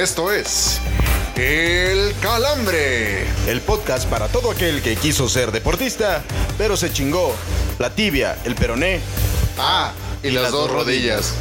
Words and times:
Esto 0.00 0.32
es 0.32 0.80
El 1.36 2.14
Calambre. 2.22 3.26
El 3.46 3.60
podcast 3.60 4.08
para 4.08 4.28
todo 4.28 4.50
aquel 4.50 4.80
que 4.80 4.96
quiso 4.96 5.28
ser 5.28 5.52
deportista, 5.52 6.24
pero 6.56 6.74
se 6.78 6.90
chingó 6.90 7.34
la 7.78 7.90
tibia, 7.90 8.38
el 8.46 8.54
peroné. 8.54 9.02
Ah, 9.58 9.92
y, 10.22 10.30
las, 10.30 10.52
dos 10.52 10.70
rodillas. 10.70 11.34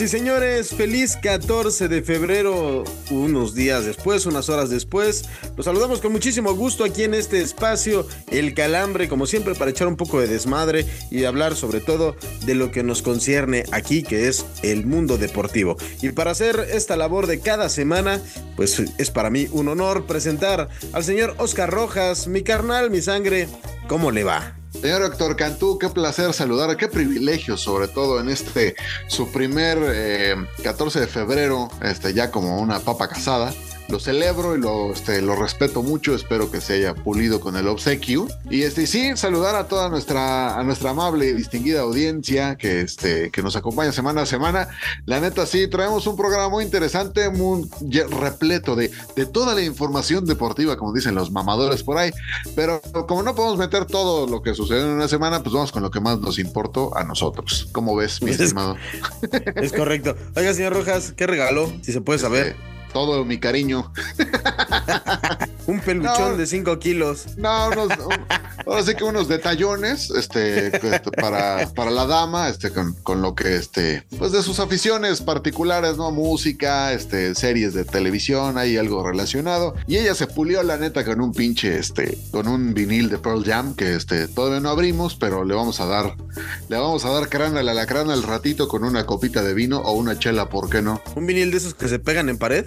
Y 0.00 0.08
señores, 0.08 0.70
feliz 0.70 1.16
14 1.16 1.86
de 1.86 2.02
febrero, 2.02 2.82
unos 3.10 3.54
días 3.54 3.84
después, 3.84 4.26
unas 4.26 4.48
horas 4.48 4.68
después. 4.68 5.24
Los 5.56 5.66
saludamos 5.66 6.00
con 6.00 6.10
muchísimo 6.10 6.52
gusto 6.54 6.82
aquí 6.82 7.04
en 7.04 7.14
este 7.14 7.40
espacio, 7.40 8.04
El 8.28 8.54
Calambre, 8.54 9.08
como 9.08 9.26
siempre, 9.26 9.54
para 9.54 9.70
echar 9.70 9.86
un 9.86 9.96
poco 9.96 10.20
de 10.20 10.26
desmadre 10.26 10.84
y 11.12 11.24
hablar 11.24 11.54
sobre 11.54 11.80
todo 11.80 12.16
de 12.44 12.56
lo 12.56 12.72
que 12.72 12.82
nos 12.82 13.02
concierne 13.02 13.64
aquí, 13.70 14.02
que 14.02 14.26
es 14.26 14.44
el 14.64 14.84
mundo 14.84 15.16
deportivo. 15.16 15.76
Y 16.02 16.10
para 16.10 16.32
hacer 16.32 16.66
esta 16.72 16.96
labor 16.96 17.28
de 17.28 17.38
cada 17.38 17.68
semana, 17.68 18.20
pues 18.56 18.82
es 18.98 19.10
para 19.12 19.30
mí 19.30 19.46
un 19.52 19.68
honor 19.68 20.06
presentar 20.06 20.70
al 20.92 21.04
señor 21.04 21.36
Oscar 21.38 21.70
Rojas, 21.70 22.26
mi 22.26 22.42
carnal, 22.42 22.90
mi 22.90 23.00
sangre. 23.00 23.48
¿Cómo 23.86 24.10
le 24.10 24.24
va? 24.24 24.56
Señor 24.80 25.02
Héctor 25.02 25.36
Cantú, 25.36 25.78
qué 25.78 25.88
placer 25.88 26.32
saludar, 26.32 26.76
qué 26.76 26.88
privilegio, 26.88 27.56
sobre 27.56 27.88
todo 27.88 28.20
en 28.20 28.28
este 28.28 28.74
su 29.06 29.30
primer 29.32 29.78
eh, 29.82 30.36
14 30.62 31.00
de 31.00 31.06
febrero, 31.06 31.68
este, 31.82 32.12
ya 32.12 32.30
como 32.30 32.58
una 32.60 32.80
papa 32.80 33.08
casada. 33.08 33.52
Lo 33.88 34.00
celebro 34.00 34.56
y 34.56 34.60
lo, 34.60 34.92
este, 34.92 35.20
lo 35.20 35.36
respeto 35.36 35.82
mucho, 35.82 36.14
espero 36.14 36.50
que 36.50 36.60
se 36.62 36.74
haya 36.74 36.94
pulido 36.94 37.38
con 37.40 37.54
el 37.56 37.68
obsequio. 37.68 38.26
Y 38.50 38.62
este, 38.62 38.82
y 38.82 38.86
sí, 38.86 39.10
saludar 39.16 39.54
a 39.56 39.68
toda 39.68 39.90
nuestra, 39.90 40.58
a 40.58 40.62
nuestra 40.64 40.90
amable 40.90 41.26
y 41.26 41.32
distinguida 41.34 41.82
audiencia 41.82 42.56
que, 42.56 42.80
este, 42.80 43.30
que 43.30 43.42
nos 43.42 43.56
acompaña 43.56 43.92
semana 43.92 44.22
a 44.22 44.26
semana. 44.26 44.68
La 45.04 45.20
neta, 45.20 45.44
sí, 45.46 45.68
traemos 45.68 46.06
un 46.06 46.16
programa 46.16 46.48
muy 46.48 46.64
interesante, 46.64 47.28
muy 47.28 47.68
repleto 48.10 48.74
de, 48.74 48.90
de 49.16 49.26
toda 49.26 49.54
la 49.54 49.62
información 49.62 50.24
deportiva, 50.24 50.76
como 50.78 50.92
dicen 50.94 51.14
los 51.14 51.30
mamadores 51.30 51.82
por 51.82 51.98
ahí. 51.98 52.10
Pero 52.56 52.80
como 53.06 53.22
no 53.22 53.34
podemos 53.34 53.58
meter 53.58 53.84
todo 53.84 54.26
lo 54.26 54.42
que 54.42 54.54
sucedió 54.54 54.82
en 54.82 54.88
una 54.88 55.08
semana, 55.08 55.42
pues 55.42 55.52
vamos 55.54 55.72
con 55.72 55.82
lo 55.82 55.90
que 55.90 56.00
más 56.00 56.18
nos 56.20 56.38
importó 56.38 56.96
a 56.96 57.04
nosotros. 57.04 57.68
¿Cómo 57.72 57.94
ves, 57.94 58.22
mi 58.22 58.30
Es- 58.30 58.40
estimado? 58.40 58.76
Es 59.56 59.72
correcto. 59.72 60.16
Oiga, 60.36 60.54
señor 60.54 60.72
Rojas, 60.72 61.12
¿qué 61.14 61.26
regaló? 61.26 61.70
Si 61.82 61.92
se 61.92 62.00
puede 62.00 62.18
saber. 62.18 62.46
Eh, 62.48 62.56
todo 62.94 63.24
mi 63.24 63.38
cariño. 63.38 63.92
Un 65.66 65.80
peluchón 65.80 66.32
No. 66.32 66.36
de 66.36 66.46
5 66.46 66.78
kilos. 66.78 67.24
No, 67.38 67.68
unos, 67.68 67.88
un- 67.98 68.26
ahora 68.66 68.82
sí 68.82 68.94
que 68.94 69.04
unos 69.04 69.28
detallones, 69.28 70.10
este, 70.10 70.66
este, 70.66 71.00
para, 71.20 71.68
para 71.74 71.90
la 71.90 72.06
dama, 72.06 72.48
este, 72.50 72.70
con, 72.70 72.92
con 73.02 73.22
lo 73.22 73.34
que, 73.34 73.56
este, 73.56 74.04
pues 74.18 74.32
de 74.32 74.42
sus 74.42 74.60
aficiones 74.60 75.22
particulares, 75.22 75.96
¿no? 75.96 76.10
Música, 76.10 76.92
este, 76.92 77.34
series 77.34 77.72
de 77.72 77.84
televisión, 77.84 78.58
hay 78.58 78.76
algo 78.76 79.06
relacionado. 79.08 79.74
Y 79.86 79.96
ella 79.96 80.14
se 80.14 80.26
pulió 80.26 80.62
la 80.62 80.76
neta 80.76 81.04
con 81.04 81.20
un 81.20 81.32
pinche, 81.32 81.78
este, 81.78 82.18
con 82.30 82.46
un 82.46 82.74
vinil 82.74 83.08
de 83.08 83.18
Pearl 83.18 83.42
Jam, 83.44 83.74
que 83.74 83.94
este, 83.94 84.28
todavía 84.28 84.60
no 84.60 84.68
abrimos, 84.70 85.14
pero 85.16 85.44
le 85.44 85.54
vamos 85.54 85.80
a 85.80 85.86
dar, 85.86 86.14
le 86.68 86.76
vamos 86.76 87.04
a 87.06 87.10
dar 87.10 87.28
crana 87.30 87.60
a 87.60 87.62
la 87.62 87.86
crana 87.86 88.12
al 88.12 88.22
ratito 88.22 88.68
con 88.68 88.84
una 88.84 89.06
copita 89.06 89.42
de 89.42 89.54
vino 89.54 89.78
o 89.78 89.92
una 89.92 90.18
chela, 90.18 90.48
¿por 90.50 90.68
qué 90.68 90.82
no? 90.82 91.00
Un 91.16 91.26
vinil 91.26 91.50
de 91.50 91.56
esos 91.56 91.74
que 91.74 91.88
se 91.88 91.98
pegan 91.98 92.28
en 92.28 92.36
pared. 92.38 92.66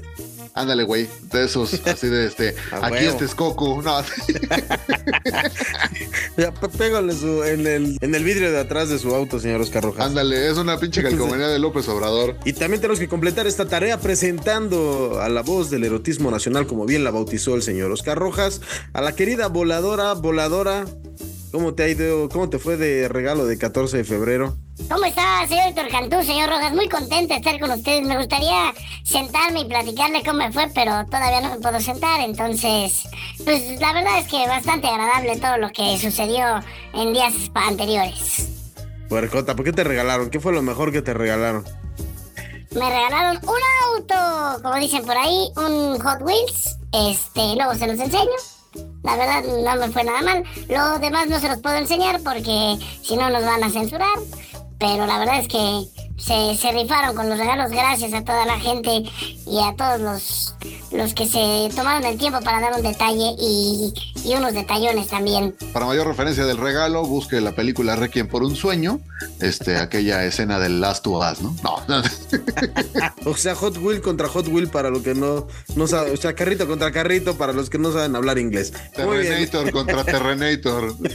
Ándale, 0.57 0.83
güey, 0.83 1.07
de 1.31 1.45
esos, 1.45 1.73
así 1.85 2.07
de 2.07 2.27
este, 2.27 2.55
aquí 2.71 2.93
huevo. 2.93 3.09
este 3.11 3.25
es 3.25 3.35
Coco, 3.35 3.81
no, 3.81 3.97
Ya, 6.37 6.51
pégale 6.51 7.13
su- 7.13 7.43
en, 7.43 7.65
el, 7.67 7.97
en 8.01 8.15
el 8.15 8.23
vidrio 8.23 8.51
de 8.51 8.59
atrás 8.59 8.89
de 8.89 8.99
su 8.99 9.13
auto, 9.15 9.39
señor 9.39 9.61
Oscar 9.61 9.83
Rojas. 9.83 10.05
Ándale, 10.05 10.49
es 10.49 10.57
una 10.57 10.79
pinche 10.79 11.01
calcomanía 11.01 11.47
de 11.47 11.59
López 11.59 11.87
Obrador. 11.89 12.35
Y 12.45 12.53
también 12.53 12.81
tenemos 12.81 12.99
que 12.99 13.07
completar 13.07 13.47
esta 13.47 13.65
tarea 13.67 13.99
presentando 13.99 15.19
a 15.21 15.29
la 15.29 15.41
voz 15.41 15.69
del 15.69 15.83
erotismo 15.83 16.31
nacional, 16.31 16.67
como 16.67 16.85
bien 16.85 17.03
la 17.03 17.11
bautizó 17.11 17.55
el 17.55 17.63
señor 17.63 17.91
Oscar 17.91 18.17
Rojas, 18.17 18.61
a 18.93 19.01
la 19.01 19.15
querida 19.15 19.47
voladora, 19.47 20.13
voladora. 20.13 20.85
¿Cómo 21.51 21.73
te 21.73 21.83
ha 21.83 21.87
ido? 21.87 22.27
¿Cómo 22.29 22.49
te 22.49 22.59
fue 22.59 22.75
de 22.75 23.07
regalo 23.07 23.45
de 23.45 23.57
14 23.57 23.97
de 23.97 24.03
febrero? 24.03 24.57
¿Cómo 24.91 25.05
está, 25.05 25.47
señor 25.47 25.67
Héctor 25.69 25.87
Cantú, 25.89 26.23
señor 26.23 26.49
Rojas? 26.49 26.73
Muy 26.73 26.89
contenta 26.89 27.35
de 27.35 27.39
estar 27.39 27.59
con 27.59 27.71
ustedes. 27.71 28.05
Me 28.05 28.17
gustaría 28.17 28.73
sentarme 29.03 29.61
y 29.61 29.65
platicarle 29.65 30.23
cómo 30.23 30.39
me 30.39 30.51
fue, 30.51 30.69
pero 30.75 31.05
todavía 31.05 31.41
no 31.41 31.51
me 31.51 31.61
puedo 31.61 31.79
sentar. 31.79 32.19
Entonces, 32.19 33.03
pues 33.45 33.79
la 33.79 33.93
verdad 33.93 34.19
es 34.19 34.27
que 34.27 34.45
bastante 34.47 34.87
agradable 34.87 35.37
todo 35.37 35.57
lo 35.57 35.69
que 35.69 35.97
sucedió 35.97 36.45
en 36.93 37.13
días 37.13 37.33
anteriores. 37.53 38.49
Puercota, 39.07 39.55
¿por 39.55 39.63
qué 39.63 39.71
te 39.71 39.85
regalaron? 39.85 40.29
¿Qué 40.29 40.41
fue 40.41 40.51
lo 40.51 40.61
mejor 40.61 40.91
que 40.91 41.01
te 41.01 41.13
regalaron? 41.13 41.63
Me 42.71 42.89
regalaron 42.89 43.37
un 43.43 43.95
auto, 43.95 44.61
como 44.61 44.75
dicen 44.75 45.05
por 45.05 45.15
ahí, 45.15 45.49
un 45.55 45.97
Hot 45.99 46.21
Wheels. 46.21 46.77
Este, 46.91 47.55
luego 47.55 47.73
se 47.75 47.87
los 47.87 47.99
enseño. 47.99 48.56
La 49.03 49.15
verdad 49.15 49.43
no 49.43 49.75
me 49.79 49.91
fue 49.91 50.03
nada 50.03 50.21
mal. 50.21 50.43
Lo 50.67 50.99
demás 50.99 51.27
no 51.27 51.39
se 51.39 51.49
los 51.49 51.59
puedo 51.59 51.77
enseñar 51.77 52.21
porque 52.23 52.77
si 53.01 53.15
no 53.15 53.29
nos 53.29 53.43
van 53.43 53.63
a 53.63 53.69
censurar. 53.69 54.17
Pero 54.79 55.05
la 55.05 55.19
verdad 55.19 55.39
es 55.39 55.47
que 55.47 56.06
se, 56.17 56.55
se 56.55 56.71
rifaron 56.71 57.15
con 57.15 57.29
los 57.29 57.37
regalos. 57.37 57.71
Gracias 57.71 58.13
a 58.13 58.23
toda 58.23 58.45
la 58.45 58.59
gente 58.59 59.03
y 59.45 59.59
a 59.63 59.73
todos 59.75 59.99
los, 59.99 60.55
los 60.91 61.13
que 61.13 61.25
se 61.25 61.69
tomaron 61.75 62.03
el 62.03 62.17
tiempo 62.17 62.39
para 62.41 62.59
dar 62.59 62.73
un 62.73 62.83
detalle 62.83 63.35
y, 63.39 63.93
y 64.25 64.33
unos 64.35 64.53
detallones 64.53 65.07
también. 65.07 65.55
Para 65.73 65.85
mayor 65.85 66.07
referencia 66.07 66.45
del 66.45 66.57
regalo, 66.57 67.05
busque 67.05 67.39
la 67.39 67.53
película 67.53 67.95
Requiem 67.95 68.27
por 68.27 68.43
un 68.43 68.55
sueño, 68.55 68.99
este, 69.39 69.77
aquella 69.77 70.25
escena 70.25 70.59
del 70.59 70.81
Last 70.81 71.03
to 71.03 71.19
Us, 71.19 71.41
¿no? 71.41 71.55
No, 71.63 71.83
no. 71.87 72.03
O 73.25 73.35
sea, 73.35 73.55
Hot 73.55 73.77
Wheel 73.77 74.01
contra 74.01 74.27
Hot 74.29 74.47
Wheel 74.47 74.69
para 74.69 74.89
los 74.89 75.01
que 75.01 75.13
no, 75.13 75.47
no 75.75 75.87
saben. 75.87 76.13
O 76.13 76.17
sea, 76.17 76.33
carrito 76.33 76.65
contra 76.67 76.91
carrito 76.91 77.37
para 77.37 77.51
los 77.51 77.69
que 77.69 77.77
no 77.77 77.91
saben 77.91 78.15
hablar 78.15 78.37
inglés. 78.37 78.73
Muy 78.97 79.17
bien. 79.17 79.49
Terrenator 79.49 79.71
contra 79.71 80.03
Terrenator. 80.03 80.95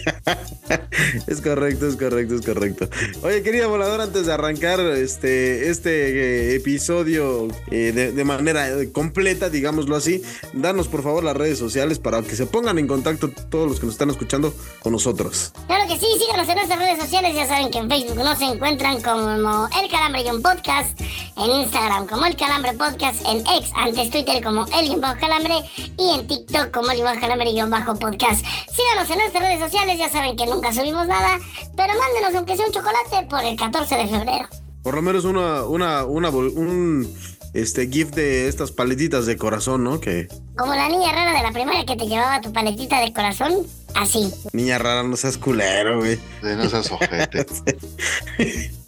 Es 1.26 1.40
correcto, 1.40 1.88
es 1.88 1.96
correcto, 1.96 2.34
es 2.36 2.46
correcto. 2.46 2.88
Oye, 3.22 3.42
querida 3.42 3.66
voladora, 3.66 4.04
antes 4.04 4.26
de 4.26 4.32
arrancar 4.32 4.80
este, 4.96 5.70
este 5.70 6.52
eh, 6.52 6.56
episodio 6.56 7.48
eh, 7.70 7.92
de, 7.92 8.24
manera 8.24 8.68
eh, 8.68 8.92
completa, 8.92 9.50
digámoslo 9.50 9.96
así, 9.96 10.22
danos 10.52 10.88
por 10.88 11.02
favor 11.02 11.24
las 11.24 11.36
redes 11.36 11.58
sociales 11.58 11.98
para 11.98 12.22
que 12.22 12.36
se 12.36 12.46
pongan 12.46 12.78
en 12.78 12.86
contacto 12.86 13.30
todos 13.50 13.68
los 13.68 13.80
que 13.80 13.86
nos 13.86 13.94
están 13.94 14.10
escuchando 14.10 14.54
con 14.80 14.92
nosotros. 14.92 15.52
Claro 15.66 15.84
que 15.88 15.98
sí, 15.98 16.06
síganos 16.18 16.48
en 16.48 16.54
nuestras 16.56 16.78
redes 16.78 16.98
sociales. 16.98 17.34
Ya 17.34 17.46
saben 17.46 17.70
que 17.70 17.78
en 17.78 17.88
Facebook 17.88 18.16
nos 18.16 18.40
encuentran 18.40 19.02
como 19.02 19.68
El 19.80 19.90
Calambre 19.90 20.22
y 20.22 20.30
un 20.30 20.42
Podcast, 20.42 21.00
en 21.36 21.50
Instagram 21.50 22.06
como 22.06 22.26
El 22.26 22.36
Calambre 22.36 22.72
Podcast, 22.74 23.24
en 23.26 23.40
X, 23.40 23.70
antes 23.74 24.10
Twitter 24.10 24.42
como 24.42 24.66
El 24.78 25.00
Bajo 25.00 25.20
Calambre 25.20 25.54
y 25.98 26.14
en 26.14 26.26
TikTok 26.26 26.70
como 26.70 26.90
El 26.90 27.02
Bajo 27.02 27.20
Calambre 27.20 27.50
y 27.50 27.54
Guión 27.54 27.70
Bajo 27.70 27.94
Podcast. 27.94 28.44
Síganos 28.70 29.10
en 29.10 29.18
nuestras 29.18 29.42
redes 29.42 29.60
sociales, 29.60 29.98
ya 29.98 30.08
saben 30.08 30.36
que 30.36 30.46
nunca 30.46 30.72
subimos 30.72 31.06
nada, 31.06 31.38
pero 31.76 31.92
mándenos 31.98 32.34
aunque 32.34 32.56
sea 32.56 32.66
un 32.66 32.72
chocolate 32.72 33.26
por 33.28 33.44
el 33.44 33.56
14 33.56 33.96
de 33.96 34.06
febrero. 34.06 34.61
Por 34.82 34.94
lo 34.94 35.02
menos 35.02 35.24
una, 35.24 35.64
una, 35.64 36.04
una, 36.04 36.30
un 36.30 37.08
este 37.54 37.86
gift 37.88 38.14
de 38.14 38.48
estas 38.48 38.72
paletitas 38.72 39.26
de 39.26 39.36
corazón, 39.36 39.84
¿no? 39.84 40.00
Que 40.00 40.28
Como 40.56 40.74
la 40.74 40.88
niña 40.88 41.12
rara 41.12 41.36
de 41.36 41.42
la 41.42 41.52
primaria 41.52 41.84
que 41.84 41.96
te 41.96 42.06
llevaba 42.06 42.40
tu 42.40 42.52
paletita 42.52 43.00
de 43.00 43.12
corazón, 43.12 43.66
así. 43.94 44.32
niña 44.52 44.78
rara, 44.78 45.02
no 45.02 45.16
seas 45.16 45.38
culero, 45.38 45.98
güey. 45.98 46.18
De 46.42 46.56
no 46.56 46.68
seas 46.68 46.90
ojete. 46.90 47.46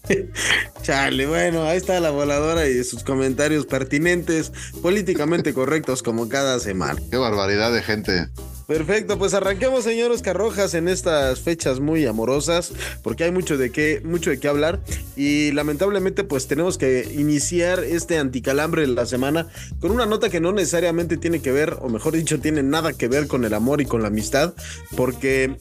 Chale, 0.85 1.27
bueno, 1.27 1.65
ahí 1.65 1.79
está 1.79 1.99
la 1.99 2.11
voladora 2.11 2.69
y 2.69 2.85
sus 2.85 3.03
comentarios 3.05 3.65
pertinentes, 3.65 4.53
políticamente 4.83 5.55
correctos 5.55 6.03
como 6.03 6.29
cada 6.29 6.61
semana. 6.61 7.01
Qué 7.11 7.17
barbaridad 7.17 7.73
de 7.73 7.83
gente. 7.83 8.29
Perfecto, 8.67 9.19
pues 9.19 9.33
arranquemos, 9.33 9.85
señor 9.85 10.11
Oscar 10.11 10.37
Rojas, 10.37 10.75
en 10.75 10.89
estas 10.89 11.41
fechas 11.41 11.81
muy 11.81 12.05
amorosas, 12.05 12.73
porque 13.03 13.25
hay 13.25 13.31
mucho 13.31 13.57
de 13.57 13.71
qué, 13.71 14.03
mucho 14.05 14.29
de 14.29 14.39
qué 14.39 14.49
hablar. 14.49 14.81
Y 15.17 15.53
lamentablemente, 15.53 16.23
pues 16.23 16.49
tenemos 16.49 16.77
que 16.77 17.11
iniciar 17.15 17.83
este 17.83 18.19
anticalambre 18.19 18.83
de 18.83 18.89
la 18.89 19.07
semana 19.07 19.49
con 19.81 19.91
una 19.91 20.05
nota 20.05 20.29
que 20.29 20.41
no 20.41 20.53
necesariamente 20.53 21.17
tiene 21.17 21.41
que 21.41 21.53
ver, 21.53 21.79
o 21.81 21.89
mejor 21.89 22.15
dicho, 22.15 22.41
tiene 22.41 22.63
nada 22.63 22.93
que 22.93 23.09
ver 23.09 23.27
con 23.27 23.47
el 23.47 23.55
amor 23.55 23.81
y 23.81 23.87
con 23.87 24.03
la 24.03 24.09
amistad, 24.09 24.53
porque 24.97 25.57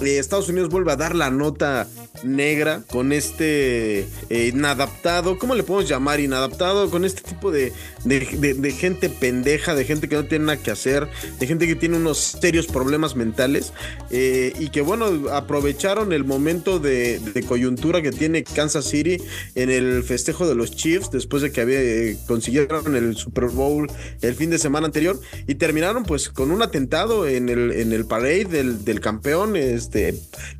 eh, 0.00 0.18
Estados 0.18 0.48
Unidos 0.48 0.68
vuelve 0.68 0.92
a 0.92 0.96
dar 0.96 1.14
la 1.14 1.30
nota 1.30 1.86
negra 2.24 2.82
con 2.90 3.12
este 3.12 4.00
eh, 4.30 4.52
inadaptado, 4.68 5.38
¿cómo 5.38 5.54
le 5.54 5.62
podemos 5.62 5.88
llamar? 5.88 6.20
Inadaptado, 6.20 6.90
con 6.90 7.06
este 7.06 7.22
tipo 7.22 7.50
de, 7.50 7.72
de, 8.04 8.72
gente 8.72 9.08
pendeja, 9.08 9.74
de 9.74 9.84
gente 9.84 10.08
que 10.08 10.16
no 10.16 10.26
tiene 10.26 10.44
nada 10.44 10.62
que 10.62 10.70
hacer, 10.70 11.08
de 11.38 11.46
gente 11.46 11.66
que 11.66 11.74
tiene 11.74 11.96
unos 11.96 12.18
serios 12.18 12.66
problemas 12.66 13.16
mentales 13.16 13.72
eh, 14.10 14.52
y 14.58 14.68
que 14.68 14.82
bueno, 14.82 15.30
aprovecharon 15.30 16.12
el 16.12 16.24
momento 16.24 16.78
de, 16.78 17.18
de 17.18 17.42
coyuntura 17.44 18.02
que 18.02 18.12
tiene 18.12 18.44
Kansas 18.44 18.84
City 18.84 19.16
en 19.54 19.70
el 19.70 20.02
festejo 20.02 20.46
de 20.46 20.54
los 20.54 20.76
Chiefs 20.76 21.10
después 21.10 21.42
de 21.42 21.50
que 21.50 21.62
había, 21.62 21.80
eh, 21.80 22.18
consiguieron 22.26 22.94
el 22.94 23.16
Super 23.16 23.46
Bowl 23.46 23.90
el 24.20 24.34
fin 24.34 24.50
de 24.50 24.58
semana 24.58 24.86
anterior 24.86 25.18
y 25.46 25.54
terminaron 25.54 26.04
pues 26.04 26.28
con 26.28 26.50
un 26.50 26.60
atentado 26.60 27.26
en 27.26 27.48
el, 27.48 27.72
en 27.72 27.92
el 27.92 28.04
parade 28.04 28.44
del, 28.44 28.84
del 28.84 29.00
campeón. 29.00 29.56
Este, 29.56 30.14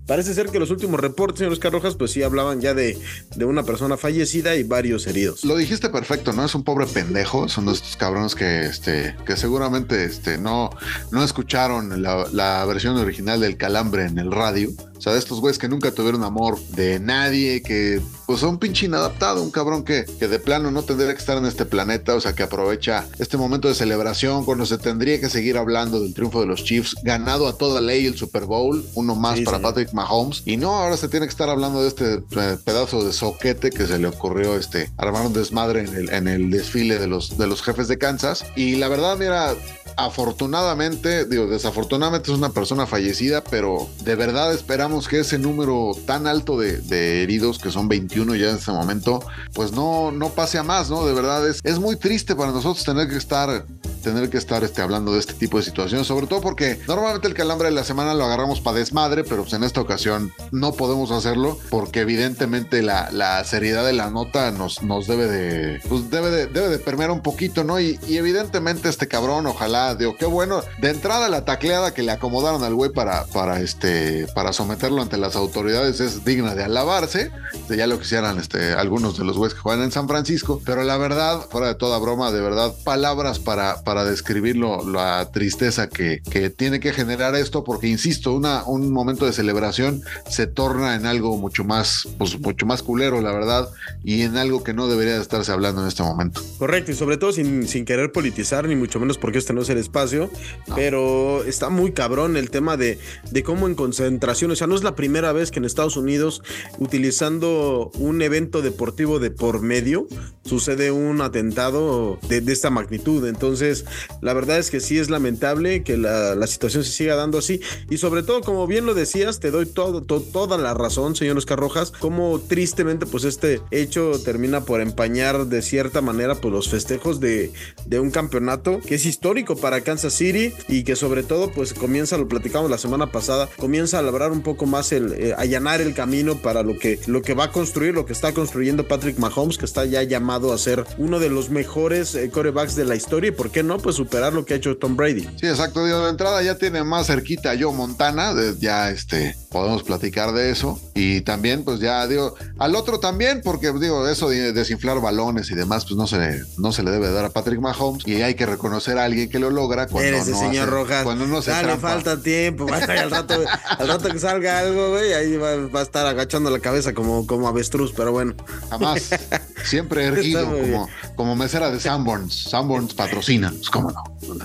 parece 0.09 0.35
ser 0.35 0.49
que 0.49 0.59
los 0.59 0.71
últimos 0.71 0.99
reportes, 0.99 1.39
señor 1.39 1.53
Oscar 1.53 1.71
Rojas, 1.71 1.95
pues 1.95 2.11
sí 2.11 2.25
hablaban 2.25 2.61
ya 2.61 2.75
de, 2.75 2.99
de 3.37 3.45
una 3.45 3.63
persona 3.63 3.97
fallecida 3.97 4.57
y 4.57 4.65
varios 4.65 5.07
heridos. 5.07 5.45
Lo 5.45 5.57
dijiste 5.57 5.91
perfecto, 5.91 6.33
¿no? 6.33 6.45
Es 6.45 6.55
un 6.57 6.65
pobre 6.65 6.87
pendejo. 6.87 7.49
Son 7.49 7.67
de 7.67 7.73
estos 7.73 7.97
cabrones 7.97 8.35
que, 8.35 8.63
este, 8.65 9.15
que 9.25 9.37
seguramente 9.37 10.05
este, 10.05 10.39
no, 10.39 10.71
no 11.13 11.23
escucharon 11.23 12.03
la 12.03 12.65
versión 12.65 12.97
original 12.97 13.41
del 13.41 13.57
calambre 13.57 14.07
en 14.07 14.19
el 14.19 14.33
radio. 14.33 14.71
O 14.99 15.01
sea, 15.01 15.13
de 15.13 15.19
estos 15.21 15.41
güeyes 15.41 15.59
que 15.59 15.69
nunca 15.69 15.93
tuvieron 15.93 16.25
amor 16.25 16.59
de 16.71 16.99
nadie, 16.99 17.63
que 17.63 18.01
pues 18.27 18.41
son 18.41 18.59
pinche 18.59 18.87
inadaptado, 18.87 19.43
un 19.43 19.51
cabrón 19.51 19.85
que, 19.85 20.05
que 20.19 20.29
de 20.29 20.39
plano 20.39 20.71
no 20.71 20.83
tendría 20.83 21.13
que 21.15 21.21
estar 21.21 21.39
en 21.39 21.47
este 21.47 21.65
planeta, 21.65 22.15
o 22.15 22.21
sea, 22.21 22.35
que 22.35 22.43
aprovecha 22.43 23.07
este 23.19 23.37
momento 23.37 23.69
de 23.69 23.75
celebración 23.75 24.45
cuando 24.45 24.67
se 24.67 24.77
tendría 24.77 25.21
que 25.21 25.31
seguir 25.31 25.57
hablando 25.57 26.01
del 26.01 26.15
triunfo 26.15 26.41
de 26.41 26.47
los 26.47 26.65
Chiefs, 26.65 26.97
ganado 27.03 27.47
a 27.49 27.57
toda 27.57 27.81
ley 27.81 28.07
el 28.07 28.17
Super 28.17 28.45
Bowl, 28.45 28.85
uno 28.95 29.15
más 29.15 29.39
Sí, 29.39 29.45
para 29.45 29.59
señor. 29.59 29.73
Patrick 29.73 29.93
Mahomes, 29.93 30.43
y 30.45 30.57
no, 30.57 30.75
ahora 30.75 30.97
se 30.97 31.09
tiene 31.09 31.27
que 31.27 31.31
estar 31.31 31.49
hablando 31.49 31.83
de 31.83 31.89
este 31.89 32.15
eh, 32.15 32.57
pedazo 32.65 33.05
de 33.05 33.13
soquete 33.13 33.71
que 33.71 33.87
se 33.87 33.99
le 33.99 34.09
ocurrió 34.09 34.57
este, 34.57 34.91
armar 34.97 35.27
un 35.27 35.33
desmadre 35.33 35.81
en 35.81 35.95
el, 35.95 36.11
en 36.11 36.29
el 36.29 36.51
desfile 36.51 36.99
de 36.99 37.07
los, 37.07 37.39
de 37.39 37.47
los 37.47 37.63
jefes 37.63 37.87
de 37.89 37.99
Kansas, 37.99 38.45
y 38.57 38.77
la 38.77 38.89
verdad, 38.89 39.17
mira, 39.17 39.55
afortunadamente, 39.97 41.25
digo, 41.25 41.47
desafortunadamente 41.47 42.31
es 42.31 42.37
una 42.39 42.51
persona 42.51 42.87
fallecida, 42.87 43.43
pero 43.45 43.89
de 44.05 44.15
verdad 44.15 44.53
esperamos 44.53 44.88
que 45.09 45.21
ese 45.21 45.39
número 45.39 45.93
tan 46.07 46.27
alto 46.27 46.59
de, 46.59 46.79
de 46.79 47.23
heridos, 47.23 47.59
que 47.59 47.71
son 47.71 47.89
21 47.89 48.35
ya 48.37 48.51
en 48.51 48.57
este 48.57 48.73
momento, 48.73 49.21
pues 49.53 49.73
no, 49.73 50.11
no 50.11 50.31
pase 50.31 50.59
a 50.59 50.63
más, 50.63 50.91
¿no? 50.91 51.07
De 51.07 51.13
verdad 51.13 51.47
es, 51.47 51.61
es 51.63 51.79
muy 51.79 51.97
triste 51.97 52.35
para 52.35 52.53
nosotros 52.53 52.85
tener 52.85 53.09
que 53.09 53.17
estar 53.17 53.67
tener 53.99 54.31
que 54.31 54.39
estar 54.39 54.65
este, 54.65 54.81
hablando 54.81 55.13
de 55.13 55.19
este 55.19 55.35
tipo 55.35 55.59
de 55.59 55.65
situaciones, 55.65 56.07
sobre 56.07 56.27
todo 56.27 56.41
porque 56.41 56.81
normalmente 56.87 57.29
el 57.29 57.35
calambre 57.35 57.69
de 57.69 57.75
la 57.75 57.85
semana 57.85 58.15
lo 58.15 58.25
agarramos 58.25 58.61
para 58.61 58.79
desmadre, 58.79 59.25
pero 59.25 59.43
pues 59.43 59.53
en 59.55 59.65
esta 59.65 59.81
ocasión 59.81 60.33
no 60.53 60.73
podemos 60.73 61.11
hacerlo 61.11 61.59
porque 61.69 62.01
evidentemente 62.01 62.83
la, 62.83 63.11
la 63.11 63.43
seriedad 63.45 63.85
de 63.85 63.93
la 63.93 64.11
nota 64.11 64.51
nos, 64.51 64.83
nos 64.83 65.07
debe 65.07 65.27
de, 65.27 65.81
pues 65.89 66.11
debe 66.11 66.31
de, 66.31 66.47
debe 66.47 66.69
de 66.69 66.79
permear 66.79 67.11
un 67.11 67.21
poquito, 67.21 67.65
¿no? 67.65 67.81
Y, 67.81 67.99
y 68.07 68.17
evidentemente 68.17 68.89
este 68.89 69.09
cabrón, 69.09 69.47
ojalá, 69.47 69.95
digo, 69.95 70.17
qué 70.17 70.27
bueno, 70.27 70.63
de 70.81 70.91
entrada 70.91 71.29
la 71.29 71.45
tacleada 71.45 71.93
que 71.93 72.03
le 72.03 72.13
acomodaron 72.13 72.63
al 72.63 72.75
güey 72.75 72.91
para, 72.91 73.25
para, 73.27 73.61
este, 73.61 74.27
para 74.35 74.53
someterlo 74.79 75.03
ante 75.03 75.17
las 75.17 75.35
autoridades 75.35 75.99
es 75.99 76.25
digna 76.25 76.55
de 76.55 76.63
alabarse, 76.63 77.33
ya 77.69 77.89
lo 77.89 77.99
quisieran 77.99 78.39
este, 78.39 78.75
algunos 78.75 79.19
de 79.19 79.25
los 79.25 79.37
güeyes 79.37 79.55
que 79.55 79.61
juegan 79.61 79.83
en 79.83 79.91
San 79.91 80.07
Francisco, 80.07 80.63
pero 80.65 80.85
la 80.85 80.97
verdad, 80.97 81.41
fuera 81.51 81.67
de 81.67 81.75
toda 81.75 81.99
broma, 81.99 82.31
de 82.31 82.41
verdad, 82.41 82.73
palabras 82.85 83.41
para, 83.41 83.83
para 83.83 84.05
describir 84.05 84.55
la 84.57 85.31
tristeza 85.33 85.89
que, 85.89 86.23
que 86.31 86.51
tiene 86.51 86.79
que 86.79 86.93
generar 86.93 87.35
esto, 87.35 87.65
porque 87.65 87.89
insisto, 87.89 88.33
una, 88.33 88.63
un 88.65 88.93
momento 88.93 89.27
de 89.27 89.33
celebración 89.33 90.03
se 90.29 90.47
torna 90.47 90.95
en 90.95 91.07
algo 91.07 91.37
mucho 91.37 91.65
más, 91.65 92.07
pues 92.17 92.39
mucho 92.39 92.65
más 92.65 92.85
culero, 92.85 93.21
la 93.21 93.33
verdad, 93.33 93.69
y 94.05 94.23
en 94.23 94.37
algo 94.37 94.63
que 94.63 94.75
no 94.75 94.87
debería 94.87 95.15
de 95.15 95.23
estarse 95.23 95.51
hablando 95.51 95.83
en 95.83 95.89
este 95.89 96.05
momento. 96.05 96.41
Correcto, 96.59 96.93
y 96.93 96.95
sobre 96.95 97.17
todo 97.17 97.33
sin, 97.33 97.67
sin 97.67 97.85
querer 97.85 98.13
politizar, 98.13 98.69
ni 98.69 98.77
mucho 98.77 99.01
menos 99.01 99.19
porque 99.19 99.39
este 99.39 99.53
no 99.53 99.63
es 99.63 99.71
el 99.71 99.79
espacio, 99.79 100.31
pero 100.77 101.43
está 101.43 101.69
muy 101.69 101.91
cabrón 101.91 102.37
el 102.37 102.51
tema 102.51 102.77
de, 102.77 103.01
de 103.33 103.43
cómo 103.43 103.67
en 103.67 103.75
concentración, 103.75 104.53
o 104.53 104.57
sea, 104.57 104.68
no 104.69 104.77
es 104.77 104.85
la 104.85 104.95
primera 104.95 105.33
vez 105.33 105.51
que 105.51 105.59
en 105.59 105.65
Estados 105.65 105.97
Unidos, 105.97 106.43
utilizando 106.79 107.91
un 107.99 108.23
evento 108.23 108.63
deportivo 108.63 109.19
de 109.19 109.31
por 109.31 109.61
medio, 109.61 110.07
sucede 110.45 110.91
un 110.91 111.21
atentado 111.21 112.19
de, 112.29 112.39
esta 112.53 112.71
magnitud. 112.71 113.27
Entonces, 113.27 113.85
la 114.23 114.33
verdad 114.33 114.59
es 114.59 114.71
que 114.71 114.81
sí 114.81 114.99
es 114.99 115.11
lamentable 115.11 115.83
que 115.83 115.97
la, 115.97 116.35
la 116.35 116.47
situación 116.47 116.85
se 116.85 116.93
siga 116.93 117.17
dando 117.17 117.39
así, 117.39 117.61
y 117.91 117.99
sobre 117.99 118.23
todo, 118.23 118.41
como 118.41 118.67
bien 118.67 118.87
lo 118.87 118.95
decías, 118.95 119.41
te 119.41 119.51
doy 119.51 119.67
toda 119.67 120.59
la 120.59 120.75
razón, 120.75 121.17
señor 121.17 121.37
Oscar 121.37 121.59
Rojas, 121.59 121.93
como 121.99 122.41
tristemente, 122.41 123.07
pues 123.07 123.25
este 123.25 123.61
hecho 123.71 124.13
termina 124.25 124.65
por 124.65 124.81
empañar 124.81 125.47
de 125.47 125.63
cierta 125.63 126.01
manera 126.01 126.35
pues 126.35 126.53
los 126.53 126.69
festejos 126.69 127.21
de, 127.21 127.53
de 127.87 128.01
un 128.01 128.11
campeonato 128.11 128.81
que 128.81 128.97
es 128.97 129.07
histórico 129.07 129.57
para 129.57 129.83
Kansas 129.83 130.15
City 130.15 130.53
y 130.69 130.85
que 130.85 130.97
sobre 130.97 131.23
todo 131.23 131.51
pues 131.53 131.75
comienza, 131.75 132.19
lo 132.19 132.29
platicamos 132.29 132.71
la 132.71 132.79
semana 132.79 133.11
pasada, 133.13 133.49
comienza 133.59 133.99
a 133.99 134.03
labrar 134.03 134.33
un 134.33 134.43
poco 134.43 134.58
más 134.67 134.93
el, 134.93 135.13
eh, 135.13 135.35
allanar 135.37 135.81
el 135.81 135.95
camino 135.95 136.37
para 136.37 136.63
lo 136.63 136.79
que, 136.79 136.99
lo 137.07 137.23
que 137.23 137.35
va 137.35 137.45
a 137.45 137.53
construir, 137.53 137.95
lo 137.95 138.07
que 138.07 138.13
está 138.13 138.33
construyendo 138.33 138.87
Patrick 138.89 139.19
Mahomes, 139.19 139.59
que 139.59 139.65
está 139.65 139.85
ya 139.85 140.03
llamado 140.03 140.53
a 140.53 140.59
ser 140.59 140.85
uno 140.99 141.19
de 141.21 141.29
los 141.31 141.51
mejores 141.51 142.15
eh, 142.15 142.31
corebacks 142.31 142.75
de 142.77 142.85
la 142.85 142.97
historia 142.97 143.29
y 143.29 143.33
por 143.33 143.51
qué 143.51 143.63
no, 143.63 143.79
pues 143.79 143.97
superar 143.97 144.33
lo 144.33 144.45
que 144.45 144.55
ha 144.55 144.57
hecho 144.57 144.77
Tom 144.77 144.97
Brady. 144.97 145.23
Sí, 145.41 145.47
exacto. 145.47 145.85
Digo, 145.85 146.05
de 146.05 146.11
entrada 146.11 146.43
ya 146.43 146.57
tiene 146.57 146.85
más 146.85 147.07
cerquita 147.07 147.55
yo 147.55 147.73
Montana, 147.73 148.35
de- 148.35 148.57
ya 148.59 148.91
este, 148.91 149.37
podemos 149.51 149.83
platicar 149.83 150.33
de 150.33 150.51
eso. 150.51 150.81
Y 150.95 151.21
también, 151.23 151.65
pues 151.65 151.81
ya 151.81 152.07
digo, 152.07 152.35
al 152.59 152.75
otro 152.75 152.99
también, 153.01 153.41
porque 153.45 153.73
digo, 153.73 154.09
eso 154.09 154.29
de 154.31 154.53
desinflar 154.53 155.01
balones 155.01 155.51
y 155.51 155.55
demás, 155.55 155.85
pues 155.85 155.97
no 155.97 156.07
se, 156.07 156.19
le- 156.19 156.43
no 156.59 156.73
se 156.73 156.83
le 156.83 156.91
debe 156.91 157.11
dar 157.11 157.25
a 157.27 157.31
Patrick 157.31 157.61
Mahomes. 157.61 158.07
Y 158.07 158.23
hay 158.23 158.35
que 158.35 158.47
reconocer 158.47 158.99
a 158.99 159.05
alguien 159.05 159.29
que 159.31 159.39
lo 159.39 159.51
logra 159.51 159.87
cuando 159.87 160.09
Eres 160.09 160.29
no 160.29 160.39
señor 160.39 160.63
hace- 160.65 160.71
Rojas. 160.71 161.05
Cuando 161.05 161.27
no 161.27 161.43
se 161.43 161.51
Dale, 161.51 161.69
trampa. 161.69 161.89
falta 161.89 162.21
tiempo. 162.23 162.67
al, 162.73 163.11
rato, 163.11 163.35
al 163.79 163.89
rato 163.89 164.09
que 164.09 164.19
salga 164.19 164.48
algo, 164.49 164.91
güey, 164.91 165.13
ahí 165.13 165.37
va, 165.37 165.57
va 165.69 165.81
a 165.81 165.83
estar 165.83 166.07
agachando 166.07 166.51
la 166.51 166.61
cabeza 166.61 166.95
como, 166.95 167.27
como 167.27 167.49
avestruz, 167.49 167.93
pero 167.97 168.13
bueno. 168.13 168.35
Jamás. 168.71 169.11
Siempre 169.65 170.05
erguido, 170.05 170.45
como, 170.45 170.89
como 171.17 171.37
mesera 171.37 171.71
de 171.71 171.81
Sanborns. 171.81 172.45
Sanborns 172.45 172.95
patrocina, 172.95 173.51
pues 173.51 173.71
cómo 173.71 173.91
no. 173.91 174.03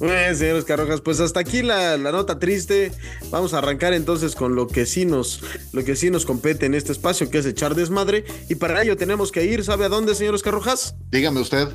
Bien, 0.00 0.36
señores 0.36 0.64
Carrojas, 0.64 1.00
pues 1.00 1.20
hasta 1.20 1.40
aquí 1.40 1.62
la, 1.62 1.96
la 1.96 2.12
nota 2.12 2.38
triste. 2.38 2.92
Vamos 3.30 3.54
a 3.54 3.58
arrancar 3.58 3.92
entonces 3.92 4.34
con 4.34 4.54
lo 4.54 4.66
que 4.66 4.86
sí 4.86 5.04
nos, 5.04 5.42
lo 5.72 5.84
que 5.84 5.96
sí 5.96 6.10
nos 6.10 6.26
compete 6.26 6.66
en 6.66 6.74
este 6.74 6.92
espacio, 6.92 7.30
que 7.30 7.38
es 7.38 7.46
echar 7.46 7.74
desmadre. 7.74 8.24
Y 8.48 8.56
para 8.56 8.82
ello 8.82 8.96
tenemos 8.96 9.32
que 9.32 9.44
ir, 9.44 9.64
¿sabe 9.64 9.86
a 9.86 9.88
dónde, 9.88 10.14
señores 10.14 10.42
Carrojas? 10.42 10.94
Dígame 11.10 11.40
usted. 11.40 11.68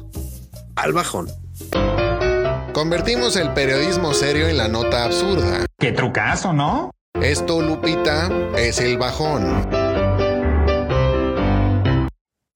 Al 0.76 0.94
bajón. 0.94 1.30
Convertimos 2.74 3.36
el 3.36 3.54
periodismo 3.54 4.14
serio 4.14 4.48
en 4.48 4.58
la 4.58 4.68
nota 4.68 5.04
absurda. 5.04 5.66
Qué 5.80 5.92
trucazo, 5.92 6.54
¿no? 6.54 6.92
Esto, 7.22 7.62
Lupita, 7.62 8.30
es 8.58 8.80
el 8.80 8.98
bajón. 8.98 9.44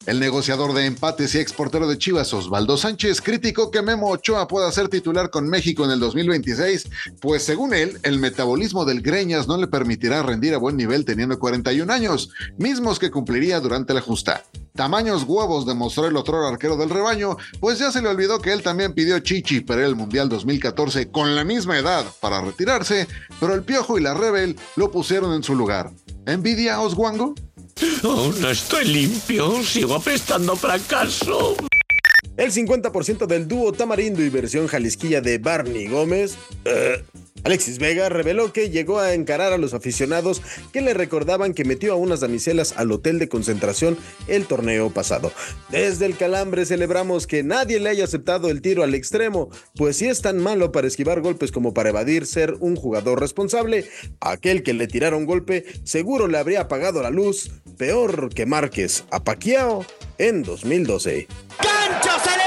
El 0.06 0.22
negociador 0.22 0.74
de 0.74 0.86
empates 0.86 1.36
y 1.36 1.40
exportero 1.40 1.86
de 1.86 1.98
Chivas, 1.98 2.34
Osvaldo 2.34 2.78
Sánchez, 2.78 3.22
criticó 3.22 3.72
que 3.72 3.82
Memo 3.82 4.10
Ochoa 4.10 4.48
pueda 4.48 4.72
ser 4.72 4.88
titular 4.88 5.30
con 5.30 5.50
México 5.50 5.84
en 5.84 5.92
el 5.92 6.00
2026, 6.00 6.90
pues 7.20 7.44
según 7.44 7.74
él, 7.74 8.00
el 8.04 8.20
metabolismo 8.20 8.86
del 8.86 9.02
Greñas 9.02 9.50
no 9.50 9.58
le 9.58 9.68
permitirá 9.68 10.24
rendir 10.24 10.54
a 10.54 10.60
buen 10.60 10.78
nivel 10.78 11.04
teniendo 11.04 11.40
41 11.40 11.92
años, 11.92 12.30
mismos 12.58 13.00
que 13.00 13.12
cumpliría 13.12 13.60
durante 13.60 13.94
la 13.94 14.02
justa. 14.02 14.44
Tamaños 14.76 15.26
huevos 15.28 15.68
demostró 15.68 16.08
el 16.08 16.18
otro 16.18 16.48
arquero 16.48 16.76
del 16.76 16.90
rebaño, 16.90 17.38
pues 17.60 17.78
ya 17.78 17.92
se 17.92 18.02
le 18.02 18.08
olvidó 18.08 18.40
que 18.40 18.52
él 18.52 18.64
también 18.64 18.94
pidió 18.94 19.20
Chichi 19.20 19.62
para 19.62 19.86
el 19.86 19.96
Mundial 19.96 20.30
2014 20.30 21.12
con 21.12 21.36
la 21.36 21.44
misma 21.44 21.78
edad 21.78 22.04
para 22.20 22.42
retirarse, 22.42 23.08
pero 23.40 23.54
el 23.54 23.62
Piojo 23.62 24.00
y 24.00 24.02
la 24.02 24.16
Rebel 24.16 24.56
lo 24.76 24.90
pusieron 24.90 25.34
en 25.36 25.44
su 25.44 25.54
lugar. 25.54 25.92
¿Envidia, 26.26 26.80
Oswango? 26.80 27.36
Aún 28.04 28.42
no 28.42 28.50
estoy 28.50 28.86
limpio, 28.86 29.62
sigo 29.62 29.94
apestando 29.94 30.56
fracaso. 30.56 31.56
El 32.36 32.52
50% 32.52 33.28
del 33.28 33.48
dúo 33.48 33.74
Tamarindo 33.74 34.24
y 34.24 34.30
versión 34.30 34.66
jalisquilla 34.66 35.22
de 35.22 35.38
Barney 35.38 35.86
Gómez 35.86 36.36
eh, 36.66 37.04
Alexis 37.44 37.80
Vega 37.80 38.10
reveló 38.10 38.54
que 38.54 38.70
llegó 38.70 39.00
a 39.00 39.14
encarar 39.14 39.54
a 39.54 39.58
los 39.58 39.74
aficionados 39.74 40.42
que 40.72 40.82
le 40.82 40.94
recordaban 40.94 41.54
que 41.54 41.66
metió 41.66 41.94
a 41.94 41.98
unas 41.98 42.22
damiselas 42.22 42.74
al 42.78 42.92
hotel 42.92 43.20
de 43.20 43.30
concentración 43.30 43.98
el 44.28 44.46
torneo 44.46 44.90
pasado. 44.90 45.32
Desde 45.70 46.06
el 46.06 46.16
calambre 46.16 46.66
celebramos 46.66 47.28
que 47.28 47.44
nadie 47.44 47.80
le 47.80 47.90
haya 47.90 48.06
aceptado 48.06 48.50
el 48.50 48.62
tiro 48.62 48.84
al 48.84 48.96
extremo, 48.96 49.50
pues 49.76 49.98
si 49.98 50.08
es 50.08 50.22
tan 50.22 50.38
malo 50.38 50.72
para 50.72 50.88
esquivar 50.88 51.22
golpes 51.22 51.52
como 51.52 51.74
para 51.74 51.90
evadir 51.90 52.26
ser 52.26 52.56
un 52.60 52.76
jugador 52.76 53.20
responsable, 53.20 53.90
aquel 54.22 54.64
que 54.64 54.74
le 54.74 54.88
tiraron 54.88 55.26
golpe 55.26 55.66
seguro 55.84 56.28
le 56.28 56.38
habría 56.38 56.62
apagado 56.62 57.02
la 57.02 57.10
luz, 57.10 57.52
peor 57.78 58.34
que 58.34 58.46
Márquez 58.46 59.04
a 59.12 59.24
Paquiao 59.24 59.86
en 60.18 60.44
2012. 60.44 61.28
¡Cancho 61.58 62.43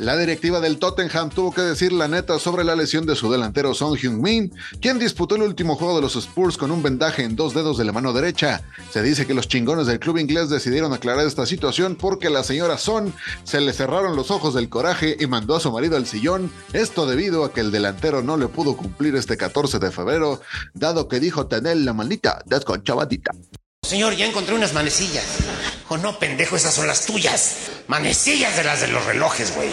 La 0.00 0.16
directiva 0.16 0.60
del 0.60 0.78
Tottenham 0.78 1.28
tuvo 1.28 1.52
que 1.52 1.60
decir 1.60 1.92
la 1.92 2.08
neta 2.08 2.38
sobre 2.38 2.64
la 2.64 2.74
lesión 2.74 3.04
de 3.04 3.14
su 3.14 3.30
delantero 3.30 3.74
Son 3.74 3.98
Heung-min, 3.98 4.50
quien 4.80 4.98
disputó 4.98 5.36
el 5.36 5.42
último 5.42 5.76
juego 5.76 5.96
de 5.96 6.00
los 6.00 6.16
Spurs 6.16 6.56
con 6.56 6.70
un 6.70 6.82
vendaje 6.82 7.22
en 7.22 7.36
dos 7.36 7.52
dedos 7.52 7.76
de 7.76 7.84
la 7.84 7.92
mano 7.92 8.14
derecha. 8.14 8.62
Se 8.90 9.02
dice 9.02 9.26
que 9.26 9.34
los 9.34 9.46
chingones 9.46 9.86
del 9.86 10.00
club 10.00 10.16
inglés 10.16 10.48
decidieron 10.48 10.94
aclarar 10.94 11.26
esta 11.26 11.44
situación 11.44 11.96
porque 11.96 12.28
a 12.28 12.30
la 12.30 12.44
señora 12.44 12.78
Son 12.78 13.12
se 13.44 13.60
le 13.60 13.74
cerraron 13.74 14.16
los 14.16 14.30
ojos 14.30 14.54
del 14.54 14.70
coraje 14.70 15.18
y 15.20 15.26
mandó 15.26 15.54
a 15.54 15.60
su 15.60 15.70
marido 15.70 15.98
al 15.98 16.06
sillón, 16.06 16.50
esto 16.72 17.04
debido 17.04 17.44
a 17.44 17.52
que 17.52 17.60
el 17.60 17.70
delantero 17.70 18.22
no 18.22 18.38
le 18.38 18.48
pudo 18.48 18.78
cumplir 18.78 19.16
este 19.16 19.36
14 19.36 19.80
de 19.80 19.90
febrero, 19.90 20.40
dado 20.72 21.08
que 21.08 21.20
dijo 21.20 21.46
tener 21.46 21.76
la 21.76 21.92
maldita 21.92 22.42
desconchavadita. 22.46 23.32
Señor, 23.82 24.14
ya 24.14 24.24
encontré 24.24 24.54
unas 24.54 24.72
manecillas. 24.72 25.24
Oh, 25.92 25.98
no, 25.98 26.20
pendejo, 26.20 26.54
esas 26.54 26.72
son 26.72 26.86
las 26.86 27.04
tuyas. 27.04 27.56
Manecillas 27.88 28.56
de 28.56 28.62
las 28.62 28.80
de 28.80 28.86
los 28.86 29.04
relojes, 29.06 29.52
güey. 29.56 29.70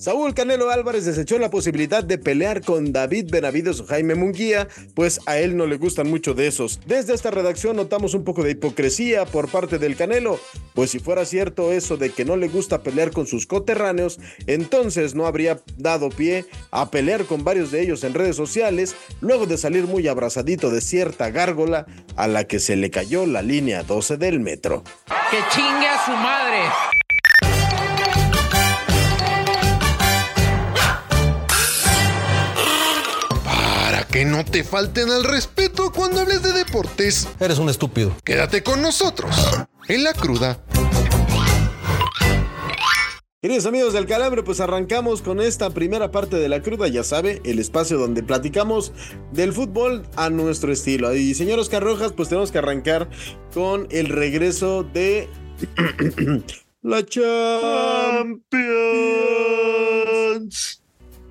Saúl 0.00 0.32
Canelo 0.32 0.70
Álvarez 0.70 1.04
desechó 1.04 1.38
la 1.38 1.50
posibilidad 1.50 2.02
de 2.02 2.16
pelear 2.16 2.62
con 2.62 2.90
David 2.90 3.26
Benavides 3.30 3.80
o 3.80 3.86
Jaime 3.86 4.14
Munguía, 4.14 4.66
pues 4.94 5.20
a 5.26 5.36
él 5.36 5.58
no 5.58 5.66
le 5.66 5.76
gustan 5.76 6.08
mucho 6.08 6.32
de 6.32 6.46
esos. 6.46 6.80
Desde 6.86 7.12
esta 7.12 7.30
redacción 7.30 7.76
notamos 7.76 8.14
un 8.14 8.24
poco 8.24 8.42
de 8.42 8.52
hipocresía 8.52 9.26
por 9.26 9.50
parte 9.50 9.78
del 9.78 9.96
Canelo, 9.96 10.40
pues 10.72 10.92
si 10.92 11.00
fuera 11.00 11.26
cierto 11.26 11.70
eso 11.70 11.98
de 11.98 12.08
que 12.08 12.24
no 12.24 12.38
le 12.38 12.48
gusta 12.48 12.82
pelear 12.82 13.10
con 13.10 13.26
sus 13.26 13.46
coterráneos, 13.46 14.18
entonces 14.46 15.14
no 15.14 15.26
habría 15.26 15.60
dado 15.76 16.08
pie 16.08 16.46
a 16.70 16.90
pelear 16.90 17.26
con 17.26 17.44
varios 17.44 17.70
de 17.70 17.82
ellos 17.82 18.02
en 18.02 18.14
redes 18.14 18.36
sociales, 18.36 18.96
luego 19.20 19.44
de 19.44 19.58
salir 19.58 19.84
muy 19.84 20.08
abrazadito 20.08 20.70
de 20.70 20.80
cierta 20.80 21.28
gárgola 21.28 21.84
a 22.16 22.26
la 22.26 22.44
que 22.44 22.58
se 22.58 22.74
le 22.74 22.90
cayó 22.90 23.26
la 23.26 23.42
línea 23.42 23.82
12 23.82 24.16
del 24.16 24.40
metro. 24.40 24.82
¡Que 25.30 25.40
chingue 25.54 25.88
a 25.88 26.06
su 26.06 26.12
madre! 26.12 26.99
Que 34.12 34.24
no 34.24 34.44
te 34.44 34.64
falten 34.64 35.10
al 35.10 35.24
respeto 35.24 35.92
cuando 35.92 36.20
hables 36.20 36.42
de 36.42 36.52
deportes, 36.52 37.28
Eres 37.38 37.58
un 37.58 37.68
estúpido. 37.68 38.14
quédate 38.24 38.62
con 38.62 38.82
nosotros 38.82 39.34
en 39.88 40.04
la 40.04 40.12
cruda. 40.14 40.60
Queridos 43.42 43.64
amigos 43.64 43.94
del 43.94 44.04
Calambre, 44.06 44.42
pues 44.42 44.60
arrancamos 44.60 45.22
con 45.22 45.40
esta 45.40 45.70
primera 45.70 46.10
parte 46.10 46.36
de 46.36 46.48
la 46.50 46.60
cruda, 46.60 46.88
ya 46.88 47.02
sabe, 47.04 47.40
el 47.44 47.58
espacio 47.58 47.96
donde 47.96 48.22
platicamos 48.22 48.92
del 49.32 49.54
fútbol 49.54 50.04
a 50.16 50.28
nuestro 50.28 50.70
estilo. 50.72 51.14
Y 51.14 51.32
señor 51.34 51.58
Oscar 51.58 51.82
Rojas, 51.82 52.12
pues 52.12 52.28
tenemos 52.28 52.52
que 52.52 52.58
arrancar 52.58 53.08
con 53.54 53.86
el 53.90 54.08
regreso 54.08 54.82
de 54.82 55.26
la 56.82 57.02
Champions. 57.06 58.42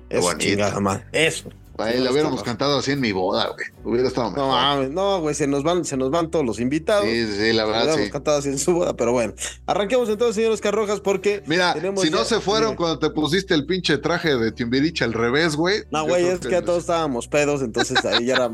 Eso, 0.08 0.22
bonito. 0.22 0.38
chingada. 0.44 1.08
Eso. 1.12 1.50
Ahí 1.82 2.00
lo 2.00 2.10
hubiéramos 2.12 2.42
cantado 2.42 2.78
así 2.78 2.92
en 2.92 3.00
mi 3.00 3.12
boda, 3.12 3.48
güey. 3.48 3.66
Hubiera 3.84 4.08
estado 4.08 4.30
mejor. 4.30 4.44
No 4.44 4.52
mames, 4.52 4.90
no, 4.90 5.20
güey, 5.20 5.34
se 5.34 5.46
nos 5.46 5.62
van, 5.62 5.84
se 5.84 5.96
nos 5.96 6.10
van 6.10 6.30
todos 6.30 6.44
los 6.44 6.60
invitados. 6.60 7.04
Sí, 7.04 7.26
sí, 7.26 7.52
la 7.52 7.62
Lo 7.62 7.68
verdad, 7.68 7.84
hubiéramos 7.84 8.06
sí. 8.06 8.10
cantado 8.12 8.38
así 8.38 8.48
en 8.48 8.58
su 8.58 8.72
boda, 8.72 8.94
pero 8.94 9.12
bueno. 9.12 9.34
Arranquemos 9.66 10.08
entonces, 10.08 10.36
señor 10.36 10.52
Oscar 10.52 10.74
Rojas, 10.74 11.00
porque 11.00 11.42
Mira, 11.46 11.74
si 11.96 12.10
no 12.10 12.24
se 12.24 12.40
fueron 12.40 12.76
cuando 12.76 12.98
te 12.98 13.10
pusiste 13.10 13.54
el 13.54 13.66
pinche 13.66 13.98
traje 13.98 14.36
de 14.36 14.52
Timbiriche 14.52 15.04
al 15.04 15.12
revés, 15.12 15.56
güey. 15.56 15.82
No, 15.90 16.06
güey, 16.06 16.26
es 16.26 16.40
que 16.40 16.50
ya 16.50 16.62
todos 16.62 16.80
estábamos 16.80 17.28
pedos, 17.28 17.62
entonces 17.62 18.04
ahí 18.04 18.26
ya. 18.26 18.50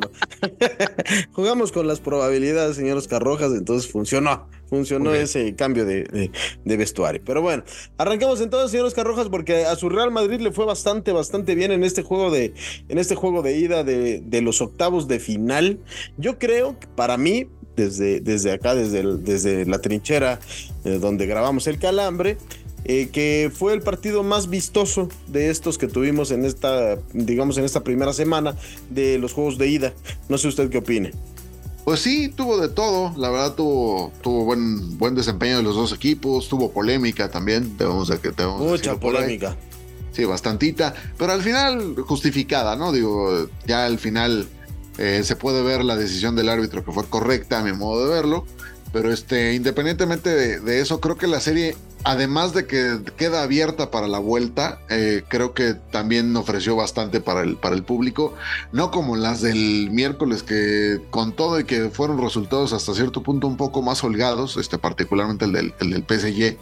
Jugamos 1.32 1.72
con 1.72 1.86
las 1.86 2.00
probabilidades, 2.00 2.76
señor 2.76 2.96
Oscar 2.98 3.22
Rojas, 3.22 3.52
entonces 3.52 3.90
funcionó. 3.90 4.48
Funcionó 4.68 5.14
ese 5.14 5.54
cambio 5.54 5.84
de, 5.84 6.04
de- 6.04 6.30
de 6.64 6.76
vestuario. 6.76 7.20
Pero 7.24 7.40
bueno, 7.42 7.62
arrancamos 7.98 8.40
entonces, 8.40 8.70
señor 8.72 8.86
Oscar 8.86 9.06
Rojas, 9.06 9.28
porque 9.28 9.64
a 9.64 9.76
su 9.76 9.88
Real 9.88 10.10
Madrid 10.10 10.40
le 10.40 10.50
fue 10.52 10.64
bastante, 10.64 11.12
bastante 11.12 11.54
bien 11.54 11.70
en 11.72 11.84
este 11.84 12.02
juego 12.02 12.30
de, 12.30 12.52
en 12.88 12.98
este 12.98 13.14
juego 13.14 13.42
de 13.42 13.56
ida 13.58 13.84
de, 13.84 14.20
de 14.24 14.40
los 14.42 14.60
octavos 14.60 15.06
de 15.08 15.20
final. 15.20 15.78
Yo 16.18 16.38
creo 16.38 16.78
que 16.80 16.86
para 16.88 17.16
mí, 17.16 17.46
desde, 17.76 18.20
desde 18.20 18.52
acá, 18.52 18.74
desde, 18.74 19.00
el- 19.00 19.22
desde 19.24 19.66
la 19.66 19.78
trinchera 19.80 20.40
eh, 20.84 20.98
donde 21.00 21.26
grabamos 21.26 21.66
el 21.68 21.78
calambre, 21.78 22.36
eh, 22.88 23.08
que 23.12 23.50
fue 23.52 23.72
el 23.72 23.82
partido 23.82 24.22
más 24.22 24.48
vistoso 24.48 25.08
de 25.26 25.50
estos 25.50 25.76
que 25.76 25.88
tuvimos 25.88 26.30
en 26.30 26.44
esta, 26.44 26.98
digamos, 27.12 27.58
en 27.58 27.64
esta 27.64 27.82
primera 27.82 28.12
semana 28.12 28.54
de 28.90 29.18
los 29.18 29.32
juegos 29.32 29.58
de 29.58 29.68
ida. 29.68 29.92
No 30.28 30.38
sé 30.38 30.46
usted 30.48 30.70
qué 30.70 30.78
opine. 30.78 31.10
Pues 31.86 32.00
sí, 32.00 32.30
tuvo 32.30 32.58
de 32.58 32.68
todo. 32.68 33.14
La 33.16 33.30
verdad, 33.30 33.54
tuvo, 33.54 34.12
tuvo 34.20 34.44
buen, 34.44 34.98
buen 34.98 35.14
desempeño 35.14 35.58
de 35.58 35.62
los 35.62 35.76
dos 35.76 35.92
equipos. 35.92 36.48
Tuvo 36.48 36.72
polémica 36.72 37.30
también. 37.30 37.78
Debemos 37.78 38.08
de 38.08 38.18
que 38.18 38.32
Mucha 38.58 38.96
polémica. 38.96 39.56
Sí, 40.10 40.24
bastantita. 40.24 40.94
Pero 41.16 41.30
al 41.30 41.42
final, 41.42 41.94
justificada, 42.04 42.74
¿no? 42.74 42.90
Digo, 42.90 43.48
ya 43.68 43.86
al 43.86 44.00
final 44.00 44.48
eh, 44.98 45.20
se 45.22 45.36
puede 45.36 45.62
ver 45.62 45.84
la 45.84 45.96
decisión 45.96 46.34
del 46.34 46.48
árbitro 46.48 46.84
que 46.84 46.90
fue 46.90 47.04
correcta, 47.04 47.60
a 47.60 47.62
mi 47.62 47.72
modo 47.72 48.04
de 48.04 48.12
verlo. 48.12 48.46
Pero 48.92 49.12
este, 49.12 49.54
independientemente 49.54 50.30
de, 50.30 50.58
de 50.58 50.80
eso, 50.80 51.00
creo 51.00 51.16
que 51.16 51.28
la 51.28 51.38
serie, 51.38 51.76
además 52.04 52.52
de 52.52 52.66
que 52.66 53.00
queda 53.16 53.42
abierta 53.42 53.90
para 53.90 54.08
la 54.08 54.18
vuelta, 54.18 54.78
eh, 54.88 55.22
creo 55.28 55.54
que 55.54 55.74
también 55.74 56.36
ofreció 56.36 56.76
bastante 56.76 57.20
para 57.20 57.42
el, 57.42 57.56
para 57.56 57.74
el 57.74 57.82
público. 57.82 58.34
No 58.72 58.90
como 58.90 59.16
las 59.16 59.40
del 59.40 59.90
miércoles, 59.90 60.42
que 60.42 61.00
con 61.10 61.32
todo 61.32 61.60
y 61.60 61.64
que 61.64 61.90
fueron 61.90 62.20
resultados 62.20 62.72
hasta 62.72 62.94
cierto 62.94 63.22
punto 63.22 63.46
un 63.46 63.56
poco 63.56 63.82
más 63.82 64.04
holgados, 64.04 64.56
este, 64.56 64.78
particularmente 64.78 65.44
el 65.44 65.52
del, 65.52 65.74
el 65.80 65.90
del 65.90 66.04
PSG. 66.04 66.56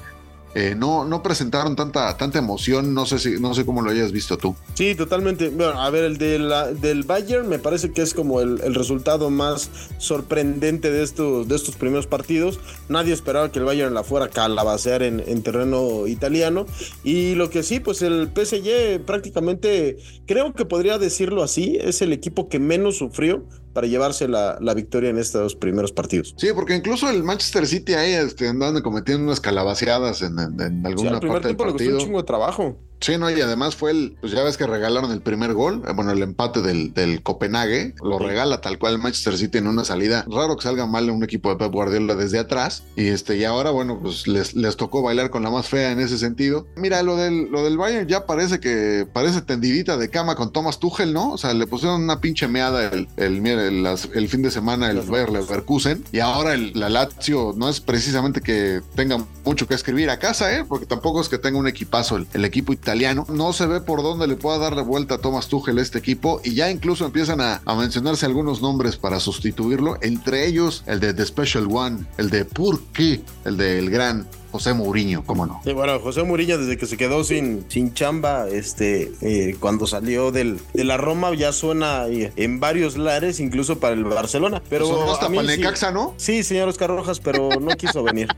Eh, 0.54 0.74
no, 0.76 1.04
no 1.04 1.22
presentaron 1.22 1.74
tanta, 1.74 2.16
tanta 2.16 2.38
emoción. 2.38 2.94
No 2.94 3.06
sé 3.06 3.18
si, 3.18 3.40
no 3.40 3.54
sé 3.54 3.66
cómo 3.66 3.82
lo 3.82 3.90
hayas 3.90 4.12
visto 4.12 4.38
tú. 4.38 4.54
Sí, 4.74 4.94
totalmente. 4.94 5.48
Bueno, 5.48 5.80
a 5.80 5.90
ver, 5.90 6.04
el 6.04 6.18
del 6.18 7.02
Bayern 7.02 7.48
me 7.48 7.58
parece 7.58 7.92
que 7.92 8.02
es 8.02 8.14
como 8.14 8.40
el, 8.40 8.60
el 8.62 8.74
resultado 8.74 9.30
más 9.30 9.70
sorprendente 9.98 10.90
de 10.90 11.02
estos, 11.02 11.48
de 11.48 11.56
estos 11.56 11.74
primeros 11.74 12.06
partidos. 12.06 12.60
Nadie 12.88 13.12
esperaba 13.12 13.50
que 13.50 13.58
el 13.58 13.64
Bayern 13.64 13.94
la 13.94 14.04
fuera 14.04 14.26
a 14.26 14.30
calabacear 14.30 15.02
en, 15.02 15.22
en 15.26 15.42
terreno 15.42 16.06
italiano. 16.06 16.66
Y 17.02 17.34
lo 17.34 17.50
que 17.50 17.62
sí, 17.62 17.80
pues 17.80 18.02
el 18.02 18.30
PSG 18.34 19.04
prácticamente, 19.04 19.98
creo 20.26 20.54
que 20.54 20.64
podría 20.64 20.98
decirlo 20.98 21.42
así, 21.42 21.78
es 21.80 22.00
el 22.00 22.12
equipo 22.12 22.48
que 22.48 22.58
menos 22.58 22.98
sufrió 22.98 23.44
para 23.74 23.86
llevarse 23.86 24.26
la, 24.28 24.56
la 24.60 24.72
victoria 24.72 25.10
en 25.10 25.18
estos 25.18 25.54
primeros 25.56 25.92
partidos. 25.92 26.34
Sí, 26.38 26.48
porque 26.54 26.74
incluso 26.76 27.10
el 27.10 27.22
Manchester 27.22 27.66
City 27.66 27.92
ahí 27.94 28.12
este, 28.12 28.48
andan 28.48 28.80
cometiendo 28.80 29.24
unas 29.24 29.40
calabaceadas 29.40 30.22
en, 30.22 30.38
en- 30.38 30.60
en 30.60 30.80
Sí, 30.80 30.86
alguna 30.86 31.10
al 31.10 31.20
primer 31.20 31.42
parte 31.42 31.48
del 31.48 31.56
tiempo 31.56 31.64
le 31.66 31.72
costó 31.72 31.84
un 31.84 31.90
partido. 31.90 31.98
chingo 31.98 32.18
de 32.18 32.24
trabajo. 32.24 32.76
Sí, 33.04 33.18
no, 33.18 33.28
y 33.30 33.38
además 33.40 33.76
fue 33.76 33.90
el, 33.90 34.16
pues 34.20 34.32
ya 34.32 34.42
ves 34.42 34.56
que 34.56 34.66
regalaron 34.66 35.10
el 35.12 35.20
primer 35.20 35.52
gol, 35.52 35.82
eh, 35.86 35.92
bueno, 35.94 36.10
el 36.12 36.22
empate 36.22 36.62
del, 36.62 36.94
del 36.94 37.22
Copenhague, 37.22 37.94
lo 38.02 38.18
Sí. 38.18 38.24
regala 38.24 38.62
tal 38.62 38.78
cual 38.78 38.94
el 38.94 38.98
Manchester 38.98 39.36
City 39.36 39.58
en 39.58 39.66
una 39.66 39.84
salida. 39.84 40.24
Raro 40.26 40.56
que 40.56 40.62
salga 40.62 40.86
mal 40.86 41.10
un 41.10 41.22
equipo 41.22 41.50
de 41.50 41.56
Pep 41.56 41.70
Guardiola 41.70 42.14
desde 42.14 42.38
atrás. 42.38 42.84
Y 42.96 43.08
este, 43.08 43.36
y 43.36 43.44
ahora, 43.44 43.70
bueno, 43.72 43.98
pues 44.00 44.26
les, 44.26 44.54
les 44.54 44.76
tocó 44.78 45.02
bailar 45.02 45.28
con 45.28 45.42
la 45.42 45.50
más 45.50 45.68
fea 45.68 45.92
en 45.92 46.00
ese 46.00 46.16
sentido. 46.16 46.66
Mira, 46.76 47.02
lo 47.02 47.16
del, 47.16 47.50
lo 47.50 47.62
del 47.62 47.76
Bayern 47.76 48.08
ya 48.08 48.24
parece 48.24 48.58
que 48.58 49.06
parece 49.12 49.42
tendidita 49.42 49.98
de 49.98 50.08
cama 50.08 50.34
con 50.34 50.50
Thomas 50.50 50.78
Tuchel, 50.80 51.12
¿no? 51.12 51.32
O 51.32 51.36
sea, 51.38 51.52
le 51.52 51.66
pusieron 51.66 52.02
una 52.02 52.22
pinche 52.22 52.48
meada 52.48 52.86
el, 52.86 53.06
el, 53.18 53.46
el, 53.46 53.82
las- 53.82 54.08
el 54.14 54.28
fin 54.28 54.40
de 54.40 54.50
semana 54.50 54.90
el 54.90 55.00
Bayer. 55.02 55.30
Leverkusen. 55.30 56.04
Y 56.10 56.20
ahora 56.20 56.54
el, 56.54 56.72
la 56.74 56.88
Lazio 56.88 57.52
no 57.54 57.68
es 57.68 57.80
precisamente 57.80 58.40
que 58.40 58.80
tenga 58.94 59.22
mucho 59.44 59.66
que 59.68 59.74
escribir 59.74 60.08
a 60.08 60.18
casa, 60.18 60.56
¿eh? 60.56 60.64
Porque 60.66 60.86
tampoco 60.86 61.20
es 61.20 61.28
que 61.28 61.36
tenga 61.36 61.58
un 61.58 61.66
equipazo 61.68 62.16
el, 62.16 62.26
el 62.32 62.44
equipo 62.46 62.72
italiano. 62.72 62.93
No 63.28 63.52
se 63.52 63.66
ve 63.66 63.80
por 63.80 64.02
dónde 64.02 64.26
le 64.26 64.36
pueda 64.36 64.58
dar 64.58 64.76
la 64.76 64.82
vuelta 64.82 65.16
a 65.16 65.18
Thomas 65.18 65.48
Tuchel 65.48 65.78
este 65.78 65.98
equipo. 65.98 66.40
Y 66.44 66.54
ya 66.54 66.70
incluso 66.70 67.04
empiezan 67.04 67.40
a, 67.40 67.60
a 67.64 67.74
mencionarse 67.74 68.26
algunos 68.26 68.62
nombres 68.62 68.96
para 68.96 69.20
sustituirlo. 69.20 69.98
Entre 70.00 70.46
ellos 70.46 70.84
el 70.86 71.00
de 71.00 71.14
The 71.14 71.26
Special 71.26 71.68
One, 71.70 72.06
el 72.18 72.30
de 72.30 72.44
Purki, 72.44 73.22
el 73.44 73.56
del 73.56 73.90
gran 73.90 74.26
José 74.54 74.72
Mourinho, 74.72 75.24
cómo 75.26 75.46
no. 75.46 75.60
Sí, 75.64 75.72
bueno, 75.72 75.98
José 75.98 76.22
Murillo 76.22 76.58
desde 76.58 76.76
que 76.76 76.86
se 76.86 76.96
quedó 76.96 77.24
sin, 77.24 77.64
sin 77.68 77.92
chamba, 77.92 78.46
este, 78.48 79.10
eh, 79.20 79.56
cuando 79.58 79.88
salió 79.88 80.30
del, 80.30 80.60
de 80.72 80.84
la 80.84 80.96
Roma 80.96 81.34
ya 81.34 81.50
suena 81.50 82.06
eh, 82.06 82.32
en 82.36 82.60
varios 82.60 82.96
lares, 82.96 83.40
incluso 83.40 83.80
para 83.80 83.94
el 83.96 84.04
Barcelona. 84.04 84.62
Pero 84.70 84.86
Sonó 84.86 85.12
hasta 85.12 85.26
a 85.26 85.28
mí 85.28 85.38
para 85.38 85.48
el 85.48 85.54
sí- 85.56 85.60
Necaxa, 85.60 85.90
¿no? 85.90 86.14
Sí, 86.18 86.44
señor 86.44 86.68
Oscar 86.68 86.88
Rojas, 86.88 87.18
pero 87.18 87.48
no 87.60 87.76
quiso 87.76 88.04
venir. 88.04 88.28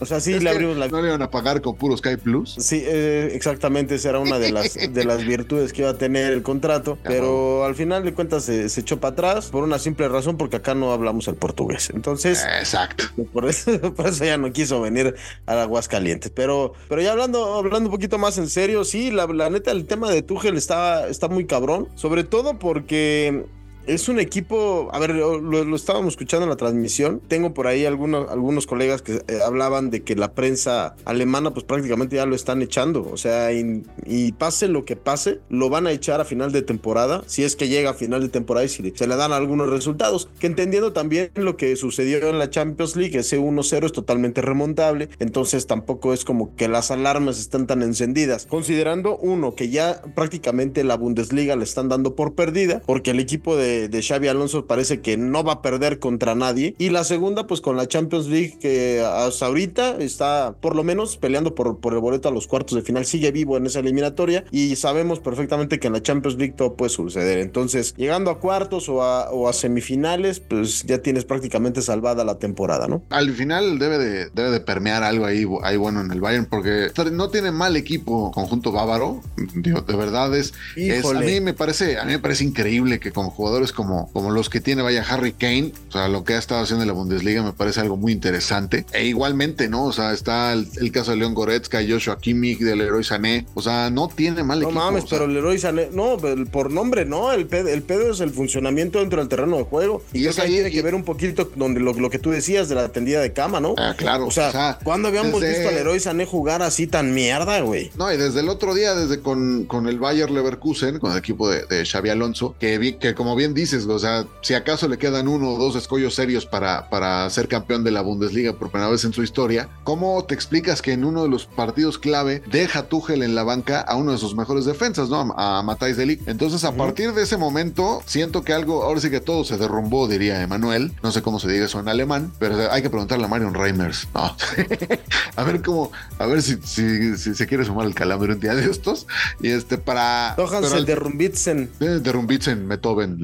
O 0.00 0.06
sea, 0.06 0.20
sí 0.20 0.32
Es 0.32 0.42
le 0.42 0.48
abrimos 0.48 0.78
la... 0.78 0.88
No 0.88 1.02
le 1.02 1.08
iban 1.08 1.20
a 1.20 1.30
pagar 1.30 1.60
con 1.60 1.76
puro 1.76 1.94
Sky 1.98 2.16
Plus. 2.16 2.54
Sí, 2.58 2.82
eh, 2.86 3.32
exactamente, 3.34 3.96
esa 3.96 4.08
era 4.08 4.20
una 4.20 4.38
de 4.38 4.50
las, 4.52 4.72
de 4.74 5.04
las 5.04 5.22
virtudes 5.26 5.74
que 5.74 5.82
iba 5.82 5.90
a 5.90 5.98
tener 5.98 6.32
el 6.32 6.42
contrato, 6.42 6.96
pero 7.04 7.64
al 7.66 7.74
final 7.74 8.04
de 8.04 8.14
cuentas 8.14 8.44
se, 8.44 8.70
se 8.70 8.80
echó 8.80 9.00
para 9.00 9.12
atrás 9.12 9.48
por 9.48 9.64
una 9.64 9.78
simple 9.78 10.08
razón, 10.08 10.38
porque 10.38 10.56
acá 10.56 10.74
no 10.74 10.92
hablamos 10.94 11.28
el 11.28 11.34
portugués. 11.34 11.90
Entonces, 11.92 12.42
Exacto. 12.58 13.04
por 13.34 13.44
eso, 13.46 13.92
por 13.94 14.06
eso 14.06 14.24
ya 14.24 14.38
no 14.38 14.50
quiso 14.50 14.80
venir 14.80 15.14
a 15.44 15.57
Aguascalientes. 15.62 16.30
Pero, 16.34 16.72
pero 16.88 17.02
ya 17.02 17.12
hablando, 17.12 17.54
hablando 17.54 17.88
un 17.88 17.94
poquito 17.94 18.18
más 18.18 18.38
en 18.38 18.48
serio, 18.48 18.84
sí, 18.84 19.10
la, 19.10 19.26
la 19.26 19.50
neta, 19.50 19.70
el 19.70 19.86
tema 19.86 20.10
de 20.10 20.22
Tuchel 20.22 20.56
está, 20.56 21.08
está 21.08 21.28
muy 21.28 21.46
cabrón, 21.46 21.88
sobre 21.94 22.24
todo 22.24 22.58
porque 22.58 23.46
es 23.88 24.08
un 24.08 24.20
equipo, 24.20 24.90
a 24.92 24.98
ver, 24.98 25.14
lo, 25.14 25.74
estábamos 25.74 26.12
escuchando 26.12 26.44
en 26.44 26.50
la 26.50 26.56
transmisión. 26.56 27.22
Tengo 27.26 27.54
por 27.54 27.66
ahí 27.66 27.86
algunos, 27.86 28.30
algunos 28.30 28.66
colegas 28.66 29.00
que 29.00 29.14
eh, 29.26 29.40
hablaban 29.44 29.90
de 29.90 30.02
que 30.02 30.14
la 30.14 30.32
prensa 30.34 30.94
alemana, 31.06 31.52
pues 31.52 31.64
prácticamente 31.64 32.16
ya 32.16 32.26
lo 32.26 32.36
están 32.36 32.60
echando. 32.60 33.08
O 33.10 33.16
sea, 33.16 33.52
y, 33.52 33.82
y 34.04 34.32
pase 34.32 34.68
lo 34.68 34.84
que 34.84 34.96
pase, 34.96 35.40
lo 35.48 35.70
van 35.70 35.86
a 35.86 35.92
echar 35.92 36.20
a 36.20 36.26
final 36.26 36.52
de 36.52 36.60
temporada. 36.60 37.22
Si 37.26 37.44
es 37.44 37.56
que 37.56 37.68
llega 37.68 37.90
a 37.90 37.94
final 37.94 38.20
de 38.20 38.28
temporada 38.28 38.66
y 38.66 38.68
si 38.68 38.92
se 38.94 39.06
le 39.06 39.16
dan 39.16 39.32
algunos 39.32 39.70
resultados. 39.70 40.28
Que 40.38 40.46
entendiendo 40.46 40.92
también 40.92 41.30
lo 41.34 41.56
que 41.56 41.74
sucedió 41.76 42.28
en 42.28 42.38
la 42.38 42.50
Champions 42.50 42.94
League, 42.94 43.18
ese 43.18 43.40
1-0 43.40 43.86
es 43.86 43.92
totalmente 43.92 44.42
remontable. 44.42 45.08
Entonces 45.18 45.66
tampoco 45.66 46.12
es 46.12 46.26
como 46.26 46.54
que 46.56 46.68
las 46.68 46.90
alarmas 46.90 47.40
están 47.40 47.66
tan 47.66 47.82
encendidas. 47.82 48.44
Considerando, 48.46 49.16
uno, 49.16 49.54
que 49.54 49.70
ya 49.70 50.02
prácticamente 50.14 50.84
la 50.84 50.96
Bundesliga 50.96 51.56
le 51.56 51.64
están 51.64 51.88
dando 51.88 52.14
por 52.14 52.34
perdida, 52.34 52.82
porque 52.84 53.12
el 53.12 53.20
equipo 53.20 53.56
de 53.56 53.77
de, 53.86 54.02
Xavi 54.02 54.28
Alonso 54.28 54.66
parece 54.66 55.00
que 55.00 55.16
no 55.16 55.44
va 55.44 55.54
a 55.54 55.62
perder 55.62 55.98
contra 55.98 56.34
nadie. 56.34 56.74
Y 56.78 56.90
la 56.90 57.04
segunda, 57.04 57.46
pues 57.46 57.60
con 57.60 57.76
la 57.76 57.86
Champions 57.86 58.26
League, 58.26 58.58
que 58.60 59.04
hasta 59.04 59.46
ahorita 59.46 59.98
está 59.98 60.54
por 60.60 60.74
lo 60.74 60.82
menos 60.82 61.16
peleando 61.16 61.54
por, 61.54 61.78
por 61.78 61.92
el 61.92 62.00
boleto 62.00 62.28
a 62.28 62.32
los 62.32 62.46
cuartos 62.46 62.76
de 62.76 62.82
final, 62.82 63.04
sigue 63.04 63.30
vivo 63.30 63.56
en 63.56 63.66
esa 63.66 63.80
eliminatoria 63.80 64.44
y 64.50 64.74
sabemos 64.76 65.20
perfectamente 65.20 65.78
que 65.78 65.86
en 65.88 65.92
la 65.92 66.02
Champions 66.02 66.38
League 66.38 66.54
todo 66.56 66.74
puede 66.74 66.90
suceder. 66.90 67.38
Entonces, 67.38 67.94
llegando 67.96 68.30
a 68.30 68.40
cuartos 68.40 68.88
o 68.88 69.02
a, 69.02 69.30
o 69.30 69.48
a 69.48 69.52
semifinales, 69.52 70.40
pues 70.40 70.84
ya 70.84 70.98
tienes 70.98 71.24
prácticamente 71.24 71.82
salvada 71.82 72.24
la 72.24 72.38
temporada, 72.38 72.88
¿no? 72.88 73.02
Al 73.10 73.30
final 73.32 73.78
debe 73.78 73.98
de, 73.98 74.30
debe 74.30 74.50
de 74.50 74.60
permear 74.60 75.02
algo 75.02 75.26
ahí, 75.26 75.46
ahí 75.62 75.76
bueno 75.76 76.00
en 76.00 76.10
el 76.10 76.20
Bayern, 76.20 76.46
porque 76.46 76.88
no 77.12 77.30
tiene 77.30 77.52
mal 77.52 77.76
equipo 77.76 78.30
conjunto 78.32 78.72
bávaro. 78.72 79.20
De 79.54 79.96
verdad 79.96 80.34
es, 80.36 80.54
es, 80.76 81.04
a 81.04 81.20
mí 81.20 81.40
me 81.40 81.54
parece, 81.54 81.98
a 81.98 82.04
mí 82.04 82.12
me 82.12 82.18
parece 82.18 82.44
increíble 82.44 83.00
que 83.00 83.12
con 83.12 83.28
jugadores 83.30 83.67
como, 83.72 84.10
como 84.12 84.30
los 84.30 84.48
que 84.50 84.60
tiene, 84.60 84.82
vaya 84.82 85.04
Harry 85.08 85.32
Kane, 85.32 85.72
o 85.88 85.92
sea, 85.92 86.08
lo 86.08 86.24
que 86.24 86.34
ha 86.34 86.38
estado 86.38 86.62
haciendo 86.62 86.82
en 86.82 86.88
la 86.88 86.94
Bundesliga 86.94 87.42
me 87.42 87.52
parece 87.52 87.80
algo 87.80 87.96
muy 87.96 88.12
interesante. 88.12 88.84
E 88.92 89.06
igualmente, 89.06 89.68
¿no? 89.68 89.84
O 89.84 89.92
sea, 89.92 90.12
está 90.12 90.52
el, 90.52 90.68
el 90.80 90.92
caso 90.92 91.10
de 91.12 91.18
León 91.18 91.34
Goretzka, 91.34 91.80
Joshua 91.88 92.18
Kimmich, 92.18 92.58
del 92.60 92.78
Leroy 92.78 93.04
Sané. 93.04 93.46
O 93.54 93.62
sea, 93.62 93.90
no 93.90 94.08
tiene 94.08 94.42
mal 94.42 94.60
no 94.60 94.66
equipo. 94.68 94.78
No 94.80 94.86
mames, 94.86 95.04
o 95.04 95.06
sea, 95.08 95.18
pero 95.18 95.30
Leroy 95.30 95.58
Sané, 95.58 95.88
no, 95.92 96.16
por 96.50 96.70
nombre 96.70 97.04
no, 97.04 97.32
el 97.32 97.46
pedo, 97.46 97.68
el 97.68 97.82
pedo 97.82 98.12
es 98.12 98.20
el 98.20 98.30
funcionamiento 98.30 99.00
dentro 99.00 99.20
del 99.20 99.28
terreno 99.28 99.56
de 99.56 99.64
juego. 99.64 100.02
Y, 100.12 100.18
Y 100.18 100.22
eso 100.22 100.30
es 100.42 100.46
ahí 100.46 100.52
tiene 100.54 100.70
que 100.70 100.82
ver 100.82 100.94
un 100.94 101.04
poquito 101.04 101.50
donde 101.56 101.80
lo, 101.80 101.92
lo 101.94 102.10
que 102.10 102.18
tú 102.18 102.30
decías 102.30 102.68
de 102.68 102.74
la 102.74 102.88
tendida 102.90 103.20
de 103.20 103.32
cama, 103.32 103.60
¿no? 103.60 103.74
Ah, 103.78 103.94
claro. 103.96 104.26
O 104.26 104.30
sea, 104.30 104.48
o 104.48 104.52
sea, 104.52 104.78
¿cuándo 104.82 105.08
habíamos 105.08 105.40
desde- 105.40 105.54
visto 105.60 105.68
a 105.68 105.72
Leroy 105.72 106.00
Sané 106.00 106.24
jugar 106.26 106.62
así 106.62 106.86
tan 106.86 107.14
mierda, 107.14 107.60
güey? 107.60 107.90
No, 107.96 108.12
y 108.12 108.16
desde 108.16 108.40
el 108.40 108.48
otro 108.48 108.74
día, 108.74 108.94
desde 108.94 109.20
con, 109.20 109.64
con 109.64 109.88
el 109.88 109.98
Bayer 109.98 110.30
Leverkusen, 110.30 110.98
con 110.98 111.12
el 111.12 111.18
equipo 111.18 111.48
de, 111.50 111.64
de 111.66 111.84
Xavi 111.84 112.08
Alonso, 112.10 112.54
que, 112.58 112.78
vi, 112.78 112.94
que 112.94 113.14
como 113.14 113.36
bien 113.36 113.54
dices, 113.60 113.86
o 113.86 113.98
sea, 113.98 114.26
si 114.42 114.54
acaso 114.54 114.88
le 114.88 114.98
quedan 114.98 115.28
uno 115.28 115.50
o 115.52 115.58
dos 115.58 115.76
escollos 115.76 116.14
serios 116.14 116.46
para, 116.46 116.88
para 116.88 117.28
ser 117.30 117.48
campeón 117.48 117.84
de 117.84 117.90
la 117.90 118.00
Bundesliga 118.02 118.52
por 118.52 118.70
primera 118.70 118.90
vez 118.90 119.04
en 119.04 119.12
su 119.12 119.22
historia, 119.22 119.68
¿cómo 119.84 120.24
te 120.24 120.34
explicas 120.34 120.82
que 120.82 120.92
en 120.92 121.04
uno 121.04 121.22
de 121.22 121.28
los 121.28 121.46
partidos 121.46 121.98
clave 121.98 122.42
deja 122.50 122.84
Tuchel 122.88 123.22
en 123.22 123.34
la 123.34 123.42
banca 123.42 123.80
a 123.80 123.96
uno 123.96 124.12
de 124.12 124.18
sus 124.18 124.34
mejores 124.34 124.64
defensas, 124.64 125.08
¿no? 125.08 125.34
A, 125.36 125.58
a 125.58 125.62
Matthijs 125.62 125.96
de 125.96 126.06
Ligt. 126.06 126.28
Entonces, 126.28 126.64
a 126.64 126.72
partir 126.76 127.12
de 127.12 127.22
ese 127.22 127.36
momento, 127.36 128.02
siento 128.06 128.42
que 128.42 128.52
algo, 128.52 128.82
ahora 128.84 129.00
sí 129.00 129.10
que 129.10 129.20
todo 129.20 129.44
se 129.44 129.56
derrumbó, 129.56 130.08
diría 130.08 130.42
Emanuel. 130.42 130.92
No 131.02 131.12
sé 131.12 131.22
cómo 131.22 131.38
se 131.40 131.48
diga 131.50 131.66
eso 131.66 131.80
en 131.80 131.88
alemán, 131.88 132.32
pero 132.38 132.70
hay 132.72 132.82
que 132.82 132.90
preguntarle 132.90 133.24
a 133.24 133.28
Marion 133.28 133.54
Reimers. 133.54 134.08
No. 134.14 134.36
a 135.36 135.42
ver 135.44 135.62
cómo, 135.62 135.90
a 136.18 136.26
ver 136.26 136.42
si, 136.42 136.56
si, 136.64 137.16
si 137.16 137.34
se 137.34 137.46
quiere 137.46 137.64
sumar 137.64 137.86
el 137.86 137.94
calambre 137.94 138.32
un 138.34 138.40
día 138.40 138.54
de 138.54 138.70
estos. 138.70 139.06
Y 139.40 139.48
este, 139.50 139.78
para. 139.78 140.34
pero 140.36 140.48
Johansen 140.48 140.78
al- 140.78 140.86
de 140.86 140.94
Rumbitzen. 140.94 141.70
eh, 141.80 141.84
de 142.02 142.12
Rumbitzen, 142.12 142.68
Beethoven, 142.68 143.16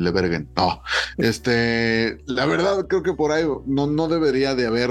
No, 0.56 0.82
este, 1.18 2.18
la 2.26 2.46
verdad 2.46 2.86
creo 2.88 3.02
que 3.02 3.14
por 3.14 3.32
ahí 3.32 3.44
no, 3.66 3.86
no 3.86 4.08
debería 4.08 4.54
de 4.54 4.66
haber 4.66 4.90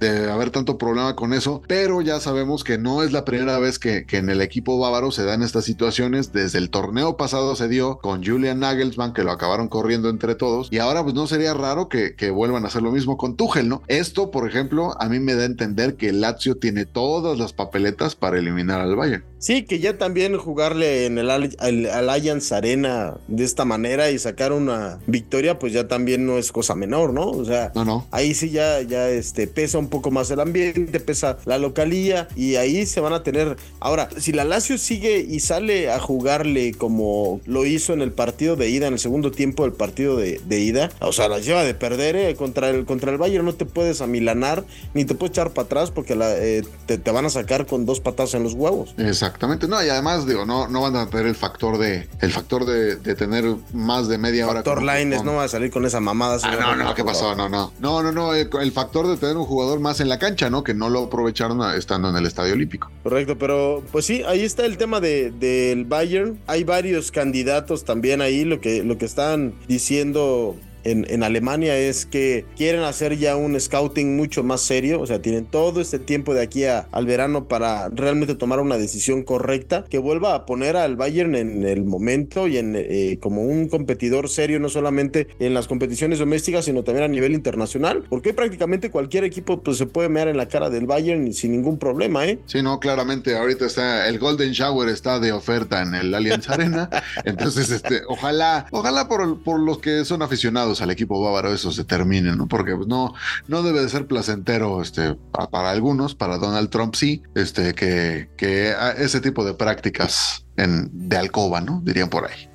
de 0.00 0.30
haber 0.30 0.50
tanto 0.50 0.78
problema 0.78 1.14
con 1.14 1.32
eso, 1.34 1.62
pero 1.68 2.00
ya 2.00 2.18
sabemos 2.20 2.64
que 2.64 2.78
no 2.78 3.02
es 3.02 3.12
la 3.12 3.24
primera 3.24 3.58
vez 3.58 3.78
que, 3.78 4.04
que 4.06 4.16
en 4.16 4.30
el 4.30 4.40
equipo 4.40 4.78
bávaro 4.78 5.10
se 5.12 5.24
dan 5.24 5.42
estas 5.42 5.64
situaciones. 5.64 6.32
Desde 6.32 6.58
el 6.58 6.70
torneo 6.70 7.16
pasado 7.16 7.54
se 7.54 7.68
dio 7.68 7.98
con 7.98 8.24
Julian 8.24 8.60
Nagelsmann, 8.60 9.12
que 9.12 9.22
lo 9.22 9.30
acabaron 9.30 9.68
corriendo 9.68 10.08
entre 10.08 10.34
todos, 10.34 10.68
y 10.70 10.78
ahora 10.78 11.02
pues 11.02 11.14
no 11.14 11.26
sería 11.26 11.54
raro 11.54 11.88
que, 11.88 12.14
que 12.16 12.30
vuelvan 12.30 12.64
a 12.64 12.68
hacer 12.68 12.82
lo 12.82 12.90
mismo 12.92 13.16
con 13.16 13.36
Tuchel, 13.36 13.68
¿no? 13.68 13.82
Esto, 13.88 14.30
por 14.30 14.48
ejemplo, 14.48 14.94
a 15.00 15.08
mí 15.08 15.20
me 15.20 15.34
da 15.34 15.42
a 15.42 15.46
entender 15.46 15.96
que 15.96 16.08
el 16.08 16.20
Lazio 16.22 16.56
tiene 16.56 16.86
todas 16.86 17.38
las 17.38 17.52
papeletas 17.52 18.14
para 18.16 18.38
eliminar 18.38 18.80
al 18.80 18.96
Bayern. 18.96 19.24
Sí, 19.38 19.64
que 19.64 19.78
ya 19.78 19.96
también 19.96 20.36
jugarle 20.36 21.06
en 21.06 21.18
el 21.18 21.30
Al- 21.30 21.56
al- 21.58 22.08
Allianz 22.10 22.52
Arena 22.52 23.14
de 23.28 23.44
esta 23.44 23.64
manera 23.64 24.10
y 24.10 24.18
sacar 24.18 24.52
una 24.52 24.98
victoria, 25.06 25.58
pues 25.58 25.72
ya 25.72 25.88
también 25.88 26.26
no 26.26 26.38
es 26.38 26.52
cosa 26.52 26.74
menor, 26.74 27.12
¿no? 27.12 27.30
O 27.30 27.44
sea, 27.44 27.72
No, 27.74 27.84
no. 27.84 28.06
ahí 28.10 28.34
sí 28.34 28.50
ya, 28.50 28.80
ya 28.82 29.08
este, 29.08 29.46
pesa 29.46 29.78
un 29.78 29.88
poco 29.90 30.10
más 30.10 30.30
el 30.30 30.40
ambiente, 30.40 31.00
pesa 31.00 31.38
la 31.44 31.58
localía 31.58 32.28
y 32.36 32.56
ahí 32.56 32.86
se 32.86 33.00
van 33.00 33.12
a 33.12 33.22
tener. 33.22 33.56
Ahora, 33.80 34.08
si 34.18 34.32
la 34.32 34.44
Lazio 34.44 34.78
sigue 34.78 35.20
y 35.20 35.40
sale 35.40 35.90
a 35.90 35.98
jugarle 36.00 36.72
como 36.72 37.40
lo 37.44 37.66
hizo 37.66 37.92
en 37.92 38.00
el 38.00 38.12
partido 38.12 38.56
de 38.56 38.70
ida, 38.70 38.86
en 38.86 38.94
el 38.94 38.98
segundo 38.98 39.30
tiempo 39.30 39.64
del 39.64 39.72
partido 39.72 40.16
de, 40.16 40.40
de 40.46 40.60
ida, 40.60 40.90
o 41.00 41.12
sea, 41.12 41.28
la 41.28 41.38
lleva 41.38 41.64
de 41.64 41.74
perder 41.74 42.16
eh, 42.16 42.34
contra, 42.36 42.70
el, 42.70 42.86
contra 42.86 43.10
el 43.10 43.18
Bayern, 43.18 43.44
no 43.44 43.54
te 43.54 43.66
puedes 43.66 44.00
amilanar 44.00 44.64
ni 44.94 45.04
te 45.04 45.14
puedes 45.14 45.32
echar 45.32 45.50
para 45.50 45.66
atrás 45.66 45.90
porque 45.90 46.14
la, 46.14 46.36
eh, 46.36 46.62
te, 46.86 46.98
te 46.98 47.10
van 47.10 47.26
a 47.26 47.30
sacar 47.30 47.66
con 47.66 47.86
dos 47.86 48.00
patas 48.00 48.34
en 48.34 48.42
los 48.42 48.54
huevos. 48.54 48.94
Exactamente, 48.96 49.68
no, 49.68 49.84
y 49.84 49.88
además 49.88 50.26
digo, 50.26 50.46
no, 50.46 50.68
no 50.68 50.82
van 50.82 50.96
a 50.96 51.08
tener 51.10 51.26
el 51.26 51.34
factor 51.34 51.78
de, 51.78 52.08
el 52.20 52.32
factor 52.32 52.64
de, 52.64 52.96
de 52.96 53.14
tener 53.14 53.44
más 53.72 54.08
de 54.08 54.18
media 54.18 54.46
hora. 54.46 54.62
Factor 54.62 54.82
Lines 54.82 55.24
no 55.24 55.34
va 55.34 55.44
a 55.44 55.48
salir 55.48 55.70
con 55.70 55.84
esa 55.84 56.00
mamada. 56.00 56.38
Ah, 56.42 56.76
no, 56.76 56.76
no, 56.76 56.94
¿qué 56.94 57.04
pasó? 57.04 57.34
No, 57.34 57.48
no. 57.48 57.72
No, 57.80 58.02
no, 58.02 58.12
no. 58.12 58.34
El, 58.34 58.48
el 58.60 58.72
factor 58.72 59.08
de 59.08 59.16
tener 59.16 59.36
un 59.36 59.46
jugador 59.46 59.79
más 59.80 60.00
en 60.00 60.08
la 60.08 60.18
cancha, 60.18 60.50
¿no? 60.50 60.62
Que 60.62 60.74
no 60.74 60.88
lo 60.88 61.04
aprovecharon 61.04 61.60
estando 61.74 62.10
en 62.10 62.16
el 62.16 62.26
Estadio 62.26 62.54
Olímpico. 62.54 62.90
Correcto, 63.02 63.36
pero 63.38 63.82
pues 63.90 64.06
sí, 64.06 64.22
ahí 64.26 64.42
está 64.42 64.64
el 64.66 64.76
tema 64.76 65.00
de, 65.00 65.30
del 65.30 65.84
Bayern. 65.84 66.38
Hay 66.46 66.64
varios 66.64 67.10
candidatos 67.10 67.84
también 67.84 68.20
ahí. 68.20 68.44
Lo 68.44 68.60
que, 68.60 68.84
lo 68.84 68.98
que 68.98 69.06
están 69.06 69.54
diciendo 69.66 70.56
en, 70.84 71.22
Alemania 71.22 71.76
es 71.76 72.06
que 72.06 72.44
quieren 72.56 72.82
hacer 72.82 73.18
ya 73.18 73.36
un 73.36 73.58
scouting 73.60 74.16
mucho 74.16 74.42
más 74.42 74.60
serio. 74.62 75.00
O 75.00 75.06
sea, 75.06 75.20
tienen 75.20 75.44
todo 75.44 75.80
este 75.80 75.98
tiempo 75.98 76.34
de 76.34 76.42
aquí 76.42 76.64
a- 76.64 76.86
al 76.92 77.06
verano 77.06 77.44
para 77.46 77.88
realmente 77.90 78.34
tomar 78.34 78.60
una 78.60 78.78
decisión 78.78 79.22
correcta 79.22 79.84
que 79.88 79.98
vuelva 79.98 80.34
a 80.34 80.46
poner 80.46 80.76
al 80.76 80.96
Bayern 80.96 81.34
en 81.34 81.64
el 81.66 81.84
momento 81.84 82.48
y 82.48 82.56
en 82.58 82.74
eh, 82.76 83.18
como 83.20 83.42
un 83.42 83.68
competidor 83.68 84.28
serio, 84.28 84.58
no 84.60 84.68
solamente 84.68 85.28
en 85.38 85.54
las 85.54 85.66
competiciones 85.68 86.18
domésticas, 86.18 86.64
sino 86.64 86.82
también 86.82 87.04
a 87.04 87.08
nivel 87.08 87.32
internacional. 87.32 88.04
Porque 88.08 88.32
prácticamente 88.34 88.90
cualquier 88.90 89.24
equipo 89.24 89.60
pues, 89.62 89.76
se 89.78 89.86
puede 89.86 90.08
mear 90.08 90.28
en 90.28 90.36
la 90.36 90.46
cara 90.48 90.70
del 90.70 90.86
Bayern 90.86 91.32
sin 91.32 91.52
ningún 91.52 91.78
problema, 91.78 92.26
¿eh? 92.26 92.38
Sí, 92.46 92.62
no, 92.62 92.80
claramente 92.80 93.36
ahorita 93.36 93.66
está 93.66 94.08
el 94.08 94.18
Golden 94.18 94.52
Shower 94.52 94.88
está 94.88 95.18
de 95.20 95.32
oferta 95.32 95.82
en 95.82 95.94
el 95.94 96.14
Allianz 96.14 96.48
Arena. 96.48 96.88
Entonces, 97.24 97.70
este, 97.70 98.02
ojalá, 98.08 98.66
ojalá 98.70 99.08
por, 99.08 99.42
por 99.42 99.60
los 99.60 99.78
que 99.78 100.04
son 100.04 100.22
aficionados 100.22 100.69
al 100.80 100.90
equipo 100.90 101.20
bávaro 101.22 101.52
eso 101.52 101.72
se 101.72 101.84
termine, 101.84 102.36
¿no? 102.36 102.46
Porque 102.48 102.76
pues, 102.76 102.86
no, 102.88 103.14
no 103.48 103.62
debe 103.62 103.80
de 103.80 103.88
ser 103.88 104.06
placentero, 104.06 104.80
este, 104.82 105.14
pa- 105.32 105.48
para, 105.50 105.70
algunos, 105.70 106.14
para 106.14 106.38
Donald 106.38 106.70
Trump 106.70 106.94
sí, 106.94 107.22
este, 107.34 107.74
que, 107.74 108.30
que 108.36 108.74
ese 108.98 109.20
tipo 109.20 109.44
de 109.44 109.54
prácticas 109.54 110.46
en, 110.56 110.90
de 110.92 111.16
alcoba, 111.16 111.60
¿no? 111.60 111.80
Dirían 111.84 112.08
por 112.10 112.26
ahí. 112.26 112.48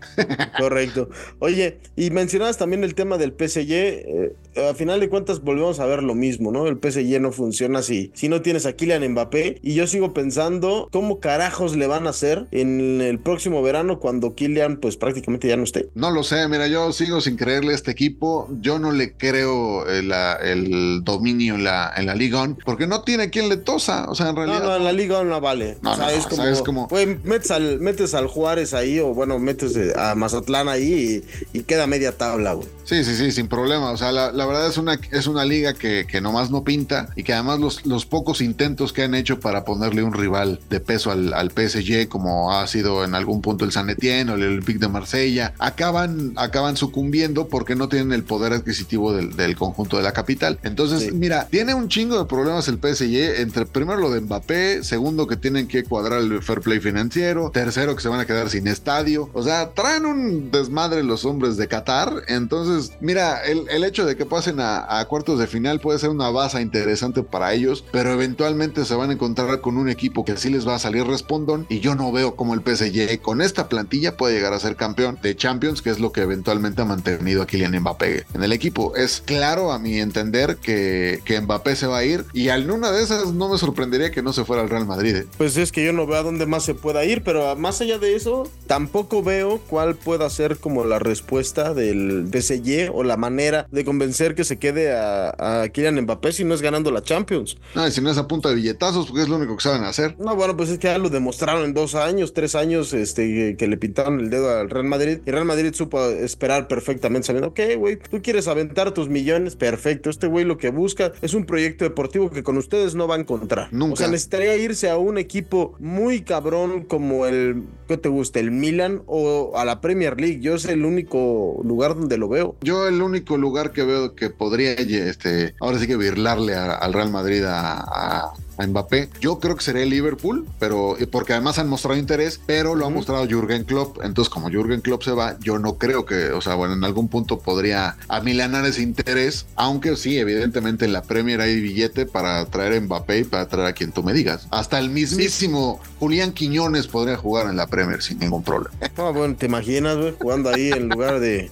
Correcto. 0.57 1.09
Oye, 1.39 1.79
y 1.95 2.09
mencionabas 2.11 2.57
también 2.57 2.83
el 2.83 2.95
tema 2.95 3.17
del 3.17 3.31
PSG. 3.31 3.71
eh, 3.71 4.35
a 4.69 4.73
final 4.73 4.99
de 5.01 5.09
cuentas 5.09 5.41
volvemos 5.41 5.79
a 5.79 5.85
ver 5.85 6.01
lo 6.01 6.15
mismo, 6.15 6.51
¿no? 6.51 6.65
El 6.67 6.77
PSG 6.77 7.19
no 7.19 7.31
funciona 7.33 7.81
si, 7.81 8.11
si 8.13 8.29
no 8.29 8.41
tienes 8.41 8.65
a 8.65 8.73
Kylian 8.73 9.05
Mbappé. 9.11 9.59
Y 9.61 9.73
yo 9.73 9.85
sigo 9.87 10.13
pensando 10.13 10.87
cómo 10.91 11.19
carajos 11.19 11.75
le 11.75 11.87
van 11.87 12.07
a 12.07 12.11
hacer 12.11 12.45
en 12.51 13.01
el 13.01 13.19
próximo 13.19 13.61
verano 13.61 13.99
cuando 13.99 14.33
Kylian 14.35 14.77
pues 14.77 14.95
prácticamente 14.97 15.47
ya 15.47 15.57
no 15.57 15.63
esté. 15.63 15.89
No 15.93 16.11
lo 16.11 16.23
sé, 16.23 16.47
mira, 16.47 16.67
yo 16.67 16.91
sigo 16.93 17.19
sin 17.21 17.35
creerle 17.35 17.73
a 17.73 17.75
este 17.75 17.91
equipo. 17.91 18.47
Yo 18.61 18.79
no 18.79 18.91
le 18.91 19.13
creo 19.13 19.87
el, 19.89 20.07
la- 20.09 20.35
el 20.41 21.03
dominio 21.03 21.55
en 21.55 21.63
la, 21.65 21.91
en 21.95 22.05
la 22.05 22.15
Liga, 22.15 22.41
On, 22.41 22.57
porque 22.65 22.87
no 22.87 23.01
tiene 23.03 23.29
quien 23.29 23.49
le 23.49 23.57
tosa. 23.57 24.05
O 24.09 24.15
sea, 24.15 24.29
en 24.29 24.35
No, 24.35 24.45
realidad. 24.45 24.63
no, 24.65 24.75
en 24.77 24.83
la 24.85 24.91
liga 24.93 25.23
no 25.23 25.41
vale. 25.41 25.77
No, 25.81 25.93
o 25.93 25.95
sea, 25.95 26.05
no, 26.05 26.11
es 26.11 26.25
o 26.25 26.29
como, 26.29 26.43
sea, 26.43 26.51
es 26.51 26.61
como- 26.61 26.87
Güey, 26.87 27.17
metes 27.23 27.51
al, 27.51 27.79
metes 27.81 28.13
al 28.13 28.27
Juárez 28.27 28.73
ahí 28.73 28.99
o 28.99 29.13
bueno, 29.13 29.37
metes 29.39 29.75
eh, 29.75 29.91
a 30.11 30.15
Mazatlán 30.15 30.67
ahí 30.69 31.23
y, 31.53 31.57
y 31.59 31.63
queda 31.63 31.87
media 31.87 32.17
tabla, 32.17 32.53
güey. 32.53 32.67
Sí, 32.83 33.03
sí, 33.03 33.15
sí, 33.15 33.31
sin 33.31 33.47
problema. 33.47 33.91
O 33.91 33.97
sea, 33.97 34.11
la, 34.11 34.31
la 34.31 34.45
verdad 34.45 34.67
es 34.67 34.77
una, 34.77 34.99
es 35.11 35.25
una 35.27 35.43
liga 35.43 35.73
que, 35.73 36.05
que 36.07 36.21
nomás 36.21 36.51
no 36.51 36.63
pinta 36.63 37.09
y 37.15 37.23
que 37.23 37.33
además 37.33 37.59
los, 37.59 37.85
los 37.85 38.05
pocos 38.05 38.41
intentos 38.41 38.93
que 38.93 39.01
han 39.03 39.15
hecho 39.15 39.39
para 39.39 39.65
ponerle 39.65 40.03
un 40.03 40.13
rival 40.13 40.59
de 40.69 40.79
peso 40.79 41.11
al, 41.11 41.33
al 41.33 41.49
PSG, 41.51 42.07
como 42.07 42.53
ha 42.53 42.67
sido 42.67 43.03
en 43.03 43.15
algún 43.15 43.41
punto 43.41 43.65
el 43.65 43.71
San 43.71 43.89
Etienne 43.89 44.31
o 44.31 44.35
el 44.35 44.43
Olympique 44.43 44.77
de 44.79 44.87
Marsella, 44.87 45.53
acaban, 45.57 46.33
acaban 46.35 46.77
sucumbiendo 46.77 47.47
porque 47.47 47.75
no 47.75 47.89
tienen 47.89 48.13
el 48.13 48.23
poder 48.23 48.53
adquisitivo 48.53 49.13
del, 49.13 49.35
del 49.35 49.55
conjunto 49.55 49.97
de 49.97 50.03
la 50.03 50.11
capital. 50.13 50.59
Entonces, 50.63 51.01
Sí. 51.05 51.11
mira, 51.11 51.47
tiene 51.49 51.73
un 51.73 51.89
chingo 51.89 52.17
de 52.19 52.25
problemas 52.25 52.67
el 52.67 52.77
PSG, 52.77 53.41
entre 53.41 53.65
primero 53.65 53.99
lo 53.99 54.09
de 54.11 54.21
Mbappé, 54.21 54.83
segundo 54.83 55.27
que 55.27 55.35
tienen 55.37 55.67
que 55.67 55.83
cuadrar 55.83 56.21
el 56.21 56.41
fair 56.43 56.61
play 56.61 56.79
financiero, 56.79 57.49
tercero 57.51 57.95
que 57.95 58.01
se 58.01 58.09
van 58.09 58.19
a 58.19 58.25
quedar 58.25 58.49
sin 58.49 58.67
estadio. 58.67 59.29
O 59.33 59.43
sea, 59.43 59.71
traen 59.95 60.05
un 60.05 60.51
desmadre 60.51 61.03
los 61.03 61.25
hombres 61.25 61.57
de 61.57 61.67
Qatar. 61.67 62.23
Entonces, 62.27 62.91
mira, 62.99 63.43
el, 63.45 63.69
el 63.69 63.83
hecho 63.83 64.05
de 64.05 64.17
que 64.17 64.25
pasen 64.25 64.59
a, 64.59 65.05
cuartos 65.07 65.39
de 65.39 65.47
final 65.47 65.79
puede 65.79 65.99
ser 65.99 66.09
una 66.09 66.29
base 66.29 66.61
interesante 66.61 67.23
para 67.23 67.53
ellos, 67.53 67.83
pero 67.91 68.11
eventualmente 68.11 68.85
se 68.85 68.95
van 68.95 69.11
a 69.11 69.13
encontrar 69.13 69.61
con 69.61 69.77
un 69.77 69.89
equipo 69.89 70.25
que 70.25 70.35
sí 70.37 70.49
les 70.49 70.67
va 70.67 70.75
a 70.75 70.79
salir 70.79 71.05
respondón 71.05 71.65
y 71.69 71.79
yo 71.79 71.95
no 71.95 72.11
veo 72.11 72.35
cómo 72.35 72.53
el 72.53 72.61
PSG 72.61 73.21
con 73.21 73.41
esta 73.41 73.69
plantilla 73.69 74.17
puede 74.17 74.35
llegar 74.35 74.53
a 74.53 74.59
ser 74.59 74.75
campeón 74.75 75.19
de 75.21 75.35
Champions, 75.35 75.81
que 75.81 75.91
es 75.91 75.99
lo 75.99 76.11
que 76.11 76.21
eventualmente 76.21 76.81
ha 76.81 76.85
mantenido 76.85 77.41
a 77.41 77.47
Kylian 77.47 77.79
Mbappé 77.79 78.25
en 78.33 78.43
el 78.43 78.51
equipo. 78.51 78.95
Es 78.95 79.21
claro 79.23 79.71
a 79.71 79.79
mi 79.79 79.99
entender 79.99 80.57
que, 80.57 81.21
que 81.23 81.39
Mbappé 81.39 81.75
se 81.75 81.87
va 81.87 81.99
a 81.99 82.03
ir 82.03 82.25
y 82.33 82.49
en 82.49 82.71
una 82.71 82.91
de 82.91 83.03
esas 83.03 83.33
no 83.33 83.49
me 83.49 83.57
sorprendería 83.57 84.11
que 84.11 84.23
no 84.23 84.33
se 84.33 84.43
fuera 84.43 84.63
al 84.63 84.69
Real 84.69 84.85
Madrid. 84.85 85.15
¿eh? 85.15 85.27
Pues 85.37 85.55
es 85.57 85.71
que 85.71 85.85
yo 85.85 85.93
no 85.93 86.07
veo 86.07 86.17
a 86.17 86.23
dónde 86.23 86.45
más 86.45 86.63
se 86.63 86.73
pueda 86.73 87.05
ir, 87.05 87.23
pero 87.23 87.55
más 87.55 87.79
allá 87.81 87.99
de 87.99 88.15
eso, 88.15 88.49
tampoco 88.67 89.21
veo 89.21 89.59
cuál 89.67 89.84
pueda 89.93 90.27
ser 90.31 90.57
como 90.57 90.85
la 90.85 90.97
respuesta 90.97 91.75
del 91.75 92.27
PSG 92.31 92.89
o 92.91 93.03
la 93.03 93.17
manera 93.17 93.67
de 93.71 93.85
convencer 93.85 94.33
que 94.33 94.43
se 94.43 94.57
quede 94.57 94.93
a, 94.93 95.61
a 95.61 95.69
Kylian 95.69 96.01
Mbappé 96.01 96.31
si 96.31 96.43
no 96.43 96.55
es 96.55 96.61
ganando 96.61 96.89
la 96.89 97.03
Champions. 97.03 97.57
Y 97.75 97.91
si 97.91 98.01
no 98.01 98.09
es 98.09 98.17
a 98.17 98.27
punta 98.27 98.49
de 98.49 98.55
billetazos, 98.55 99.07
porque 99.07 99.21
es 99.21 99.29
lo 99.29 99.35
único 99.35 99.55
que 99.55 99.63
saben 99.63 99.83
hacer. 99.83 100.15
No, 100.17 100.35
bueno, 100.35 100.57
pues 100.57 100.69
es 100.69 100.79
que 100.79 100.87
ya 100.87 100.97
lo 100.97 101.09
demostraron 101.09 101.63
en 101.63 101.73
dos 101.73 101.93
años, 101.93 102.33
tres 102.33 102.55
años, 102.55 102.93
este, 102.93 103.27
que, 103.27 103.57
que 103.57 103.67
le 103.67 103.77
pintaron 103.77 104.19
el 104.19 104.29
dedo 104.29 104.49
al 104.49 104.69
Real 104.69 104.85
Madrid. 104.85 105.19
Y 105.25 105.31
Real 105.31 105.45
Madrid 105.45 105.73
supo 105.73 106.03
esperar 106.05 106.67
perfectamente, 106.67 107.27
sabiendo, 107.27 107.49
ok, 107.49 107.59
güey, 107.77 107.97
tú 107.97 108.21
quieres 108.21 108.47
aventar 108.47 108.93
tus 108.93 109.09
millones, 109.09 109.55
perfecto. 109.55 110.09
Este 110.09 110.27
güey 110.27 110.45
lo 110.45 110.57
que 110.57 110.69
busca 110.69 111.11
es 111.21 111.33
un 111.33 111.45
proyecto 111.45 111.85
deportivo 111.85 112.29
que 112.29 112.43
con 112.43 112.57
ustedes 112.57 112.95
no 112.95 113.07
va 113.07 113.15
a 113.15 113.19
encontrar. 113.19 113.69
Nunca. 113.71 113.93
O 113.93 113.97
sea, 113.97 114.07
necesitaría 114.07 114.55
irse 114.57 114.89
a 114.89 114.97
un 114.97 115.17
equipo 115.17 115.75
muy 115.79 116.21
cabrón 116.21 116.83
como 116.83 117.25
el, 117.25 117.63
¿qué 117.87 117.97
te 117.97 118.09
gusta? 118.09 118.39
El 118.39 118.51
Milan 118.51 119.03
o 119.05 119.53
a 119.55 119.65
la 119.65 119.74
Premier 119.81 120.19
League. 120.19 120.39
Yo 120.41 120.55
es 120.55 120.65
el 120.65 120.85
único 120.85 121.61
lugar 121.63 121.95
donde 121.95 122.17
lo 122.17 122.27
veo. 122.29 122.55
Yo 122.61 122.87
el 122.87 123.01
único 123.01 123.37
lugar 123.37 123.71
que 123.71 123.83
veo 123.83 124.15
que 124.15 124.29
podría, 124.29 124.73
este, 124.73 125.55
ahora 125.59 125.79
sí 125.79 125.87
que 125.87 125.97
virlarle 125.97 126.55
al 126.55 126.93
Real 126.93 127.11
Madrid 127.11 127.43
a- 127.45 128.33
a 128.57 128.65
Mbappé, 128.65 129.09
yo 129.19 129.39
creo 129.39 129.55
que 129.55 129.63
sería 129.63 129.83
el 129.83 129.89
Liverpool, 129.89 130.47
pero 130.59 130.97
porque 131.11 131.33
además 131.33 131.59
han 131.59 131.69
mostrado 131.69 131.97
interés, 131.97 132.39
pero 132.45 132.75
lo 132.75 132.85
ha 132.85 132.89
mostrado 132.89 133.27
Jürgen 133.27 133.63
Klopp. 133.63 133.97
Entonces, 134.03 134.29
como 134.29 134.49
Jürgen 134.49 134.81
Klopp 134.81 135.03
se 135.03 135.11
va, 135.11 135.37
yo 135.39 135.59
no 135.59 135.77
creo 135.77 136.05
que, 136.05 136.31
o 136.31 136.41
sea, 136.41 136.55
bueno, 136.55 136.73
en 136.73 136.83
algún 136.83 137.07
punto 137.07 137.39
podría 137.39 137.97
amilanar 138.07 138.65
ese 138.65 138.81
interés, 138.81 139.45
aunque 139.55 139.95
sí, 139.95 140.17
evidentemente 140.17 140.85
en 140.85 140.93
la 140.93 141.01
Premier 141.01 141.41
hay 141.41 141.59
billete 141.59 142.05
para 142.05 142.45
traer 142.45 142.73
a 142.73 142.81
Mbappé 142.81 143.19
y 143.19 143.23
para 143.23 143.47
traer 143.47 143.67
a 143.67 143.73
quien 143.73 143.91
tú 143.91 144.03
me 144.03 144.13
digas. 144.13 144.47
Hasta 144.51 144.79
el 144.79 144.89
mismísimo 144.89 145.79
Julián 145.99 146.31
Quiñones 146.31 146.87
podría 146.87 147.17
jugar 147.17 147.47
en 147.47 147.55
la 147.55 147.67
Premier 147.67 148.01
sin 148.01 148.19
ningún 148.19 148.43
problema. 148.43 148.75
Ah, 148.97 149.11
bueno, 149.11 149.35
¿te 149.35 149.47
imaginas, 149.47 149.97
güey? 149.97 150.13
Jugando 150.19 150.49
ahí 150.49 150.71
en 150.71 150.89
lugar 150.89 151.19
de, 151.19 151.51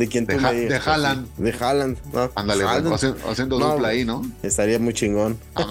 de 0.00 0.08
quien 0.08 0.26
De 0.26 0.34
tú 0.36 0.44
Ha- 0.46 0.50
me 0.52 0.58
digas, 0.60 0.84
de 0.84 0.90
Haaland. 0.90 1.26
sí, 1.36 1.42
De 1.42 1.52
Haaland. 1.52 1.98
¿no? 2.12 2.30
Ándale, 2.34 2.64
haciendo, 2.64 3.58
No, 3.60 3.72
dupla 3.72 3.88
ahí, 3.88 4.04
¿no? 4.04 4.22
Estaría 4.42 4.78
muy 4.80 4.92
chingón. 4.94 5.38
No 5.54 5.66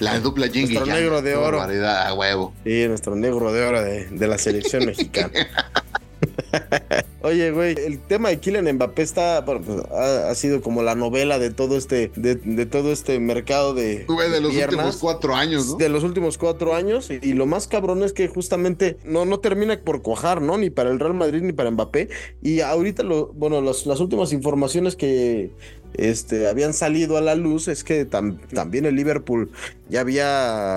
la 0.00 0.18
dupla 0.20 0.48
Jing 0.48 0.70
y 0.70 0.74
Nuestro 0.74 0.86
negro 0.94 1.20
de 1.22 1.34
oro. 1.36 1.60
a 1.60 2.14
huevo. 2.14 2.54
Sí, 2.64 2.86
nuestro 2.88 3.14
negro 3.16 3.52
de 3.52 3.62
oro 3.66 3.82
de, 3.82 4.06
de 4.06 4.26
la 4.28 4.38
selección 4.38 4.86
mexicana. 4.86 5.30
Oye, 7.26 7.50
güey, 7.50 7.74
el 7.84 7.98
tema 7.98 8.28
de 8.28 8.38
Kylian 8.38 8.72
Mbappé 8.76 9.02
está, 9.02 9.40
bueno, 9.40 9.60
pues, 9.66 9.80
ha, 9.90 10.30
ha 10.30 10.34
sido 10.36 10.60
como 10.60 10.82
la 10.84 10.94
novela 10.94 11.40
de 11.40 11.50
todo 11.50 11.76
este, 11.76 12.12
de, 12.14 12.36
de 12.36 12.66
todo 12.66 12.92
este 12.92 13.18
mercado 13.18 13.74
de, 13.74 14.04
Güey, 14.06 14.30
de 14.30 14.40
los 14.40 14.52
piernas. 14.52 14.74
últimos 14.74 14.96
cuatro 14.98 15.34
años, 15.34 15.66
¿no? 15.66 15.76
de 15.76 15.88
los 15.88 16.04
últimos 16.04 16.38
cuatro 16.38 16.74
años 16.74 17.10
y, 17.10 17.18
y 17.20 17.32
lo 17.32 17.46
más 17.46 17.66
cabrón 17.66 18.04
es 18.04 18.12
que 18.12 18.28
justamente 18.28 18.98
no, 19.04 19.24
no 19.24 19.40
termina 19.40 19.76
por 19.82 20.02
cuajar, 20.02 20.40
¿no? 20.40 20.56
Ni 20.56 20.70
para 20.70 20.90
el 20.90 21.00
Real 21.00 21.14
Madrid 21.14 21.42
ni 21.42 21.52
para 21.52 21.70
Mbappé. 21.72 22.10
Y 22.42 22.60
ahorita, 22.60 23.02
lo, 23.02 23.32
bueno, 23.32 23.60
las, 23.60 23.86
las 23.86 23.98
últimas 23.98 24.32
informaciones 24.32 24.94
que 24.94 25.50
este, 25.94 26.48
habían 26.48 26.74
salido 26.74 27.16
a 27.16 27.20
la 27.20 27.34
luz 27.34 27.68
es 27.68 27.84
que 27.84 28.08
tam- 28.08 28.38
también 28.48 28.84
el 28.86 28.96
Liverpool 28.96 29.50
ya 29.88 30.00
había 30.00 30.24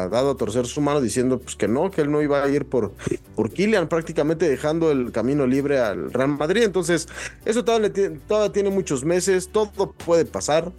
dado 0.10 0.32
a 0.32 0.38
torcer 0.38 0.66
su 0.68 0.82
mano 0.82 1.02
diciendo 1.02 1.40
pues 1.40 1.56
que 1.56 1.68
no, 1.68 1.92
que 1.92 2.02
él 2.02 2.12
no 2.12 2.22
iba 2.22 2.44
a 2.44 2.50
ir 2.50 2.66
por, 2.66 2.94
por 3.36 3.52
Kylian, 3.52 3.88
prácticamente 3.90 4.48
dejando 4.50 4.92
el 4.92 5.12
camino 5.12 5.48
libre 5.48 5.80
al 5.80 6.12
Real 6.12 6.30
Madrid. 6.30 6.64
Entonces, 6.64 7.08
eso 7.46 7.64
todavía, 7.66 7.92
todavía 8.28 8.52
tiene 8.54 8.70
muchos 8.70 9.04
meses, 9.06 9.50
todo 9.52 9.92
puede 9.94 10.26
pasar. 10.26 10.72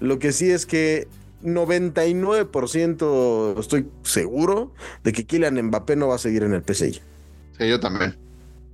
Lo 0.00 0.18
que 0.18 0.32
sí 0.32 0.50
es 0.50 0.66
que 0.66 1.08
99% 1.42 3.54
estoy 3.58 3.88
seguro 4.02 4.72
de 5.04 5.12
que 5.12 5.24
Kylian 5.26 5.60
Mbappé 5.66 5.96
no 5.96 6.08
va 6.08 6.16
a 6.16 6.18
seguir 6.18 6.42
en 6.42 6.52
el 6.54 6.62
PSG. 6.62 7.00
Sí, 7.58 7.68
yo 7.68 7.80
también. 7.80 8.16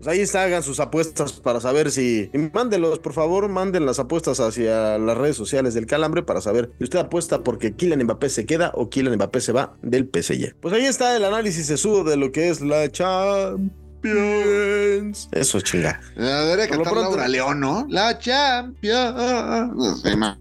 Pues 0.03 0.17
ahí 0.17 0.21
está, 0.23 0.43
hagan 0.43 0.65
sus 0.65 0.81
apuestas 0.81 1.35
para 1.35 1.61
saber 1.61 1.93
si. 1.93 2.29
y 2.35 2.39
Mándenlos, 2.53 2.99
por 2.99 3.13
favor, 3.13 3.49
manden 3.49 3.87
las 3.87 4.01
apuestas 4.01 4.41
hacia 4.41 4.99
las 4.99 5.17
redes 5.17 5.37
sociales 5.37 5.75
del 5.75 5.87
Calambre 5.87 6.25
para 6.25 6.41
saber 6.41 6.73
si 6.79 6.85
usted 6.85 6.99
apuesta 6.99 7.45
porque 7.45 7.75
Kylian 7.77 8.03
Mbappé 8.03 8.29
se 8.29 8.45
queda 8.45 8.73
o 8.75 8.91
Kylian 8.91 9.15
Mbappé 9.15 9.41
se 9.41 9.53
va 9.53 9.77
del 9.81 10.11
PSG. 10.13 10.57
Pues 10.61 10.75
ahí 10.75 10.87
está 10.87 11.15
el 11.17 11.25
análisis 11.25 11.67
sesudo 11.67 12.03
de 12.03 12.17
lo 12.17 12.33
que 12.33 12.49
es 12.49 12.61
la 12.61 12.91
Champions. 14.03 15.29
Eso, 15.31 15.61
chinga. 15.61 16.01
La 16.17 16.45
debería 16.47 16.67
Por 16.67 16.79
lo 16.79 16.83
cantar 16.85 16.93
pronto- 16.95 17.11
Laura 17.17 17.29
León, 17.29 17.61
¿no? 17.61 17.87
La 17.89 18.19
Champions. 18.19 19.15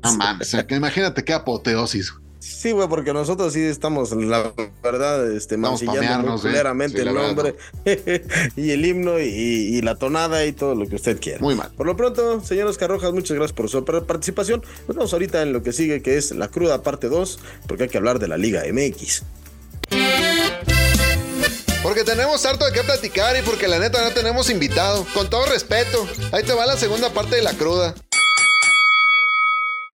No 0.04 0.14
mames, 0.18 0.48
o 0.48 0.50
sea, 0.50 0.66
que 0.66 0.74
imagínate 0.76 1.24
qué 1.24 1.34
apoteosis. 1.34 2.14
Sí, 2.42 2.72
güey, 2.72 2.88
porque 2.88 3.14
nosotros 3.14 3.54
sí 3.54 3.62
estamos, 3.62 4.12
la 4.14 4.52
verdad, 4.82 5.32
este, 5.32 5.58
mancillando 5.58 6.32
muy 6.32 6.38
¿eh? 6.38 6.42
Sí, 6.42 6.50
la 6.50 6.72
el 6.72 7.16
verdad, 7.16 7.28
nombre 7.28 7.56
y 8.56 8.72
el 8.72 8.84
himno 8.84 9.20
y, 9.20 9.26
y 9.26 9.82
la 9.84 9.94
tonada 9.96 10.44
y 10.44 10.52
todo 10.52 10.74
lo 10.74 10.88
que 10.88 10.96
usted 10.96 11.20
quiera. 11.20 11.38
Muy 11.40 11.54
mal. 11.54 11.70
Por 11.78 11.86
lo 11.86 11.96
pronto, 11.96 12.42
señor 12.42 12.66
Oscar 12.66 12.90
Rojas, 12.90 13.14
muchas 13.14 13.38
gracias 13.38 13.54
por 13.54 13.70
su 13.70 13.86
participación. 13.86 14.64
Nos 14.88 14.98
vemos 14.98 15.14
ahorita 15.14 15.44
en 15.44 15.54
lo 15.54 15.62
que 15.62 15.72
sigue, 15.72 16.02
que 16.02 16.18
es 16.18 16.32
la 16.32 16.48
cruda 16.48 16.82
parte 16.82 17.10
2, 17.10 17.40
porque 17.68 17.84
hay 17.84 17.90
que 17.90 18.00
hablar 18.00 18.18
de 18.18 18.28
la 18.28 18.38
Liga 18.38 18.64
MX. 18.72 19.22
Porque 21.84 22.04
tenemos 22.04 22.44
harto 22.48 22.66
de 22.66 22.74
qué 22.74 22.82
platicar 22.82 23.38
y 23.38 23.44
porque 23.44 23.68
la 23.68 23.78
neta 23.78 24.04
no 24.04 24.12
tenemos 24.16 24.50
invitado. 24.50 25.06
Con 25.14 25.30
todo 25.30 25.46
respeto, 25.46 26.08
ahí 26.32 26.42
te 26.44 26.54
va 26.54 26.66
la 26.66 26.78
segunda 26.78 27.12
parte 27.12 27.36
de 27.36 27.44
la 27.44 27.54
cruda. 27.54 27.94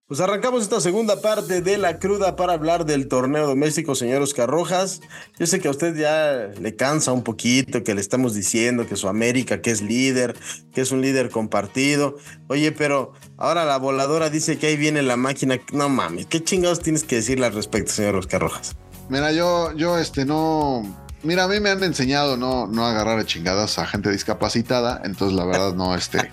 Pues 0.08 0.20
arrancamos 0.20 0.62
esta 0.62 0.80
segunda 0.80 1.20
parte 1.20 1.60
de 1.60 1.76
la 1.76 1.98
cruda 1.98 2.34
para 2.34 2.54
hablar 2.54 2.86
del 2.86 3.08
torneo 3.08 3.46
doméstico, 3.46 3.94
señor 3.94 4.22
Oscar 4.22 4.48
Rojas. 4.48 5.02
Yo 5.38 5.46
sé 5.46 5.60
que 5.60 5.68
a 5.68 5.70
usted 5.70 5.94
ya 5.94 6.50
le 6.58 6.74
cansa 6.76 7.12
un 7.12 7.22
poquito 7.22 7.84
que 7.84 7.94
le 7.94 8.00
estamos 8.00 8.32
diciendo 8.32 8.86
que 8.86 8.96
su 8.96 9.06
América, 9.06 9.60
que 9.60 9.70
es 9.70 9.82
líder, 9.82 10.34
que 10.72 10.80
es 10.80 10.92
un 10.92 11.02
líder 11.02 11.28
compartido. 11.28 12.16
Oye, 12.46 12.72
pero 12.72 13.12
ahora 13.36 13.66
la 13.66 13.76
voladora 13.76 14.30
dice 14.30 14.56
que 14.56 14.68
ahí 14.68 14.78
viene 14.78 15.02
la 15.02 15.18
máquina. 15.18 15.60
No 15.74 15.90
mames, 15.90 16.24
¿qué 16.24 16.42
chingados 16.42 16.80
tienes 16.80 17.04
que 17.04 17.16
decirle 17.16 17.44
al 17.44 17.52
respecto, 17.52 17.92
señor 17.92 18.16
Oscar 18.16 18.40
Rojas? 18.40 18.76
Mira, 19.10 19.30
yo, 19.32 19.74
yo, 19.74 19.98
este, 19.98 20.24
no. 20.24 20.84
Mira, 21.22 21.44
a 21.44 21.48
mí 21.48 21.58
me 21.58 21.70
han 21.70 21.82
enseñado 21.82 22.36
no, 22.36 22.68
no 22.68 22.86
agarrar 22.86 23.18
a 23.18 23.26
chingadas 23.26 23.78
a 23.78 23.86
gente 23.86 24.10
discapacitada, 24.10 25.00
entonces 25.04 25.36
la 25.36 25.44
verdad 25.44 25.74
no, 25.74 25.94
este, 25.96 26.30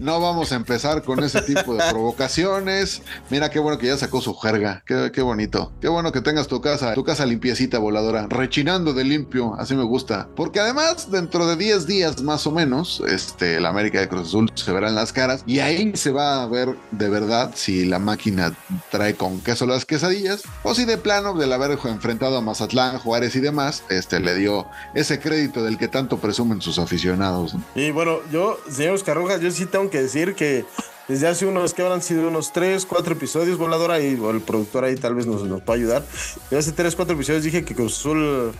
no 0.00 0.20
vamos 0.20 0.50
a 0.50 0.56
empezar 0.56 1.02
con 1.02 1.22
ese 1.22 1.40
tipo 1.42 1.74
de 1.74 1.84
provocaciones. 1.90 3.02
Mira 3.30 3.50
qué 3.50 3.60
bueno 3.60 3.78
que 3.78 3.86
ya 3.86 3.96
sacó 3.96 4.20
su 4.20 4.34
jerga, 4.34 4.82
qué, 4.86 5.12
qué 5.14 5.22
bonito, 5.22 5.72
qué 5.80 5.88
bueno 5.88 6.10
que 6.10 6.20
tengas 6.20 6.48
tu 6.48 6.60
casa, 6.60 6.94
tu 6.94 7.04
casa 7.04 7.26
limpiecita 7.26 7.78
voladora, 7.78 8.26
rechinando 8.28 8.92
de 8.92 9.04
limpio, 9.04 9.54
así 9.54 9.76
me 9.76 9.84
gusta. 9.84 10.28
Porque 10.34 10.58
además, 10.58 11.10
dentro 11.12 11.46
de 11.46 11.56
10 11.56 11.86
días 11.86 12.22
más 12.22 12.46
o 12.48 12.50
menos, 12.50 13.02
este, 13.06 13.60
la 13.60 13.68
América 13.68 14.00
de 14.00 14.08
Cruz 14.08 14.28
Azul 14.28 14.50
se 14.54 14.72
verán 14.72 14.96
las 14.96 15.12
caras 15.12 15.44
y 15.46 15.60
ahí 15.60 15.92
se 15.94 16.10
va 16.10 16.42
a 16.42 16.46
ver 16.46 16.76
de 16.90 17.08
verdad 17.08 17.52
si 17.54 17.84
la 17.84 18.00
máquina 18.00 18.52
trae 18.90 19.14
con 19.14 19.40
queso 19.40 19.66
las 19.66 19.84
quesadillas 19.84 20.42
o 20.64 20.74
si 20.74 20.84
de 20.84 20.98
plano 20.98 21.34
del 21.34 21.52
haber 21.52 21.78
enfrentado 21.84 22.36
a 22.36 22.40
Mazatlán, 22.40 22.98
Juárez 22.98 23.36
y 23.36 23.40
demás, 23.40 23.84
este 23.90 24.23
le 24.24 24.34
dio 24.34 24.66
ese 24.94 25.20
crédito 25.20 25.62
del 25.62 25.78
que 25.78 25.88
tanto 25.88 26.18
presumen 26.18 26.60
sus 26.60 26.78
aficionados. 26.78 27.54
Y 27.74 27.90
bueno, 27.90 28.18
yo, 28.32 28.58
señor 28.70 28.94
Oscar 28.94 29.16
Rojas, 29.16 29.40
yo 29.40 29.50
sí 29.50 29.66
tengo 29.66 29.90
que 29.90 30.02
decir 30.02 30.34
que 30.34 30.64
desde 31.06 31.28
hace 31.28 31.44
unos, 31.44 31.74
que 31.74 31.82
habrán 31.82 32.02
sido 32.02 32.28
unos 32.28 32.52
3, 32.52 32.86
4 32.86 33.12
episodios, 33.12 33.58
voladora 33.58 34.00
y 34.00 34.14
el 34.14 34.40
productor 34.40 34.84
ahí 34.84 34.96
tal 34.96 35.14
vez 35.14 35.26
nos, 35.26 35.44
nos 35.44 35.60
pueda 35.62 35.78
ayudar. 35.78 36.04
Desde 36.50 36.58
hace 36.58 36.72
3, 36.72 36.96
4 36.96 37.14
episodios 37.14 37.44
dije 37.44 37.64
que 37.64 37.74
Cruz 37.74 37.98
Azul 37.98 38.52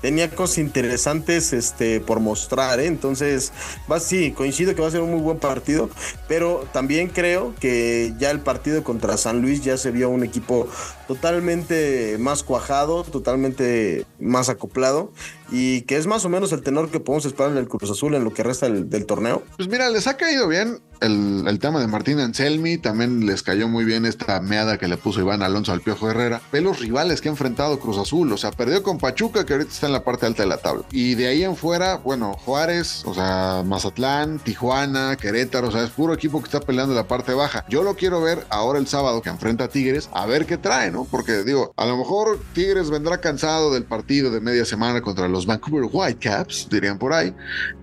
tenía 0.00 0.30
cosas 0.30 0.58
interesantes 0.58 1.52
este, 1.52 2.00
por 2.00 2.20
mostrar, 2.20 2.80
¿eh? 2.80 2.86
Entonces, 2.86 3.52
va, 3.90 4.00
sí, 4.00 4.32
coincido 4.32 4.74
que 4.74 4.82
va 4.82 4.88
a 4.88 4.90
ser 4.90 5.00
un 5.00 5.10
muy 5.10 5.20
buen 5.20 5.38
partido, 5.38 5.90
pero 6.28 6.66
también 6.72 7.08
creo 7.08 7.54
que 7.58 8.14
ya 8.18 8.30
el 8.30 8.40
partido 8.40 8.84
contra 8.84 9.16
San 9.16 9.42
Luis 9.42 9.62
ya 9.62 9.76
se 9.76 9.90
vio 9.90 10.08
un 10.08 10.24
equipo 10.24 10.68
totalmente 11.08 12.16
más 12.20 12.42
cuajado, 12.42 13.02
totalmente 13.02 14.04
más 14.20 14.50
acoplado 14.50 15.10
y 15.50 15.82
que 15.82 15.96
es 15.96 16.06
más 16.06 16.24
o 16.26 16.28
menos 16.28 16.52
el 16.52 16.62
tenor 16.62 16.90
que 16.90 17.00
podemos 17.00 17.24
esperar 17.24 17.52
en 17.52 17.58
el 17.58 17.66
Cruz 17.66 17.90
Azul 17.90 18.14
en 18.14 18.24
lo 18.24 18.34
que 18.34 18.42
resta 18.42 18.68
del, 18.68 19.06
torneo. 19.06 19.42
Pues 19.56 19.68
mira, 19.68 19.88
les 19.88 20.06
ha 20.06 20.18
caído 20.18 20.46
bien 20.48 20.80
el, 21.00 21.58
tema 21.60 21.80
de 21.80 21.86
Martín 21.86 22.20
Anselmi, 22.20 22.76
también 22.76 23.24
les 23.24 23.42
cayó 23.42 23.68
muy 23.68 23.84
bien 23.84 24.04
esta 24.04 24.40
meada 24.40 24.76
que 24.76 24.86
le 24.86 24.98
puso 24.98 25.20
Iván 25.20 25.42
Alonso 25.42 25.72
al 25.72 25.80
Piojo 25.80 26.10
Herrera. 26.10 26.42
Ve 26.52 26.60
los 26.60 26.80
rivales 26.80 27.20
que 27.20 27.28
ha 27.28 27.32
enfrentado 27.32 27.80
Cruz 27.80 27.96
Azul, 27.96 28.30
o 28.32 28.36
sea, 28.36 28.50
perdió 28.50 28.82
con 28.82 28.98
Pachuca, 28.98 29.46
que 29.46 29.54
ahorita 29.54 29.72
está 29.72 29.86
en 29.86 29.92
la 29.94 30.04
parte 30.04 30.26
alta 30.26 30.42
de 30.42 30.48
la 30.48 30.58
tabla. 30.58 30.84
Y 30.92 31.14
de 31.14 31.28
ahí 31.28 31.42
en 31.42 31.56
fuera, 31.56 31.96
bueno, 31.96 32.34
Juárez, 32.34 33.02
o 33.06 33.14
sea, 33.14 33.62
Mazatlán, 33.64 34.40
Tijuana, 34.40 35.16
Querétaro, 35.16 35.68
o 35.68 35.72
sea, 35.72 35.84
es 35.84 35.90
puro 35.90 36.12
equipo 36.12 36.40
que 36.40 36.46
está 36.46 36.60
peleando 36.60 36.92
en 36.92 36.98
la 36.98 37.08
parte 37.08 37.32
baja. 37.32 37.64
Yo 37.70 37.82
lo 37.82 37.94
quiero 37.94 38.20
ver 38.20 38.44
ahora 38.50 38.78
el 38.78 38.86
sábado 38.86 39.22
que 39.22 39.30
enfrenta 39.30 39.64
a 39.64 39.68
Tigres, 39.68 40.10
a 40.12 40.26
ver 40.26 40.44
qué 40.44 40.58
trae, 40.58 40.90
Porque 41.04 41.44
digo, 41.44 41.72
a 41.76 41.86
lo 41.86 41.96
mejor 41.96 42.38
Tigres 42.52 42.90
vendrá 42.90 43.20
cansado 43.20 43.72
del 43.72 43.84
partido 43.84 44.30
de 44.30 44.40
media 44.40 44.64
semana 44.64 45.00
contra 45.02 45.28
los 45.28 45.46
Vancouver 45.46 45.88
Whitecaps, 45.92 46.68
dirían 46.70 46.98
por 46.98 47.12
ahí, 47.12 47.34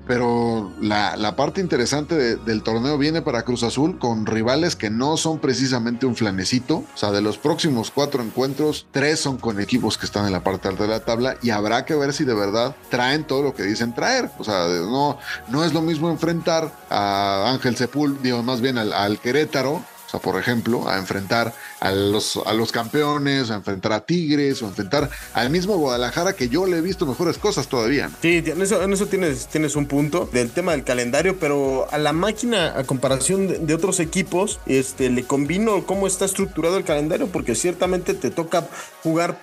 pero 0.08 0.72
la, 0.82 1.16
la 1.18 1.36
parte 1.36 1.62
interesante 1.62 2.16
de, 2.16 2.36
del 2.36 2.62
torneo 2.62 2.98
viene 2.98 3.22
para 3.22 3.44
Cruz 3.44 3.64
Azul 3.64 3.98
con 3.98 4.26
rivales 4.26 4.76
que 4.76 4.90
no 4.90 5.18
son 5.18 5.40
precisamente 5.40 6.06
un 6.06 6.16
flanecito. 6.16 6.84
O 6.94 6.98
sea, 6.98 7.12
de 7.12 7.22
los 7.22 7.38
próximos 7.38 7.92
cuatro 7.92 8.22
encuentros, 8.22 8.88
tres 8.92 9.20
son 9.20 9.38
con 9.38 9.60
equipos 9.60 9.98
que 9.98 10.06
están 10.06 10.26
en 10.26 10.32
la 10.32 10.44
parte 10.44 10.68
alta 10.68 10.84
de 10.84 10.90
la 10.90 11.00
tabla 11.00 11.38
y 11.42 11.50
habrá 11.50 11.86
que 11.86 11.96
ver 11.96 12.14
si 12.14 12.24
de 12.24 12.34
verdad 12.34 12.76
traen 12.90 13.26
todo 13.26 13.42
lo 13.42 13.56
que 13.56 13.64
dicen 13.64 13.94
traer. 13.94 14.30
O 14.38 14.44
sea, 14.44 14.68
no, 14.68 15.18
no 15.50 15.64
es 15.64 15.74
lo 15.74 15.82
mismo 15.82 16.10
enfrentar 16.10 16.72
a 16.90 17.52
Ángel 17.52 17.76
Sepul, 17.76 18.22
digo, 18.22 18.44
más 18.44 18.62
bien 18.62 18.78
al, 18.78 19.20
Querétaro, 19.20 19.84
por 20.20 20.40
ejemplo, 20.40 20.88
a 20.88 20.98
enfrentar 20.98 21.54
a 21.80 21.92
los, 21.92 22.40
a 22.46 22.54
los 22.54 22.72
campeones, 22.72 23.52
a 23.52 23.56
enfrentar 23.56 23.94
a 23.94 24.02
Tigres, 24.02 24.62
o 24.62 24.66
a 24.66 24.70
enfrentar 24.70 25.10
al 25.34 25.50
mismo 25.50 25.78
Guadalajara 25.78 26.34
que 26.34 26.50
yo 26.50 26.66
le 26.66 26.78
he 26.78 26.82
visto 26.82 27.06
mejores 27.06 27.38
cosas 27.38 27.68
todavía. 27.68 28.10
Sí, 28.22 28.44
en 28.46 28.62
eso, 28.62 28.82
en 28.82 28.94
eso 28.94 29.08
tienes, 29.08 29.48
tienes 29.48 29.76
un 29.76 29.86
punto 29.86 30.30
del 30.32 30.52
tema 30.52 30.72
del 30.72 30.84
calendario, 30.84 31.38
pero 31.40 31.88
a 31.92 31.98
la 31.98 32.14
máquina, 32.14 32.78
a 32.78 32.84
comparación 32.84 33.66
de, 33.66 33.74
otros 33.74 34.00
equipos, 34.00 34.60
este, 34.66 35.10
le 35.10 35.24
combino 35.24 35.86
cómo 35.86 36.08
está 36.08 36.26
estructurado 36.26 36.78
el 36.78 36.84
calendario, 36.84 37.28
porque 37.28 37.56
ciertamente 37.56 38.14
te 38.14 38.32
toca 38.32 38.68
jugar 39.04 39.42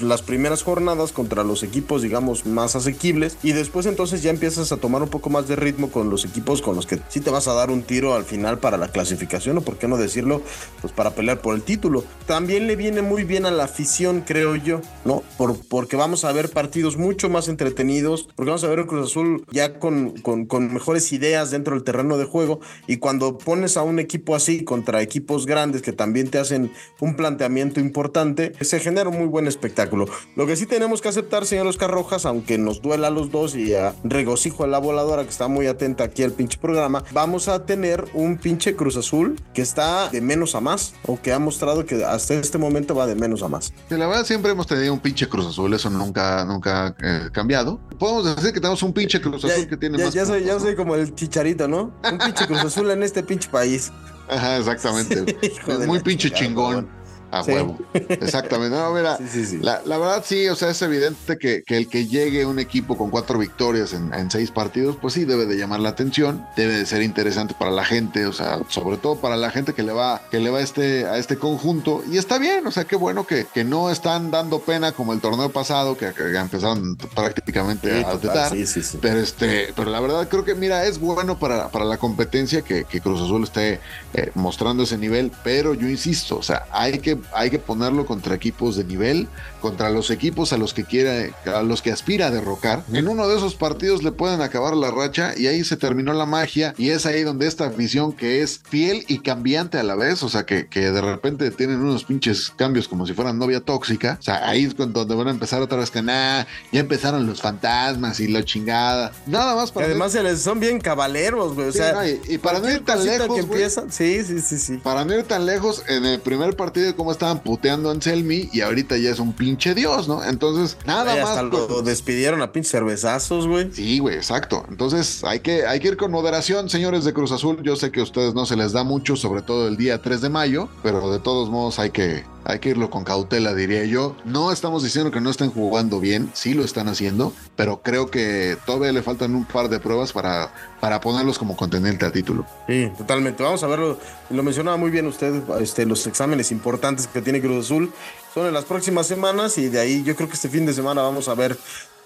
las 0.00 0.22
primeras 0.22 0.62
jornadas 0.62 1.12
contra 1.12 1.44
los 1.44 1.62
equipos, 1.62 2.02
digamos, 2.02 2.46
más 2.46 2.76
asequibles, 2.76 3.36
y 3.42 3.52
después 3.52 3.86
entonces 3.86 4.22
ya 4.22 4.30
empiezas 4.30 4.72
a 4.72 4.76
tomar 4.76 5.02
un 5.02 5.08
poco 5.08 5.30
más 5.30 5.48
de 5.48 5.56
ritmo 5.56 5.90
con 5.90 6.10
los 6.10 6.24
equipos 6.24 6.62
con 6.62 6.76
los 6.76 6.86
que 6.86 7.00
sí 7.08 7.20
te 7.20 7.30
vas 7.30 7.48
a 7.48 7.54
dar 7.54 7.70
un 7.70 7.82
tiro 7.82 8.14
al 8.14 8.24
final 8.24 8.58
para 8.58 8.76
la 8.76 8.88
clasificación, 8.88 9.58
o 9.58 9.60
por 9.60 9.76
qué 9.76 9.88
no 9.88 9.96
decirlo, 10.14 10.42
pues 10.80 10.92
para 10.92 11.10
pelear 11.10 11.40
por 11.40 11.54
el 11.54 11.62
título. 11.62 12.04
También 12.26 12.66
le 12.66 12.76
viene 12.76 13.02
muy 13.02 13.24
bien 13.24 13.46
a 13.46 13.50
la 13.50 13.64
afición, 13.64 14.22
creo 14.26 14.56
yo, 14.56 14.80
¿no? 15.04 15.22
Por, 15.36 15.58
porque 15.66 15.96
vamos 15.96 16.24
a 16.24 16.32
ver 16.32 16.50
partidos 16.50 16.96
mucho 16.96 17.28
más 17.28 17.48
entretenidos, 17.48 18.28
porque 18.36 18.50
vamos 18.50 18.64
a 18.64 18.68
ver 18.68 18.80
el 18.80 18.86
Cruz 18.86 19.10
Azul 19.10 19.44
ya 19.50 19.78
con, 19.78 20.10
con, 20.20 20.72
mejores 20.72 21.12
ideas 21.12 21.50
dentro 21.50 21.74
del 21.74 21.84
terreno 21.84 22.16
de 22.16 22.24
juego. 22.24 22.60
Y 22.86 22.98
cuando 22.98 23.38
pones 23.38 23.76
a 23.76 23.82
un 23.82 23.98
equipo 23.98 24.34
así 24.36 24.64
contra 24.64 25.02
equipos 25.02 25.46
grandes 25.46 25.82
que 25.82 25.92
también 25.92 26.30
te 26.30 26.38
hacen 26.38 26.72
un 27.00 27.16
planteamiento 27.16 27.80
importante, 27.80 28.52
se 28.60 28.80
genera 28.80 29.08
un 29.08 29.18
muy 29.18 29.26
buen 29.26 29.46
espectáculo. 29.46 30.06
Lo 30.36 30.46
que 30.46 30.56
sí 30.56 30.66
tenemos 30.66 31.00
que 31.00 31.08
aceptar, 31.08 31.46
señor 31.46 31.66
Oscar 31.66 31.90
Rojas, 31.90 32.24
aunque 32.26 32.58
nos 32.58 32.80
duela 32.80 33.08
a 33.08 33.10
los 33.10 33.30
dos 33.30 33.54
y 33.54 33.72
regocijo 34.04 34.64
a 34.64 34.66
la 34.66 34.78
voladora 34.78 35.24
que 35.24 35.30
está 35.30 35.48
muy 35.48 35.66
atenta 35.66 36.04
aquí 36.04 36.22
al 36.22 36.32
pinche 36.32 36.58
programa, 36.58 37.04
vamos 37.12 37.48
a 37.48 37.66
tener 37.66 38.04
un 38.14 38.36
pinche 38.36 38.76
Cruz 38.76 38.96
Azul 38.96 39.40
que 39.52 39.62
está 39.62 40.03
de 40.10 40.20
menos 40.20 40.54
a 40.54 40.60
más 40.60 40.94
o 41.06 41.20
que 41.20 41.32
ha 41.32 41.38
mostrado 41.38 41.84
que 41.84 42.04
hasta 42.04 42.34
este 42.34 42.58
momento 42.58 42.94
va 42.94 43.06
de 43.06 43.14
menos 43.14 43.42
a 43.42 43.48
más. 43.48 43.66
Sí, 43.88 43.96
la 43.96 44.06
verdad 44.06 44.24
siempre 44.24 44.50
hemos 44.50 44.66
tenido 44.66 44.92
un 44.92 45.00
pinche 45.00 45.28
Cruz 45.28 45.46
Azul, 45.46 45.72
eso 45.74 45.90
nunca, 45.90 46.44
nunca 46.44 46.86
ha 46.86 46.94
eh, 47.02 47.30
cambiado. 47.32 47.80
Podemos 47.98 48.36
decir 48.36 48.52
que 48.52 48.60
tenemos 48.60 48.82
un 48.82 48.92
pinche 48.92 49.20
Cruz 49.20 49.36
Azul 49.36 49.50
ya, 49.50 49.68
que 49.68 49.76
tiene 49.76 49.98
ya, 49.98 50.06
más. 50.06 50.14
Ya 50.14 50.26
soy, 50.26 50.44
ya 50.44 50.58
soy 50.58 50.74
como 50.74 50.94
el 50.94 51.14
chicharito, 51.14 51.68
¿no? 51.68 51.92
Un 52.10 52.18
pinche 52.18 52.46
Cruz 52.46 52.64
Azul 52.64 52.90
en 52.90 53.02
este 53.02 53.22
pinche 53.22 53.48
país. 53.48 53.92
Ajá, 54.28 54.58
exactamente. 54.58 55.36
Sí, 55.44 55.70
es 55.70 55.86
muy 55.86 56.00
pinche 56.00 56.30
chingada, 56.30 56.46
chingón. 56.46 57.03
A 57.38 57.44
sí. 57.44 57.52
huevo. 57.52 57.78
Exactamente. 57.92 58.76
No, 58.76 58.92
mira, 58.92 59.18
sí, 59.30 59.44
sí, 59.44 59.58
la, 59.60 59.82
la, 59.84 59.98
verdad 59.98 60.24
sí, 60.24 60.48
o 60.48 60.56
sea, 60.56 60.70
es 60.70 60.82
evidente 60.82 61.38
que, 61.38 61.62
que, 61.64 61.76
el 61.76 61.88
que 61.88 62.06
llegue 62.06 62.46
un 62.46 62.58
equipo 62.58 62.96
con 62.96 63.10
cuatro 63.10 63.38
victorias 63.38 63.92
en, 63.92 64.12
en, 64.14 64.30
seis 64.30 64.50
partidos, 64.50 64.96
pues 65.00 65.14
sí, 65.14 65.24
debe 65.24 65.46
de 65.46 65.56
llamar 65.56 65.80
la 65.80 65.90
atención, 65.90 66.46
debe 66.56 66.74
de 66.76 66.86
ser 66.86 67.02
interesante 67.02 67.54
para 67.58 67.70
la 67.70 67.84
gente, 67.84 68.26
o 68.26 68.32
sea, 68.32 68.60
sobre 68.68 68.96
todo 68.96 69.16
para 69.16 69.36
la 69.36 69.50
gente 69.50 69.72
que 69.72 69.82
le 69.82 69.92
va, 69.92 70.22
que 70.30 70.40
le 70.40 70.50
va 70.50 70.58
a, 70.58 70.62
este, 70.62 71.06
a 71.06 71.18
este 71.18 71.36
conjunto. 71.36 72.02
Y 72.10 72.18
está 72.18 72.38
bien, 72.38 72.66
o 72.66 72.70
sea, 72.70 72.84
qué 72.84 72.96
bueno 72.96 73.26
que, 73.26 73.46
que 73.52 73.64
no 73.64 73.90
están 73.90 74.30
dando 74.30 74.60
pena 74.60 74.92
como 74.92 75.12
el 75.12 75.20
torneo 75.20 75.50
pasado, 75.50 75.96
que, 75.96 76.12
que 76.12 76.36
empezaron 76.36 76.96
prácticamente 76.96 78.04
a 78.04 78.18
tetar. 78.18 78.52
Pero, 79.00 79.18
este, 79.18 79.72
pero 79.74 79.90
la 79.90 80.00
verdad 80.00 80.28
creo 80.28 80.44
que, 80.44 80.54
mira, 80.54 80.84
es 80.86 80.98
bueno 80.98 81.38
para, 81.38 81.68
para 81.68 81.84
la 81.84 81.96
competencia 81.98 82.62
que, 82.62 82.84
Cruz 83.04 83.20
Azul 83.20 83.42
esté 83.44 83.80
eh, 84.14 84.30
mostrando 84.34 84.84
ese 84.84 84.96
nivel, 84.96 85.30
pero 85.42 85.74
yo 85.74 85.88
insisto, 85.88 86.38
o 86.38 86.42
sea, 86.42 86.66
hay 86.70 86.98
que 87.00 87.18
hay 87.32 87.50
que 87.50 87.58
ponerlo 87.58 88.06
contra 88.06 88.34
equipos 88.34 88.76
de 88.76 88.84
nivel, 88.84 89.28
contra 89.60 89.90
los 89.90 90.10
equipos 90.10 90.52
a 90.52 90.58
los 90.58 90.74
que 90.74 90.84
quiera, 90.84 91.30
a 91.46 91.62
los 91.62 91.82
que 91.82 91.90
aspira 91.90 92.26
a 92.26 92.30
derrocar. 92.30 92.84
En 92.92 93.08
uno 93.08 93.28
de 93.28 93.36
esos 93.36 93.54
partidos 93.54 94.02
le 94.02 94.12
pueden 94.12 94.40
acabar 94.40 94.76
la 94.76 94.90
racha 94.90 95.34
y 95.36 95.46
ahí 95.46 95.64
se 95.64 95.76
terminó 95.76 96.12
la 96.12 96.26
magia 96.26 96.74
y 96.76 96.90
es 96.90 97.06
ahí 97.06 97.22
donde 97.22 97.46
esta 97.46 97.66
afición 97.66 98.12
que 98.12 98.42
es 98.42 98.60
fiel 98.68 99.04
y 99.08 99.20
cambiante 99.20 99.78
a 99.78 99.82
la 99.82 99.94
vez, 99.94 100.22
o 100.22 100.28
sea, 100.28 100.44
que, 100.44 100.66
que 100.66 100.90
de 100.90 101.00
repente 101.00 101.50
tienen 101.50 101.80
unos 101.80 102.04
pinches 102.04 102.52
cambios 102.56 102.88
como 102.88 103.06
si 103.06 103.14
fueran 103.14 103.38
novia 103.38 103.60
tóxica, 103.60 104.18
o 104.20 104.22
sea, 104.22 104.48
ahí 104.48 104.64
es 104.64 104.76
donde 104.76 105.14
van 105.14 105.28
a 105.28 105.30
empezar 105.30 105.62
otra 105.62 105.78
vez 105.78 105.90
que 105.90 106.02
nada, 106.02 106.46
ya 106.72 106.80
empezaron 106.80 107.26
los 107.26 107.40
fantasmas 107.40 108.20
y 108.20 108.28
la 108.28 108.44
chingada. 108.44 109.12
Nada 109.26 109.54
más 109.54 109.72
para... 109.72 109.86
además 109.86 110.12
ver... 110.14 110.36
son 110.36 110.60
bien 110.60 110.80
caballeros, 110.80 111.54
güey, 111.54 111.68
o 111.68 111.72
sí, 111.72 111.78
sea... 111.78 111.92
No, 111.92 112.06
y, 112.06 112.20
y, 112.28 112.38
para 112.38 112.60
no 112.60 112.70
ir 112.70 112.84
tan 112.84 113.04
lejos, 113.04 113.46
que 113.46 113.70
sí, 113.90 114.24
sí, 114.24 114.40
sí, 114.40 114.58
sí. 114.58 114.76
Para 114.78 115.04
no 115.04 115.14
ir 115.14 115.24
tan 115.24 115.46
lejos, 115.46 115.82
en 115.88 116.04
el 116.04 116.20
primer 116.20 116.56
partido 116.56 116.86
estaban 117.12 117.42
puteando 117.42 117.88
a 117.88 117.92
Anselmi 117.92 118.48
y 118.52 118.60
ahorita 118.60 118.96
ya 118.96 119.10
es 119.10 119.18
un 119.18 119.32
pinche 119.32 119.74
dios, 119.74 120.08
¿no? 120.08 120.24
Entonces, 120.24 120.76
nada 120.86 121.12
Ay, 121.12 121.20
más. 121.20 121.30
Hasta 121.30 121.42
lo 121.42 121.82
despidieron 121.82 122.42
a 122.42 122.52
pinches 122.52 122.70
cervezazos, 122.72 123.46
güey. 123.46 123.70
Sí, 123.72 123.98
güey, 123.98 124.16
exacto. 124.16 124.64
Entonces, 124.68 125.24
hay 125.24 125.40
que, 125.40 125.66
hay 125.66 125.80
que 125.80 125.88
ir 125.88 125.96
con 125.96 126.10
moderación, 126.10 126.68
señores 126.68 127.04
de 127.04 127.12
Cruz 127.12 127.32
Azul. 127.32 127.62
Yo 127.62 127.76
sé 127.76 127.90
que 127.90 128.00
a 128.00 128.02
ustedes 128.02 128.34
no 128.34 128.46
se 128.46 128.56
les 128.56 128.72
da 128.72 128.84
mucho, 128.84 129.16
sobre 129.16 129.42
todo 129.42 129.68
el 129.68 129.76
día 129.76 130.00
3 130.00 130.20
de 130.20 130.28
mayo, 130.28 130.68
pero 130.82 131.10
de 131.10 131.18
todos 131.18 131.50
modos 131.50 131.78
hay 131.78 131.90
que, 131.90 132.24
hay 132.44 132.58
que 132.58 132.70
irlo 132.70 132.90
con 132.90 133.04
cautela, 133.04 133.54
diría 133.54 133.84
yo. 133.84 134.16
No 134.24 134.52
estamos 134.52 134.82
diciendo 134.82 135.10
que 135.10 135.20
no 135.20 135.30
estén 135.30 135.50
jugando 135.50 136.00
bien, 136.00 136.30
sí 136.34 136.54
lo 136.54 136.64
están 136.64 136.88
haciendo, 136.88 137.32
pero 137.56 137.80
creo 137.82 138.10
que 138.10 138.56
todavía 138.66 138.92
le 138.92 139.02
faltan 139.02 139.34
un 139.34 139.44
par 139.44 139.68
de 139.68 139.80
pruebas 139.80 140.12
para, 140.12 140.52
para 140.80 141.00
ponerlos 141.00 141.38
como 141.38 141.56
contendiente 141.56 142.04
a 142.06 142.12
título. 142.12 142.46
Sí, 142.66 142.90
totalmente. 142.96 143.42
Vamos 143.42 143.62
a 143.62 143.66
verlo. 143.66 143.98
Lo 144.30 144.42
mencionaba 144.42 144.76
muy 144.76 144.90
bien 144.90 145.06
usted, 145.06 145.42
este, 145.60 145.86
los 145.86 146.06
exámenes 146.06 146.52
importantes 146.52 147.06
que 147.06 147.22
tiene 147.22 147.40
Cruz 147.40 147.66
Azul 147.66 147.92
son 148.34 148.48
en 148.48 148.52
las 148.52 148.64
próximas 148.64 149.06
semanas 149.06 149.56
y 149.58 149.68
de 149.68 149.78
ahí 149.78 150.02
yo 150.02 150.16
creo 150.16 150.28
que 150.28 150.34
este 150.34 150.48
fin 150.48 150.66
de 150.66 150.74
semana 150.74 151.02
vamos 151.02 151.28
a 151.28 151.34
ver 151.34 151.56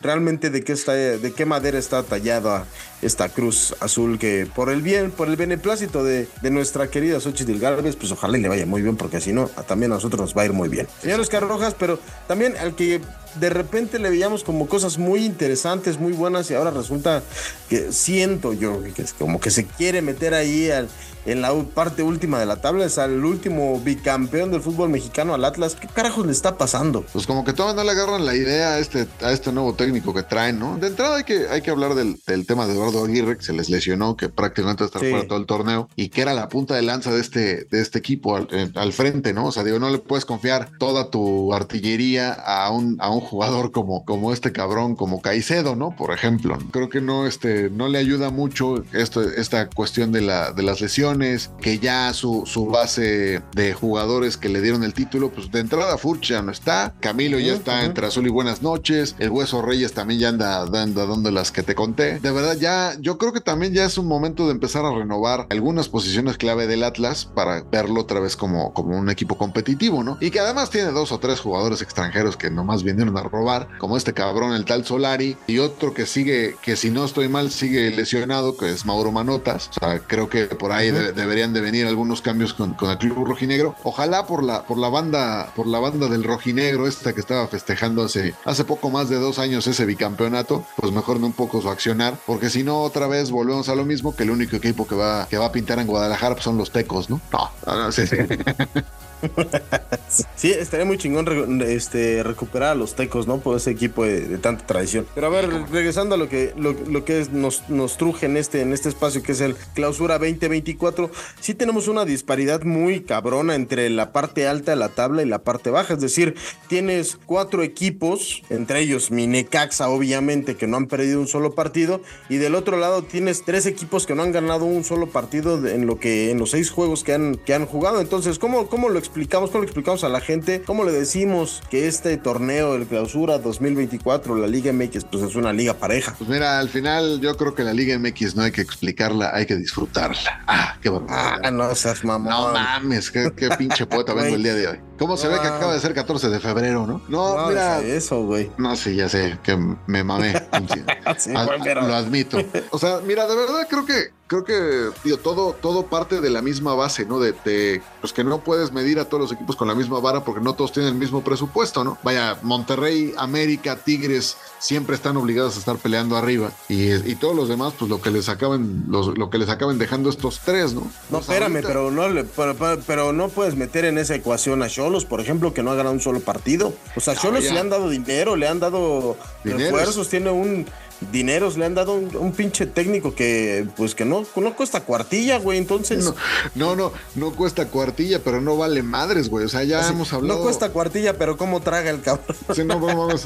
realmente 0.01 0.51
de 0.51 0.63
qué 0.63 0.75
está, 0.75 0.93
de 0.93 1.33
qué 1.33 1.47
madera 1.47 1.79
está 1.79 2.03
tallada 2.03 2.67
esta 3.03 3.31
cruz 3.31 3.75
azul 3.81 4.19
que 4.19 4.47
por 4.55 4.69
el 4.69 4.83
bien, 4.83 5.11
por 5.11 5.29
el 5.29 5.37
beneplácito 5.37 6.05
de, 6.05 6.29
de 6.43 6.51
nuestra 6.51 6.89
querida 6.91 7.19
Xochitl 7.19 7.59
Galvez, 7.59 7.97
pues 7.97 8.13
ojalá 8.13 8.37
le 8.37 8.49
vaya 8.49 8.67
muy 8.67 8.83
bien, 8.83 8.97
porque 8.97 9.21
si 9.21 9.33
no, 9.33 9.49
también 9.67 9.91
a 9.91 9.97
nosotros 9.97 10.21
nos 10.21 10.37
va 10.37 10.43
a 10.43 10.45
ir 10.45 10.53
muy 10.53 10.69
bien. 10.69 10.87
Señor 11.01 11.19
Oscar 11.19 11.43
Rojas, 11.43 11.75
pero 11.77 11.99
también 12.29 12.57
al 12.59 12.77
que 12.77 13.01
de 13.37 13.51
repente 13.51 13.99
le 13.99 14.11
veíamos 14.11 14.45
como 14.45 14.69
cosas 14.69 14.99
muy 14.99 15.25
interesantes, 15.25 15.99
muy 15.99 16.13
buenas, 16.13 16.51
y 16.51 16.55
ahora 16.55 16.71
resulta 16.71 17.23
que 17.69 17.91
siento 17.93 18.53
yo 18.53 18.83
que 18.95 19.03
es 19.03 19.15
como 19.15 19.41
que 19.41 19.51
se 19.51 19.65
quiere 19.65 20.03
meter 20.03 20.35
ahí 20.35 20.71
al, 20.71 20.89
en 21.31 21.43
la 21.43 21.53
parte 21.75 22.03
última 22.03 22.39
de 22.39 22.47
la 22.47 22.57
tabla, 22.61 22.87
es 22.87 22.99
al 22.99 23.25
último 23.25 23.79
bicampeón 23.81 24.51
del 24.51 24.63
fútbol 24.63 24.89
mexicano, 24.89 25.35
al 25.35 25.45
Atlas. 25.45 25.75
¿Qué 25.75 25.87
carajos 25.87 26.27
le 26.27 26.33
está 26.33 26.57
pasando? 26.57 27.05
Pues 27.13 27.27
como 27.27 27.45
que 27.45 27.53
todavía 27.53 27.83
no 27.83 27.85
le 27.85 27.93
agarran 27.93 28.25
la 28.25 28.35
idea 28.35 28.75
a 28.75 28.79
este, 28.79 29.07
a 29.23 29.33
este 29.33 29.53
nuevo 29.53 29.75
técnico 29.75 30.15
que 30.15 30.23
traen, 30.23 30.59
¿no? 30.59 30.79
De 30.79 30.89
entrada 30.89 31.17
hay 31.17 31.25
que, 31.25 31.49
hay 31.49 31.61
que 31.61 31.71
hablar 31.71 31.95
del, 31.95 32.19
del 32.27 32.47
tema 32.47 32.67
de 32.67 32.73
Eduardo 32.73 33.05
Aguirre, 33.05 33.37
que 33.37 33.45
se 33.45 33.53
les 33.53 33.69
lesionó, 33.69 34.17
que 34.17 34.29
prácticamente 34.29 34.85
está 34.85 35.01
sí. 35.01 35.11
fuera 35.11 35.27
todo 35.27 35.39
el 35.39 35.47
torneo, 35.47 35.89
y 35.97 36.09
que 36.09 36.23
era 36.23 36.35
la 36.35 36.49
punta 36.49 36.75
de 36.75 36.83
lanza 36.83 37.13
de 37.13 37.21
este, 37.21 37.65
de 37.65 37.81
este 37.81 37.99
equipo 37.99 38.37
al, 38.37 38.49
al, 38.75 38.93
frente, 38.93 39.33
¿no? 39.33 39.47
O 39.47 39.53
sea, 39.53 39.65
digo, 39.65 39.79
no 39.79 39.91
le 39.91 39.99
puedes 39.99 40.25
confiar 40.25 40.71
toda 40.79 41.11
tu 41.11 41.53
artillería 41.53 42.33
a 42.33 42.71
un, 42.71 42.97
a 43.01 43.11
un 43.11 43.21
jugador 43.21 43.71
como, 43.71 44.05
como 44.05 44.33
este 44.33 44.53
cabrón, 44.53 44.97
como 44.97 45.21
Caicedo, 45.21 45.77
¿no? 45.77 45.95
Por 45.95 46.13
ejemplo. 46.13 46.59
Creo 46.71 46.89
que 46.89 47.01
no, 47.01 47.27
este, 47.27 47.71
no 47.71 47.89
le 47.89 47.99
ayuda 47.99 48.31
mucho 48.31 48.83
esto, 48.93 49.23
esta 49.23 49.69
cuestión 49.69 50.13
de, 50.13 50.23
la, 50.23 50.53
de 50.53 50.63
las 50.63 50.81
lesiones, 50.81 51.18
que 51.61 51.79
ya 51.79 52.13
su, 52.15 52.45
su 52.47 52.67
base 52.67 53.43
de 53.53 53.75
jugadores 53.75 54.37
que 54.37 54.49
le 54.49 54.61
dieron 54.61 54.85
el 54.85 54.95
título, 54.95 55.31
pues 55.31 55.51
de 55.51 55.61
entrada 55.61 55.99
Furch 55.99 56.29
ya 56.29 56.43
no 56.43 56.53
está, 56.53 56.95
Camilo 57.01 57.39
ya 57.39 57.55
está 57.55 57.85
entre 57.85 58.07
azul 58.07 58.27
y 58.27 58.31
buenas 58.31 58.63
noches, 58.63 59.17
el 59.19 59.31
Hueso 59.31 59.63
Reyes 59.63 59.93
también 59.93 60.21
ya 60.21 60.29
anda 60.29 60.65
dando, 60.67 61.07
dando 61.07 61.31
las 61.31 61.51
que 61.51 61.63
te 61.63 61.75
conté. 61.75 62.21
De 62.21 62.31
verdad, 62.31 62.57
ya, 62.57 62.97
yo 63.01 63.19
creo 63.19 63.33
que 63.33 63.41
también 63.41 63.73
ya 63.73 63.85
es 63.85 63.99
un 63.99 64.07
momento 64.07 64.47
de 64.47 64.53
empezar 64.53 64.85
a 64.85 64.95
renovar 64.95 65.47
algunas 65.51 65.89
posiciones 65.89 66.37
clave 66.37 66.67
del 66.67 66.85
Atlas 66.85 67.25
para 67.25 67.63
verlo 67.63 68.01
otra 68.01 68.21
vez 68.21 68.37
como, 68.37 68.73
como 68.73 68.97
un 68.97 69.11
equipo 69.11 69.37
competitivo, 69.37 70.05
¿no? 70.05 70.19
Y 70.21 70.31
que 70.31 70.41
además 70.41 70.71
tiene 70.71 70.93
dos 70.93 71.13
o 71.13 71.19
tres 71.19 71.41
jugadores 71.41 71.83
extranjeros 71.83 72.37
que 72.37 72.51
nomás 72.51 72.83
vinieron 72.83 73.17
a 73.17 73.23
robar, 73.23 73.69
como 73.79 73.97
este 73.97 74.15
cabrón, 74.15 74.55
el 74.55 74.65
tal 74.65 74.85
Solari, 74.85 75.37
y 75.47 75.59
otro 75.59 75.95
que 75.95 76.07
sigue, 76.07 76.57
que 76.63 76.77
si 76.77 76.91
no 76.91 77.05
estoy 77.05 77.29
mal, 77.29 77.51
sigue 77.51 77.91
lesionado, 77.91 78.57
que 78.57 78.71
es 78.71 78.87
Mauro 78.87 79.13
Manotas. 79.13 79.71
O 79.77 79.81
sea, 79.81 79.99
creo 80.01 80.29
que 80.29 80.47
por 80.47 80.73
ahí 80.73 80.91
de- 80.99 81.13
deberían 81.13 81.53
de 81.53 81.61
venir 81.61 81.87
algunos 81.87 82.23
cambios 82.23 82.55
con, 82.55 82.75
con 82.75 82.91
el 82.91 82.99
club 82.99 83.25
rojinegro. 83.27 83.75
Ojalá 83.85 84.27
por 84.27 84.43
la, 84.43 84.63
por 84.65 84.79
la 84.79 84.89
banda, 84.89 85.51
por 85.55 85.67
la 85.67 85.79
banda 85.79 86.09
del 86.09 86.25
rojinegro, 86.25 86.87
esta 86.87 87.13
que 87.13 87.21
estaba 87.21 87.47
festejando 87.49 88.05
hace, 88.05 88.35
hace 88.45 88.65
poco 88.65 88.91
más 88.91 89.09
de 89.09 89.17
dos 89.17 89.39
años 89.39 89.67
ese 89.67 89.85
bicampeonato, 89.87 90.65
pues 90.77 90.93
mejoren 90.93 91.25
un 91.25 91.33
poco 91.33 91.61
su 91.63 91.69
accionar, 91.71 92.15
porque 92.27 92.51
si 92.51 92.63
no, 92.65 92.83
otra 92.83 93.07
vez 93.07 93.31
volvemos 93.31 93.69
a 93.69 93.75
lo 93.75 93.85
mismo, 93.85 94.15
que 94.15 94.23
el 94.25 94.31
único 94.31 94.57
equipo 94.57 94.87
que 94.87 94.95
va, 94.95 95.27
que 95.29 95.39
va 95.39 95.47
a 95.47 95.53
pintar 95.53 95.79
en 95.79 95.87
Guadalajara 95.87 96.35
pues, 96.35 96.45
son 96.45 96.59
los 96.59 96.71
tecos, 96.71 97.09
¿no? 97.11 97.21
No, 97.33 97.51
no, 97.67 97.77
no, 97.85 97.93
sí, 97.93 98.07
sí. 98.07 98.17
Sí, 100.37 100.51
estaría 100.51 100.87
muy 100.87 100.97
chingón 100.97 101.61
este, 101.63 102.23
recuperar 102.23 102.71
a 102.71 102.75
los 102.75 102.95
tecos, 102.95 103.27
¿no? 103.27 103.39
Por 103.41 103.57
ese 103.57 103.71
equipo 103.71 104.05
de, 104.05 104.39
tanta 104.39 104.67
tradición. 104.67 105.07
Pero 105.15 105.27
a 105.27 105.31
ver, 105.31 105.51
regresando 105.71 106.15
a 106.15 106.19
lo 106.19 106.29
que, 106.29 106.55
lo, 106.57 106.73
lo 106.73 107.05
que 107.05 107.27
nos, 107.31 107.69
nos 107.69 107.99
truje 107.99 108.27
en 108.27 108.37
este, 108.37 108.63
en 108.63 108.73
este 108.73 108.89
espacio 108.89 109.23
que 109.23 109.33
es 109.33 109.41
el 109.41 109.55
Clausura 109.75 110.19
2024, 110.19 111.11
sí 111.41 111.55
tenemos 111.55 111.89
una 111.89 112.05
disparidad 112.05 112.63
muy 112.63 113.03
cabrona 113.03 113.55
entre 113.55 113.91
la 113.91 114.13
parte 114.13 114.47
alta 114.47 114.73
de 114.73 114.77
la 114.77 114.89
tabla 114.91 115.23
y 115.23 115.27
la 115.27 115.41
parte 115.41 115.71
baja. 115.71 115.95
Es 115.95 116.01
decir, 116.01 116.37
tienes 116.69 117.19
cuatro 117.27 117.63
equipos, 117.63 118.43
entre 118.49 118.81
ellos 118.81 119.11
Minecaxa, 119.11 119.89
obviamente, 119.89 120.57
que 120.57 120.67
no 120.67 120.77
han 120.77 120.87
perdido 120.87 121.21
un 121.21 121.29
solo 121.29 121.55
partido, 121.55 122.01
y 122.29 122.37
del 122.37 122.55
otro 122.55 122.77
lado 122.77 123.03
tienes 123.03 123.45
tres 123.45 123.67
equipos 123.67 124.07
que 124.07 124.15
no 124.15 124.23
han 124.23 124.33
ganado 124.33 124.65
un 124.65 124.85
solo 124.85 125.09
partido 125.09 125.67
en 125.67 125.87
lo 125.87 125.99
que 125.99 126.31
en 126.31 126.39
los 126.39 126.51
seis 126.51 126.71
juegos 126.71 127.05
que 127.05 127.13
han, 127.13 127.37
que 127.37 127.55
han 127.55 127.67
jugado. 127.67 128.01
Entonces, 128.01 128.39
¿cómo, 128.39 128.69
¿cómo 128.69 128.89
lo 128.89 128.99
explicamos? 129.09 129.51
¿Cómo 129.51 129.63
lo 129.63 129.65
explicamos 129.67 130.05
a 130.05 130.09
la 130.09 130.21
gente? 130.21 130.63
¿Cómo 130.63 130.85
le 130.85 130.93
decimos 130.93 131.63
que 131.71 131.89
este 131.89 132.17
torneo, 132.19 132.75
el 132.75 132.87
Clausura 132.87 133.39
2024, 133.39 134.37
la 134.37 134.47
Liga 134.47 134.73
MX, 134.73 135.05
pues 135.05 135.23
es 135.25 135.35
una 135.35 135.53
liga 135.53 135.75
pareja? 135.75 136.15
Pues 136.17 136.29
mira, 136.31 136.59
al 136.59 136.69
final 136.69 137.21
yo 137.21 137.37
creo 137.37 137.55
que 137.55 137.65
la 137.65 137.73
Liga 137.73 137.99
MX 137.99 138.37
no 138.37 138.43
hay 138.43 138.53
que 138.53 138.61
explicarla, 138.61 139.31
hay 139.35 139.47
que 139.47 139.57
disfrutarla. 139.57 140.43
Ah, 140.47 140.77
qué 140.83 140.91
barbaridad. 140.91 141.41
Ah, 141.43 141.51
no 141.51 141.75
seas 141.75 142.05
mamón. 142.05 142.31
No 142.31 142.53
mames, 142.53 143.11
qué, 143.11 143.33
qué 143.37 143.49
pinche 143.57 143.87
poeta 143.87 144.13
vengo 144.15 144.37
el 144.37 144.43
día 144.43 144.55
de 144.55 144.69
hoy. 144.69 144.79
¿Cómo 144.99 145.17
se 145.17 145.29
ve 145.29 145.39
que 145.41 145.47
acaba 145.47 145.75
de 145.75 145.81
ser 145.81 145.95
14 145.95 146.29
de 146.29 146.41
febrero, 146.41 146.87
no? 146.87 147.01
No, 147.09 147.37
No, 147.37 147.49
mira. 147.49 147.81
eso, 147.81 148.23
güey. 148.25 148.51
No, 148.59 148.77
sí, 148.77 148.95
ya 148.97 149.09
sé 149.09 149.39
que 149.43 149.57
me 149.87 150.05
mamé. 150.05 150.35
Sí, 151.19 151.33
pero- 151.65 151.83
Lo 151.87 151.95
admito. 151.95 152.39
O 152.71 152.79
sea, 152.79 153.01
mira, 153.05 153.27
de 153.27 153.35
verdad 153.35 153.67
creo 153.69 153.87
que 153.87 154.18
creo 154.29 154.45
que 154.45 154.91
tío, 155.03 155.17
todo 155.19 155.57
todo 155.61 155.87
parte 155.87 156.21
de 156.21 156.31
la 156.31 156.41
misma 156.43 156.75
base, 156.75 157.05
¿no? 157.07 157.19
De, 157.19 157.33
de, 157.45 157.83
pues 158.01 158.13
que 158.13 158.23
no 158.23 158.39
puedes 158.45 158.71
medir 158.73 159.01
a 159.01 159.07
todos 159.07 159.23
los 159.23 159.33
equipos 159.33 159.57
con 159.57 159.67
la 159.67 159.75
misma 159.75 159.99
vara 160.01 160.23
porque 160.25 160.41
no 160.41 160.53
todos 160.55 160.71
tienen 160.71 160.93
el 160.93 160.99
mismo 160.99 161.25
presupuesto, 161.25 161.83
¿no? 161.83 161.99
Vaya, 162.05 162.39
Monterrey, 162.43 163.15
América, 163.17 163.77
Tigres 163.77 164.37
siempre 164.61 164.95
están 164.95 165.17
obligados 165.17 165.57
a 165.57 165.59
estar 165.59 165.77
peleando 165.79 166.17
arriba 166.17 166.53
y, 166.69 166.93
y 166.93 167.15
todos 167.17 167.35
los 167.35 167.49
demás, 167.49 167.73
pues 167.79 167.91
lo 167.91 168.01
que 168.01 168.11
les 168.11 168.29
acaben 168.29 168.85
los- 168.89 169.17
lo 169.19 169.31
que 169.31 169.39
les 169.39 169.49
acaben 169.49 169.79
dejando 169.79 170.11
estos 170.11 170.41
tres, 170.45 170.75
¿no? 170.75 170.83
No, 170.83 170.91
Pues 171.11 171.23
espérame, 171.23 171.53
ahorita- 171.57 171.69
pero 171.69 171.91
no 171.91 172.25
pero, 172.37 172.81
pero- 172.87 173.13
no 173.13 173.29
puedes 173.31 173.57
meter 173.57 173.87
en 173.87 173.97
esa 173.99 174.15
ecuación 174.15 174.63
a 174.63 174.69
Cholos, 174.69 175.05
por 175.07 175.21
ejemplo, 175.21 175.55
que 175.55 175.63
no 175.63 175.71
ha 175.71 175.75
ganado 175.75 175.95
un 175.95 176.01
solo 176.01 176.21
partido. 176.21 176.75
O 176.97 177.01
sea, 177.01 177.15
No, 177.15 177.21
Cholos 177.23 177.45
le 177.45 177.59
han 177.59 177.71
dado 177.71 177.89
dinero, 177.89 178.37
le 178.37 178.47
han 178.47 178.61
dado 178.61 179.17
Dineros. 179.43 179.63
refuerzos, 179.63 180.09
tiene 180.11 180.31
un 180.31 180.67
dineros, 181.13 181.57
le 181.57 181.67
han 181.67 181.75
dado 181.75 181.95
un, 181.95 182.15
un 182.17 182.33
pinche 182.33 182.67
técnico 182.67 183.15
que 183.15 183.67
pues 183.77 183.95
que 183.95 184.05
no, 184.05 184.25
no 184.37 184.57
cuesta 184.57 184.81
cuartilla, 184.85 185.39
güey. 185.39 185.59
Entonces, 185.59 186.05
No, 186.05 186.15
no, 186.55 186.77
no, 186.77 186.93
no 187.15 187.33
cuesta 187.33 187.67
cuartilla, 187.69 188.21
pero 188.23 188.41
no 188.41 188.57
vale 188.57 188.83
madres, 188.83 189.29
güey. 189.29 189.45
O 189.45 189.49
sea, 189.49 189.65
ya 189.65 189.81
así, 189.81 189.93
hemos 189.93 190.13
hablado. 190.13 190.39
no 190.39 190.45
cuesta 190.45 190.71
cuartilla, 190.71 191.17
pero 191.19 191.37
cómo 191.37 191.61
traga 191.61 191.91
el 191.91 192.01
cabrón. 192.01 192.37
Sí, 192.55 192.65
no, 192.65 192.81
vamos, 192.81 193.25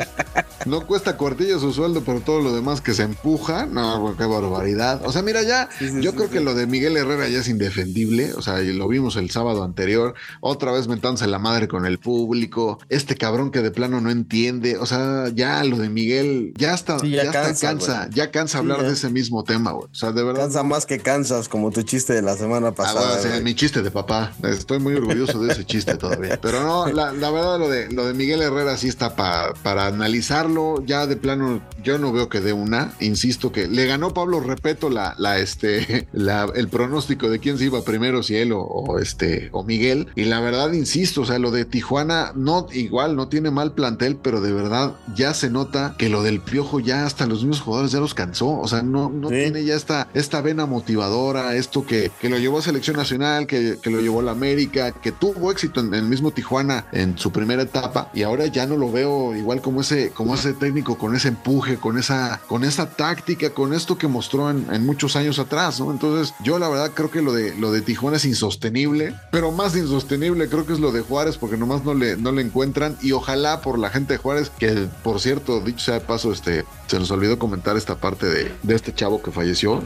no 0.67 0.87
cuesta 0.87 1.17
cuartilla 1.17 1.59
su 1.59 1.73
sueldo, 1.73 2.03
pero 2.05 2.21
todo 2.21 2.41
lo 2.41 2.55
demás 2.55 2.81
que 2.81 2.95
se 2.95 3.03
empuja, 3.03 3.67
no, 3.67 4.01
güey, 4.01 4.17
qué 4.17 4.25
barbaridad. 4.25 5.03
O 5.05 5.13
sea, 5.13 5.23
mira, 5.23 5.43
ya, 5.43 5.69
Sí, 5.79 5.89
sí, 5.89 6.01
yo 6.03 6.11
sí, 6.11 6.17
creo 6.17 6.31
que 6.31 6.41
lo 6.41 6.55
de 6.55 6.67
Miguel 6.67 6.97
Herrera 6.97 7.29
ya 7.29 7.41
es 7.41 7.49
indefendible. 7.49 8.33
O 8.35 8.43
sea, 8.43 8.59
lo 8.59 8.89
vimos 8.89 9.17
el 9.17 9.31
sábado 9.31 9.65
anterior, 9.65 10.15
otra 10.41 10.73
vez 10.73 10.89
mentándose 10.89 11.27
la 11.27 11.39
madre 11.39 11.69
con 11.69 11.87
el 11.87 11.99
público. 11.99 12.79
Este 12.89 13.17
cabrón 13.17 13.51
que 13.51 13.61
de 13.61 13.71
plano 13.71 14.01
no 14.01 14.11
entiende. 14.11 14.77
O 14.79 14.87
sea, 14.87 15.29
ya 15.35 15.63
lo 15.65 15.79
de 15.79 15.89
Miguel, 15.89 16.53
ya 16.57 16.75
está, 16.75 16.99
Sí, 16.99 17.11
ya 17.11 17.25
ya, 17.25 17.31
hasta 17.31 17.62
cansa, 17.69 18.09
ya 18.13 18.31
cansa 18.31 18.59
hablar 18.59 18.83
de 18.83 18.93
ese 18.93 19.09
mismo 19.11 19.45
tema, 19.45 19.73
güey. 19.73 19.87
O 19.91 19.95
sea, 19.95 20.13
de 20.13 20.23
verdad. 20.23 20.43
Cansa 20.43 20.63
más 20.63 20.87
que 20.87 20.99
cansas, 20.99 21.49
como 21.49 21.71
tu 21.71 21.83
chiste 21.83 22.13
de 22.13 22.23
la 22.23 22.37
semana 22.37 22.69
Ah, 22.69 22.73
pasada. 22.75 23.41
mi 23.41 23.55
chiste 23.55 23.83
de 23.83 23.91
papá. 23.91 24.33
Estoy 24.43 24.79
muy 24.79 24.95
orgulloso 24.95 25.39
de 25.43 25.53
ese 25.53 25.65
chiste 25.65 25.95
todavía. 25.97 26.39
Pero 26.41 26.63
no, 26.63 26.87
la, 26.93 27.13
la 27.13 27.31
verdad, 27.31 27.59
lo 27.59 27.69
de, 27.69 27.91
lo 27.93 28.07
de 28.07 28.15
Miguel 28.15 28.43
Herrera 28.43 28.77
sí 28.77 28.89
está 28.89 29.17
pa- 29.17 29.55
para 29.63 29.87
analizarlo. 29.87 30.83
Ya 30.87 31.07
de 31.07 31.17
plano, 31.17 31.63
yo 31.83 31.99
no 31.99 32.13
veo 32.13 32.29
que 32.29 32.41
dé 32.41 32.53
una. 32.53 32.95
Insisto 33.01 33.53
que 33.53 33.67
le 33.69 33.87
ganó 33.87 34.13
Pablo 34.15 34.41
Repeto 34.41 34.91
la, 34.91 35.15
la, 35.19 35.39
este, 35.39 36.09
la, 36.13 36.47
el 36.55 36.69
pronóstico 36.69 37.29
de 37.31 37.39
quién 37.39 37.59
se 37.59 37.65
iba 37.65 37.83
primero, 37.83 38.23
si 38.23 38.37
él 38.37 38.53
o, 38.53 38.61
o 38.63 38.99
este, 38.99 39.49
o 39.53 39.63
Miguel. 39.65 40.09
Y 40.15 40.25
la 40.25 40.41
verdad, 40.41 40.73
insisto, 40.73 41.23
o 41.23 41.25
sea, 41.27 41.39
lo 41.39 41.51
de 41.51 41.65
Tijuana, 41.65 42.33
no, 42.35 42.67
igual, 42.73 43.17
no 43.17 43.29
tiene 43.29 43.51
mal 43.51 43.73
plantel, 43.75 44.17
pero 44.17 44.41
de 44.41 44.53
verdad 44.53 44.95
ya 45.15 45.35
se 45.35 45.51
nota 45.51 45.95
que 45.99 46.09
lo 46.09 46.23
del 46.23 46.41
piojo 46.41 46.81
ya 46.81 47.07
hasta 47.07 47.27
los 47.27 47.41
mismos 47.45 47.52
jugadores 47.61 47.93
ya 47.93 48.01
los 48.01 48.15
cansó. 48.15 48.59
O 48.61 48.69
sea, 48.69 48.83
no, 48.83 49.09
no 49.11 49.29
Sí. 49.29 49.35
tiene 49.37 49.65
ya 49.65 49.75
esta, 49.75 50.09
esta 50.15 50.41
vena 50.41 50.67
motivadora, 50.67 51.55
esto 51.57 51.85
que, 51.87 52.11
que 52.21 52.29
lo 52.29 52.39
llevó 52.39 52.59
a 52.59 52.63
selección 52.63 52.97
nacional, 52.97 53.47
que, 53.47 53.79
que 53.83 53.91
lo 53.91 54.01
llevó 54.01 54.21
a 54.21 54.23
la 54.23 54.33
América, 54.33 54.93
que 54.93 55.13
tuvo 55.13 55.51
éxito 55.51 55.81
en 55.81 55.95
el 55.95 56.05
mismo 56.05 56.31
Tijuana 56.33 56.87
en 56.93 57.17
su 57.19 57.33
primera 57.33 57.63
etapa 57.63 58.11
y 58.15 58.23
ahora 58.23 58.47
ya 58.47 58.67
no 58.67 58.77
lo 58.77 58.91
veo 58.93 59.35
igual 59.37 59.61
como 59.61 59.81
ese, 59.81 60.11
como 60.11 60.35
ese 60.35 60.53
técnico 60.53 60.97
con 60.99 61.15
ese 61.17 61.29
empuje, 61.29 61.77
con 61.77 61.99
esa, 61.99 62.41
con 62.49 62.65
esa 62.65 62.91
táctica, 62.91 63.51
con 63.51 63.73
esto 63.75 63.97
que 63.99 64.09
mostró 64.09 64.51
en, 64.51 64.67
en 64.73 64.85
muchos 64.87 65.17
años 65.17 65.39
atrás, 65.39 65.81
¿no? 65.81 65.91
Entonces 65.91 66.35
yo 66.45 66.59
la 66.59 66.69
verdad 66.69 66.93
creo 66.95 67.11
que 67.11 67.23
lo 67.23 67.33
de, 67.33 67.55
lo 67.57 67.73
de 67.73 67.81
Tijuana 67.83 68.17
es 68.19 68.25
insostenible, 68.25 69.15
pero 69.31 69.51
más 69.53 69.75
insostenible 69.77 70.49
creo 70.49 70.67
que 70.67 70.73
es 70.73 70.81
lo 70.81 70.93
de 70.93 71.01
Juárez 71.01 71.37
porque 71.39 71.57
nomás 71.57 71.85
no 71.85 71.95
le, 71.95 72.17
no 72.17 72.33
le 72.33 72.43
encuentran 72.43 72.97
y 73.03 73.13
ojalá 73.13 73.61
por 73.61 73.79
la 73.79 73.91
gente 73.91 74.15
de 74.15 74.19
Juárez, 74.19 74.51
que 74.59 74.89
por 75.03 75.21
cierto, 75.21 75.61
dicho 75.61 75.85
sea 75.85 75.95
de 75.95 76.01
paso, 76.01 76.33
este, 76.33 76.65
se 76.87 76.99
nos 76.99 77.11
olvidó 77.11 77.39
comentar 77.43 77.77
esta 77.77 77.97
parte 77.97 78.27
de, 78.27 78.53
de 78.63 78.75
este 78.77 78.95
chavo 78.95 79.21
que 79.21 79.33
falleció. 79.33 79.83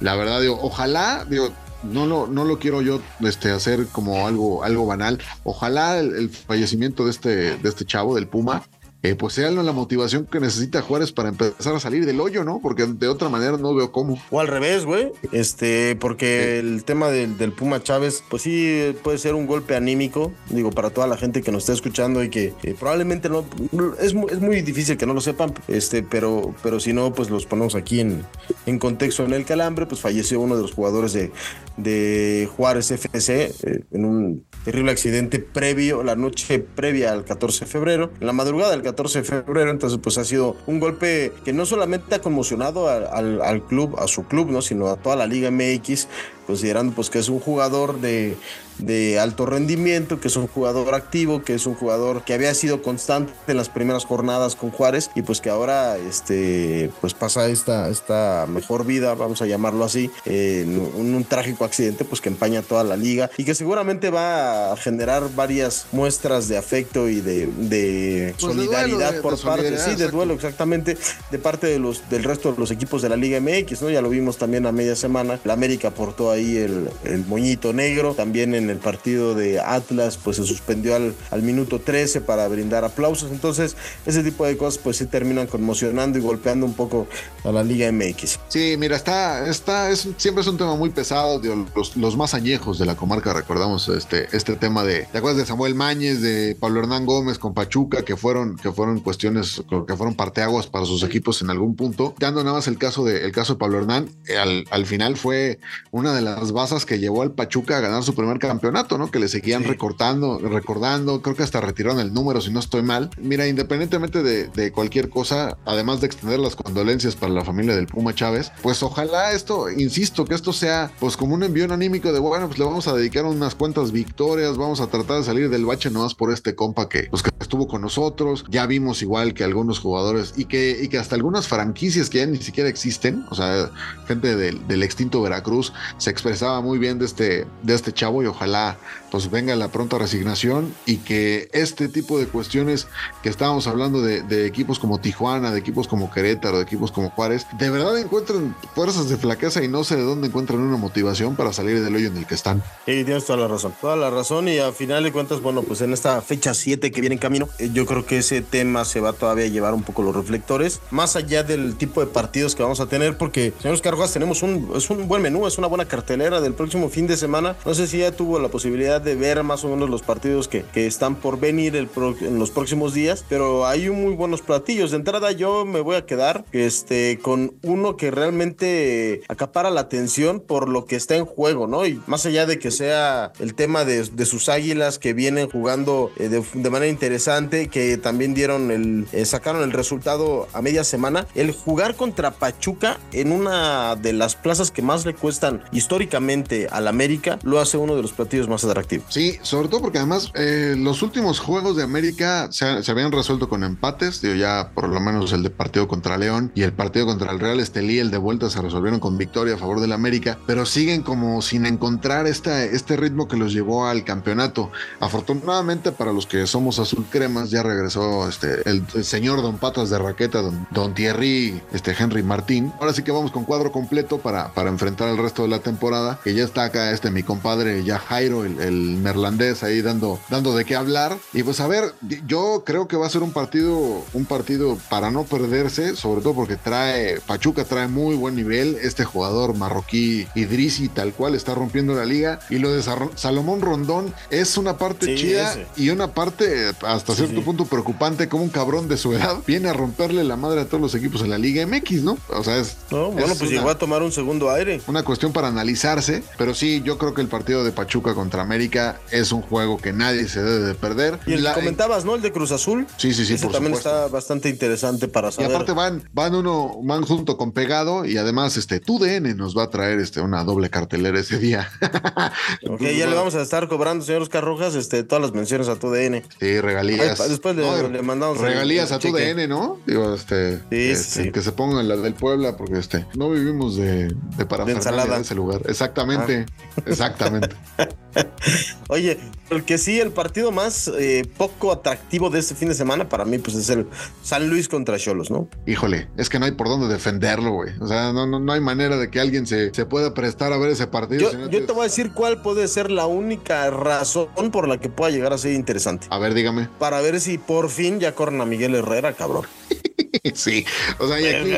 La, 0.00 0.16
verdad, 0.16 0.40
digo, 0.40 0.58
ojalá, 0.60 1.24
digo, 1.24 1.50
no 1.84 2.04
lo, 2.04 2.26
no 2.26 2.42
lo 2.42 2.58
quiero 2.58 2.82
yo 2.82 3.00
este, 3.20 3.52
hacer 3.52 3.86
como 3.86 4.26
algo, 4.26 4.64
algo 4.64 4.86
banal. 4.86 5.20
Ojalá 5.44 6.00
el, 6.00 6.16
el 6.16 6.30
fallecimiento 6.30 7.04
de 7.04 7.10
este, 7.12 7.56
de 7.56 7.68
este 7.68 7.84
chavo, 7.84 8.16
del 8.16 8.26
Puma, 8.26 8.64
eh, 9.02 9.14
pues 9.14 9.34
sea 9.34 9.50
la 9.50 9.72
motivación 9.72 10.26
que 10.26 10.40
necesita 10.40 10.82
Juárez 10.82 11.12
para 11.12 11.30
empezar 11.30 11.74
a 11.74 11.80
salir 11.80 12.04
del 12.06 12.20
hoyo, 12.20 12.44
¿no? 12.44 12.60
Porque 12.62 12.86
de 12.86 13.08
otra 13.08 13.28
manera 13.28 13.56
no 13.56 13.74
veo 13.74 13.92
cómo. 13.92 14.20
O 14.30 14.40
al 14.40 14.48
revés, 14.48 14.84
güey. 14.84 15.10
Este, 15.32 15.96
porque 15.96 16.58
el 16.58 16.84
tema 16.84 17.10
del, 17.10 17.38
del 17.38 17.52
Puma 17.52 17.82
Chávez, 17.82 18.22
pues 18.28 18.42
sí 18.42 18.94
puede 19.02 19.18
ser 19.18 19.34
un 19.34 19.46
golpe 19.46 19.74
anímico, 19.74 20.32
digo, 20.50 20.70
para 20.70 20.90
toda 20.90 21.06
la 21.06 21.16
gente 21.16 21.40
que 21.42 21.50
nos 21.52 21.62
está 21.62 21.72
escuchando 21.72 22.22
y 22.22 22.28
que 22.30 22.52
eh, 22.62 22.74
probablemente 22.78 23.28
no, 23.28 23.44
no- 23.72 23.94
es, 23.96 24.12
mu- 24.14 24.28
es 24.28 24.40
muy 24.40 24.60
difícil 24.62 24.96
que 24.96 25.06
no 25.06 25.14
lo 25.14 25.20
sepan, 25.20 25.54
este, 25.68 26.02
pero, 26.02 26.54
pero 26.62 26.78
si 26.80 26.92
no, 26.92 27.12
pues 27.14 27.30
los 27.30 27.46
ponemos 27.46 27.74
aquí 27.74 28.00
en, 28.00 28.24
en 28.66 28.78
contexto. 28.78 29.24
En 29.24 29.32
el 29.32 29.44
calambre, 29.44 29.86
pues 29.86 30.00
falleció 30.00 30.40
uno 30.40 30.56
de 30.56 30.62
los 30.62 30.72
jugadores 30.72 31.12
de, 31.12 31.30
de 31.76 32.48
Juárez 32.56 32.90
FC 32.90 33.52
eh, 33.62 33.84
en 33.92 34.04
un 34.04 34.44
terrible 34.64 34.90
accidente 34.92 35.38
previo, 35.38 36.02
la 36.02 36.16
noche 36.16 36.58
previa 36.58 37.12
al 37.12 37.24
14 37.24 37.64
de 37.64 37.70
febrero, 37.70 38.10
en 38.20 38.26
la 38.26 38.32
madrugada 38.34 38.72
del 38.72 38.82
14 38.82 38.89
de 39.18 39.24
febrero, 39.24 39.70
entonces 39.70 39.98
pues 40.02 40.18
ha 40.18 40.24
sido 40.24 40.56
un 40.66 40.80
golpe 40.80 41.32
que 41.44 41.52
no 41.52 41.66
solamente 41.66 42.14
ha 42.14 42.20
conmocionado 42.20 42.88
al, 42.88 43.06
al- 43.06 43.42
al 43.42 43.62
club, 43.64 43.96
a 43.98 44.06
su 44.06 44.24
club, 44.24 44.50
¿no? 44.50 44.62
sino 44.62 44.88
a 44.88 44.96
toda 44.96 45.16
la 45.16 45.26
Liga 45.26 45.50
MX 45.50 46.08
considerando 46.50 46.92
pues 46.94 47.10
que 47.10 47.20
es 47.20 47.28
un 47.28 47.38
jugador 47.38 48.00
de, 48.00 48.36
de 48.78 49.18
alto 49.20 49.46
rendimiento, 49.46 50.20
que 50.20 50.28
es 50.28 50.36
un 50.36 50.46
jugador 50.48 50.94
activo, 50.94 51.42
que 51.42 51.54
es 51.54 51.66
un 51.66 51.74
jugador 51.74 52.24
que 52.24 52.34
había 52.34 52.52
sido 52.54 52.82
constante 52.82 53.32
en 53.46 53.56
las 53.56 53.68
primeras 53.68 54.04
jornadas 54.04 54.56
con 54.56 54.70
Juárez 54.70 55.10
y 55.14 55.22
pues 55.22 55.40
que 55.40 55.48
ahora 55.50 55.96
este 55.98 56.90
pues 57.00 57.14
pasa 57.14 57.48
esta, 57.48 57.88
esta 57.88 58.46
mejor 58.48 58.84
vida, 58.84 59.14
vamos 59.14 59.42
a 59.42 59.46
llamarlo 59.46 59.84
así, 59.84 60.10
en 60.24 60.78
un, 60.96 61.14
un 61.14 61.24
trágico 61.24 61.64
accidente 61.64 62.04
pues 62.04 62.20
que 62.20 62.28
empaña 62.30 62.62
toda 62.62 62.82
la 62.84 62.96
liga 62.96 63.30
y 63.36 63.44
que 63.44 63.54
seguramente 63.54 64.10
va 64.10 64.72
a 64.72 64.76
generar 64.76 65.32
varias 65.34 65.86
muestras 65.92 66.48
de 66.48 66.56
afecto 66.58 67.08
y 67.08 67.20
de, 67.20 67.46
de 67.46 68.34
Pues 68.40 68.56
de 68.56 68.62
solidaridad 68.64 69.12
duelo, 69.12 69.12
de- 69.16 69.22
por 69.22 69.36
de 69.36 69.44
parte, 69.44 69.78
sí, 69.78 69.94
de 69.94 70.08
duelo 70.08 70.34
exactamente 70.34 70.96
de 71.30 71.38
parte 71.38 71.66
de 71.68 71.78
los 71.78 72.08
del 72.10 72.24
resto 72.24 72.52
de 72.52 72.58
los 72.58 72.70
equipos 72.72 73.02
de 73.02 73.08
la 73.08 73.16
Liga 73.16 73.38
MX, 73.40 73.82
¿no? 73.82 73.90
Ya 73.90 74.02
lo 74.02 74.08
vimos 74.08 74.36
también 74.38 74.66
a 74.66 74.72
media 74.72 74.96
semana. 74.96 75.38
La 75.44 75.52
América 75.52 75.88
aportó 75.88 76.30
ahí 76.30 76.39
el, 76.40 76.90
el 77.04 77.26
moñito 77.26 77.72
negro. 77.72 78.14
También 78.14 78.54
en 78.54 78.70
el 78.70 78.78
partido 78.78 79.34
de 79.34 79.60
Atlas, 79.60 80.18
pues 80.22 80.36
se 80.36 80.44
suspendió 80.44 80.96
al, 80.96 81.42
minuto 81.42 81.80
13 81.80 82.20
para 82.20 82.46
brindar 82.48 82.84
aplausos. 82.84 83.30
Entonces, 83.30 83.76
ese 84.06 84.22
tipo 84.22 84.44
de 84.44 84.56
cosas, 84.56 84.78
pues 84.78 84.96
sí 84.98 85.06
terminan 85.06 85.46
conmocionando 85.46 86.18
y 86.18 86.22
golpeando 86.22 86.66
un 86.66 86.74
poco 86.74 87.06
a 87.44 87.52
la 87.52 87.62
Liga 87.62 87.90
MX. 87.90 88.38
Sí, 88.48 88.76
mira, 88.78 88.96
está, 88.96 89.48
está, 89.48 89.90
es, 89.90 90.08
siempre 90.16 90.42
es 90.42 90.48
un 90.48 90.58
tema 90.58 90.76
muy 90.76 90.90
pesado. 90.90 91.40
los, 91.74 92.16
más 92.16 92.34
añejos 92.34 92.78
de 92.78 92.86
la 92.86 92.96
comarca, 92.96 93.32
recordamos 93.32 93.88
este, 93.88 94.28
este 94.32 94.56
tema 94.56 94.84
de, 94.84 95.06
¿te 95.10 95.18
acuerdas 95.18 95.38
de 95.38 95.46
Samuel 95.46 95.74
Mañez, 95.74 96.20
de 96.20 96.56
Pablo 96.58 96.80
Hernán 96.80 97.06
Gómez 97.06 97.38
con 97.38 97.54
Pachuca, 97.54 98.02
que 98.02 98.16
fueron, 98.16 98.56
que 98.56 98.72
fueron 98.72 99.00
cuestiones, 99.00 99.62
que 99.86 99.96
fueron 99.96 100.14
parteaguas 100.14 100.66
para 100.66 100.84
sus 100.84 101.02
equipos 101.02 101.40
en 101.42 101.50
algún 101.50 101.76
punto? 101.76 102.14
Dando 102.18 102.42
nada 102.44 102.56
más 102.56 102.68
el 102.68 102.78
caso 102.78 103.04
de, 103.04 103.24
el 103.24 103.32
caso 103.32 103.54
de 103.54 103.58
Pablo 103.58 103.78
Hernán, 103.78 104.10
al, 104.38 104.64
al 104.70 104.86
final 104.86 105.16
fue 105.16 105.58
una 105.90 106.14
de 106.14 106.22
las 106.22 106.29
basas 106.52 106.84
que 106.84 106.98
llevó 106.98 107.22
al 107.22 107.32
Pachuca 107.32 107.78
a 107.78 107.80
ganar 107.80 108.02
su 108.02 108.14
primer 108.14 108.38
campeonato, 108.38 108.98
¿no? 108.98 109.10
Que 109.10 109.18
le 109.18 109.28
seguían 109.28 109.64
recortando, 109.64 110.38
recordando, 110.38 111.22
creo 111.22 111.36
que 111.36 111.42
hasta 111.42 111.60
retiraron 111.60 112.00
el 112.00 112.12
número, 112.12 112.40
si 112.40 112.50
no 112.50 112.60
estoy 112.60 112.82
mal. 112.82 113.10
Mira, 113.18 113.46
independientemente 113.46 114.22
de, 114.22 114.48
de 114.48 114.72
cualquier 114.72 115.08
cosa, 115.08 115.56
además 115.64 116.00
de 116.00 116.06
extender 116.06 116.38
las 116.40 116.56
condolencias 116.56 117.16
para 117.16 117.32
la 117.32 117.44
familia 117.44 117.74
del 117.74 117.86
Puma 117.86 118.14
Chávez, 118.14 118.52
pues 118.62 118.82
ojalá 118.82 119.32
esto, 119.32 119.70
insisto, 119.70 120.24
que 120.24 120.34
esto 120.34 120.52
sea 120.52 120.90
pues 120.98 121.16
como 121.16 121.34
un 121.34 121.42
envío 121.42 121.70
anímico 121.72 122.12
de, 122.12 122.18
bueno, 122.18 122.46
pues 122.46 122.58
le 122.58 122.64
vamos 122.64 122.88
a 122.88 122.94
dedicar 122.94 123.24
unas 123.24 123.54
cuantas 123.54 123.92
victorias, 123.92 124.56
vamos 124.56 124.80
a 124.80 124.86
tratar 124.86 125.18
de 125.18 125.24
salir 125.24 125.50
del 125.50 125.66
bache 125.66 125.90
nomás 125.90 126.14
por 126.14 126.32
este 126.32 126.54
compa 126.54 126.88
que, 126.88 127.04
pues, 127.10 127.22
que 127.22 127.30
estuvo 127.40 127.68
con 127.68 127.82
nosotros. 127.82 128.44
Ya 128.48 128.66
vimos 128.66 129.02
igual 129.02 129.34
que 129.34 129.44
algunos 129.44 129.78
jugadores 129.78 130.34
y 130.36 130.46
que, 130.46 130.78
y 130.82 130.88
que 130.88 130.98
hasta 130.98 131.14
algunas 131.14 131.48
franquicias 131.48 132.10
que 132.10 132.18
ya 132.18 132.26
ni 132.26 132.38
siquiera 132.38 132.68
existen, 132.68 133.24
o 133.30 133.34
sea, 133.34 133.70
gente 134.06 134.36
del, 134.36 134.66
del 134.66 134.82
extinto 134.82 135.22
Veracruz 135.22 135.72
se 135.98 136.09
expresaba 136.10 136.60
muy 136.60 136.78
bien 136.78 136.98
de 136.98 137.06
este, 137.06 137.46
de 137.62 137.74
este 137.74 137.92
chavo 137.92 138.22
y 138.22 138.26
ojalá 138.26 138.76
pues 139.10 139.30
venga 139.30 139.56
la 139.56 139.68
pronta 139.68 139.98
resignación 139.98 140.74
y 140.86 140.98
que 140.98 141.48
este 141.52 141.88
tipo 141.88 142.18
de 142.18 142.26
cuestiones 142.26 142.86
que 143.22 143.28
estábamos 143.28 143.66
hablando 143.66 144.02
de, 144.02 144.22
de 144.22 144.46
equipos 144.46 144.78
como 144.78 145.00
Tijuana, 145.00 145.50
de 145.50 145.58
equipos 145.58 145.88
como 145.88 146.10
Querétaro, 146.10 146.58
de 146.58 146.64
equipos 146.64 146.92
como 146.92 147.10
Juárez, 147.10 147.46
de 147.58 147.70
verdad 147.70 147.98
encuentren 147.98 148.54
fuerzas 148.74 149.08
de 149.08 149.16
flaqueza 149.16 149.62
y 149.62 149.68
no 149.68 149.84
sé 149.84 149.96
de 149.96 150.02
dónde 150.02 150.28
encuentran 150.28 150.60
una 150.60 150.76
motivación 150.76 151.36
para 151.36 151.52
salir 151.52 151.82
del 151.82 151.94
hoyo 151.94 152.08
en 152.08 152.16
el 152.16 152.26
que 152.26 152.34
están. 152.34 152.62
Sí, 152.86 153.04
tienes 153.04 153.24
toda 153.24 153.40
la 153.40 153.48
razón. 153.48 153.74
Toda 153.80 153.96
la 153.96 154.10
razón 154.10 154.48
y 154.48 154.58
a 154.58 154.72
final 154.72 155.04
de 155.04 155.12
cuentas, 155.12 155.40
bueno, 155.40 155.62
pues 155.62 155.80
en 155.80 155.92
esta 155.92 156.20
fecha 156.22 156.54
7 156.54 156.90
que 156.90 157.00
viene 157.00 157.14
en 157.14 157.20
camino, 157.20 157.48
eh, 157.58 157.70
yo 157.72 157.86
creo 157.86 158.06
que 158.06 158.18
ese 158.18 158.42
tema 158.42 158.84
se 158.84 159.00
va 159.00 159.12
todavía 159.12 159.44
a 159.44 159.48
llevar 159.48 159.74
un 159.74 159.82
poco 159.82 160.02
los 160.02 160.14
reflectores, 160.14 160.80
más 160.90 161.16
allá 161.16 161.42
del 161.42 161.76
tipo 161.76 162.00
de 162.00 162.06
partidos 162.06 162.54
que 162.54 162.62
vamos 162.62 162.80
a 162.80 162.86
tener, 162.86 163.16
porque, 163.16 163.52
señores 163.60 163.80
Cargas, 163.80 164.12
tenemos 164.12 164.42
un, 164.42 164.70
es 164.74 164.88
un 164.90 165.08
buen 165.08 165.22
menú, 165.22 165.46
es 165.46 165.58
una 165.58 165.66
buena 165.66 165.86
cartelera 165.86 166.40
del 166.40 166.54
próximo 166.54 166.88
fin 166.88 167.06
de 167.06 167.16
semana. 167.16 167.56
No 167.64 167.74
sé 167.74 167.86
si 167.86 167.98
ya 167.98 168.12
tuvo 168.12 168.38
la 168.38 168.48
posibilidad 168.48 168.99
de 169.02 169.14
ver 169.14 169.42
más 169.42 169.64
o 169.64 169.68
menos 169.68 169.90
los 169.90 170.02
partidos 170.02 170.48
que, 170.48 170.62
que 170.62 170.86
están 170.86 171.16
por 171.16 171.38
venir 171.38 171.76
en 171.76 172.38
los 172.38 172.50
próximos 172.50 172.94
días, 172.94 173.24
pero 173.28 173.66
hay 173.66 173.90
muy 173.90 174.14
buenos 174.14 174.42
platillos. 174.42 174.90
De 174.90 174.96
entrada 174.96 175.32
yo 175.32 175.64
me 175.64 175.80
voy 175.80 175.96
a 175.96 176.06
quedar 176.06 176.44
este, 176.52 177.18
con 177.20 177.54
uno 177.62 177.96
que 177.96 178.10
realmente 178.10 179.22
acapara 179.28 179.70
la 179.70 179.80
atención 179.82 180.40
por 180.40 180.68
lo 180.68 180.84
que 180.84 180.96
está 180.96 181.16
en 181.16 181.24
juego, 181.24 181.66
¿no? 181.66 181.86
Y 181.86 182.00
más 182.06 182.26
allá 182.26 182.46
de 182.46 182.58
que 182.58 182.70
sea 182.70 183.32
el 183.38 183.54
tema 183.54 183.84
de, 183.84 184.04
de 184.04 184.26
sus 184.26 184.48
águilas 184.48 184.98
que 184.98 185.12
vienen 185.12 185.48
jugando 185.48 186.10
eh, 186.16 186.28
de, 186.28 186.42
de 186.54 186.70
manera 186.70 186.90
interesante, 186.90 187.68
que 187.68 187.96
también 187.96 188.34
dieron 188.34 188.70
el, 188.70 189.06
eh, 189.12 189.24
sacaron 189.24 189.62
el 189.62 189.72
resultado 189.72 190.48
a 190.52 190.62
media 190.62 190.84
semana, 190.84 191.26
el 191.34 191.52
jugar 191.52 191.94
contra 191.94 192.30
Pachuca 192.30 192.98
en 193.12 193.32
una 193.32 193.96
de 193.96 194.12
las 194.12 194.36
plazas 194.36 194.70
que 194.70 194.82
más 194.82 195.06
le 195.06 195.14
cuestan 195.14 195.62
históricamente 195.72 196.68
al 196.70 196.88
América, 196.88 197.38
lo 197.42 197.60
hace 197.60 197.76
uno 197.76 197.96
de 197.96 198.02
los 198.02 198.12
platillos 198.12 198.48
más 198.48 198.64
atractivos. 198.64 198.89
Sí, 199.08 199.38
sobre 199.42 199.68
todo 199.68 199.80
porque 199.80 199.98
además 199.98 200.32
eh, 200.34 200.74
los 200.76 201.02
últimos 201.02 201.38
juegos 201.38 201.76
de 201.76 201.82
América 201.82 202.48
se, 202.50 202.82
se 202.82 202.90
habían 202.90 203.12
resuelto 203.12 203.48
con 203.48 203.62
empates, 203.62 204.20
digo, 204.20 204.34
ya 204.34 204.70
por 204.74 204.88
lo 204.88 205.00
menos 205.00 205.32
el 205.32 205.42
de 205.42 205.50
partido 205.50 205.86
contra 205.86 206.18
León 206.18 206.50
y 206.54 206.62
el 206.62 206.72
partido 206.72 207.06
contra 207.06 207.30
el 207.30 207.38
Real 207.38 207.60
Estelí, 207.60 207.98
el 207.98 208.10
de 208.10 208.18
vuelta 208.18 208.50
se 208.50 208.60
resolvieron 208.60 209.00
con 209.00 209.16
victoria 209.18 209.54
a 209.54 209.58
favor 209.58 209.80
del 209.80 209.92
América, 209.92 210.38
pero 210.46 210.66
siguen 210.66 211.02
como 211.02 211.42
sin 211.42 211.66
encontrar 211.66 212.26
esta, 212.26 212.64
este 212.64 212.96
ritmo 212.96 213.28
que 213.28 213.36
los 213.36 213.52
llevó 213.52 213.86
al 213.86 214.04
campeonato. 214.04 214.70
Afortunadamente 214.98 215.92
para 215.92 216.12
los 216.12 216.26
que 216.26 216.46
somos 216.46 216.78
azul 216.78 217.06
cremas 217.10 217.50
ya 217.50 217.62
regresó 217.62 218.28
este, 218.28 218.68
el, 218.68 218.84
señor 219.04 219.42
Don 219.42 219.58
Patas 219.58 219.90
de 219.90 219.98
Raqueta, 219.98 220.42
Don, 220.42 220.66
don 220.70 220.94
Thierry 220.94 221.60
este, 221.72 221.94
Henry 221.98 222.22
Martín. 222.22 222.72
Ahora 222.80 222.92
sí 222.92 223.02
que 223.02 223.12
vamos 223.12 223.30
con 223.30 223.44
cuadro 223.44 223.72
completo 223.72 224.18
para, 224.18 224.52
para 224.52 224.70
enfrentar 224.70 225.08
el 225.08 225.18
resto 225.18 225.42
de 225.42 225.48
la 225.48 225.60
temporada, 225.60 226.18
que 226.22 226.34
ya 226.34 226.44
está 226.44 226.64
acá 226.64 226.90
este 226.90 227.10
mi 227.10 227.22
compadre 227.22 227.84
ya 227.84 227.98
Jairo, 227.98 228.44
el 228.44 228.79
neerlandés 229.02 229.62
ahí 229.62 229.82
dando, 229.82 230.18
dando 230.28 230.54
de 230.56 230.64
qué 230.64 230.76
hablar. 230.76 231.16
Y 231.32 231.42
pues 231.42 231.60
a 231.60 231.66
ver, 231.66 231.94
yo 232.26 232.62
creo 232.64 232.88
que 232.88 232.96
va 232.96 233.06
a 233.06 233.10
ser 233.10 233.22
un 233.22 233.32
partido, 233.32 234.04
un 234.12 234.24
partido 234.24 234.78
para 234.88 235.10
no 235.10 235.24
perderse, 235.24 235.96
sobre 235.96 236.22
todo 236.22 236.34
porque 236.34 236.56
trae, 236.56 237.20
Pachuca 237.20 237.64
trae 237.64 237.88
muy 237.88 238.16
buen 238.16 238.34
nivel, 238.36 238.76
este 238.82 239.04
jugador 239.04 239.54
marroquí 239.56 240.26
Idrisi 240.34 240.88
tal 240.88 241.12
cual 241.12 241.34
está 241.34 241.54
rompiendo 241.54 241.94
la 241.94 242.04
liga 242.04 242.40
y 242.50 242.58
lo 242.58 242.72
de 242.72 242.82
Salomón 243.14 243.60
Rondón 243.60 244.12
es 244.30 244.56
una 244.56 244.76
parte 244.76 245.06
Sí, 245.06 245.14
chida 245.16 245.52
ese. 245.52 245.66
y 245.76 245.90
una 245.90 246.12
parte 246.14 246.70
hasta 246.86 247.14
cierto 247.14 247.42
punto 247.42 247.64
preocupante 247.64 248.28
como 248.28 248.44
un 248.44 248.50
cabrón 248.50 248.88
de 248.88 248.96
su 248.96 249.12
edad 249.12 249.36
viene 249.46 249.68
a 249.68 249.72
romperle 249.72 250.24
la 250.24 250.36
madre 250.36 250.60
a 250.62 250.64
todos 250.66 250.80
los 250.80 250.94
equipos 250.94 251.22
en 251.22 251.30
la 251.30 251.38
liga 251.38 251.66
MX, 251.66 252.02
¿no? 252.02 252.18
O 252.28 252.44
sea, 252.44 252.58
es, 252.58 252.76
No, 252.90 253.10
bueno, 253.10 253.32
es 253.32 253.38
pues 253.38 253.50
una- 253.50 253.58
llegó 253.60 253.70
a 253.70 253.78
tomar 253.78 254.02
un 254.02 254.12
segundo 254.12 254.50
aire. 254.50 254.80
una 254.86 255.02
cuestión 255.02 255.32
para 255.32 255.48
analizarse, 255.48 256.22
pero 256.38 256.54
sí, 256.54 256.82
yo 256.84 256.98
creo 256.98 257.14
que 257.14 257.20
el 257.20 257.28
partido 257.28 257.64
de 257.64 257.72
Pachuca 257.72 258.14
contra 258.14 258.42
América 258.42 258.69
es 259.10 259.32
un 259.32 259.42
juego 259.42 259.78
que 259.78 259.92
nadie 259.92 260.28
se 260.28 260.42
debe 260.42 260.64
de 260.66 260.74
perder. 260.74 261.18
Y 261.26 261.32
el 261.34 261.42
La- 261.42 261.54
que 261.54 261.60
comentabas, 261.60 262.04
¿no? 262.04 262.14
El 262.14 262.22
de 262.22 262.32
Cruz 262.32 262.52
Azul. 262.52 262.86
Sí, 262.96 263.12
sí, 263.14 263.24
sí, 263.24 263.34
Ese 263.34 263.44
por 263.44 263.52
también 263.52 263.74
supuesto. 263.76 263.90
está 264.04 264.08
bastante 264.12 264.48
interesante 264.48 265.08
para 265.08 265.28
Y 265.28 265.32
saber. 265.32 265.50
aparte 265.52 265.72
van, 265.72 266.08
van 266.12 266.34
uno, 266.34 266.78
van 266.82 267.02
junto 267.02 267.36
con 267.36 267.52
pegado 267.52 268.04
y 268.04 268.16
además 268.16 268.56
este 268.56 268.80
TUDN 268.80 269.36
nos 269.36 269.56
va 269.56 269.64
a 269.64 269.70
traer 269.70 269.98
este 270.00 270.20
una 270.20 270.44
doble 270.44 270.70
cartelera 270.70 271.18
ese 271.20 271.38
día. 271.38 271.68
Ok, 272.68 272.80
ya 272.82 273.06
le 273.06 273.14
vamos 273.14 273.34
a 273.34 273.42
estar 273.42 273.68
cobrando, 273.68 274.04
señor 274.04 274.22
Oscar 274.22 274.44
Rojas, 274.44 274.74
este, 274.74 275.02
todas 275.02 275.22
las 275.22 275.32
menciones 275.32 275.68
a 275.68 275.76
tu 275.76 275.90
DN. 275.90 276.22
Sí, 276.38 276.60
regalías. 276.60 277.20
Ay, 277.20 277.28
después 277.30 277.56
le- 277.56 277.88
le 277.88 278.02
mandamos 278.02 278.38
el- 278.38 278.44
regalías 278.44 278.90
el 278.90 278.96
a 278.96 278.98
tu 278.98 279.08
cheque. 279.08 279.34
DN, 279.34 279.48
¿no? 279.48 279.78
Digo, 279.86 280.14
este, 280.14 280.58
Sí, 280.58 280.62
sí, 280.70 280.90
este, 280.90 281.22
sí. 281.24 281.32
que 281.32 281.42
se 281.42 281.52
pongan 281.52 281.88
la 281.88 281.96
del 281.96 282.14
Puebla 282.14 282.56
porque 282.56 282.78
este 282.78 283.06
no 283.14 283.30
vivimos 283.30 283.76
de, 283.76 284.08
de 284.08 284.72
ensalada. 284.72 285.14
Ah. 285.14 285.16
de 285.16 285.22
ese 285.22 285.34
lugar. 285.34 285.62
Exactamente, 285.66 286.46
exactamente. 286.86 287.56
Oye, 288.88 289.18
el 289.50 289.64
que 289.64 289.78
sí, 289.78 289.98
el 290.00 290.10
partido 290.12 290.50
más 290.52 290.88
eh, 290.98 291.24
poco 291.36 291.72
atractivo 291.72 292.30
de 292.30 292.38
este 292.40 292.54
fin 292.54 292.68
de 292.68 292.74
semana 292.74 293.08
para 293.08 293.24
mí, 293.24 293.38
pues 293.38 293.56
es 293.56 293.68
el 293.70 293.86
San 294.22 294.48
Luis 294.48 294.68
contra 294.68 294.98
Cholos, 294.98 295.30
¿no? 295.30 295.48
Híjole, 295.66 296.08
es 296.16 296.28
que 296.28 296.38
no 296.38 296.44
hay 296.46 296.52
por 296.52 296.68
dónde 296.68 296.88
defenderlo, 296.88 297.52
güey. 297.52 297.70
O 297.80 297.86
sea, 297.86 298.12
no, 298.12 298.26
no, 298.26 298.38
no 298.40 298.52
hay 298.52 298.60
manera 298.60 298.96
de 298.96 299.10
que 299.10 299.20
alguien 299.20 299.46
se, 299.46 299.72
se 299.74 299.86
pueda 299.86 300.14
prestar 300.14 300.52
a 300.52 300.58
ver 300.58 300.70
ese 300.70 300.86
partido. 300.86 301.20
Yo, 301.22 301.30
si 301.30 301.36
no 301.36 301.42
yo 301.44 301.50
tienes- 301.50 301.66
te 301.66 301.72
voy 301.72 301.82
a 301.82 301.84
decir 301.84 302.12
cuál 302.12 302.42
puede 302.42 302.66
ser 302.68 302.90
la 302.90 303.06
única 303.06 303.70
razón 303.70 304.28
por 304.52 304.68
la 304.68 304.78
que 304.78 304.88
pueda 304.88 305.10
llegar 305.10 305.32
a 305.32 305.38
ser 305.38 305.52
interesante. 305.52 306.06
A 306.10 306.18
ver, 306.18 306.34
dígame. 306.34 306.68
Para 306.78 307.00
ver 307.00 307.20
si 307.20 307.38
por 307.38 307.68
fin 307.70 308.00
ya 308.00 308.14
corren 308.14 308.40
a 308.40 308.44
Miguel 308.46 308.74
Herrera, 308.74 309.12
cabrón. 309.14 309.44
sí, 310.34 310.64
o 310.98 311.06
sea, 311.08 311.20
y 311.20 311.26
aquí, 311.26 311.50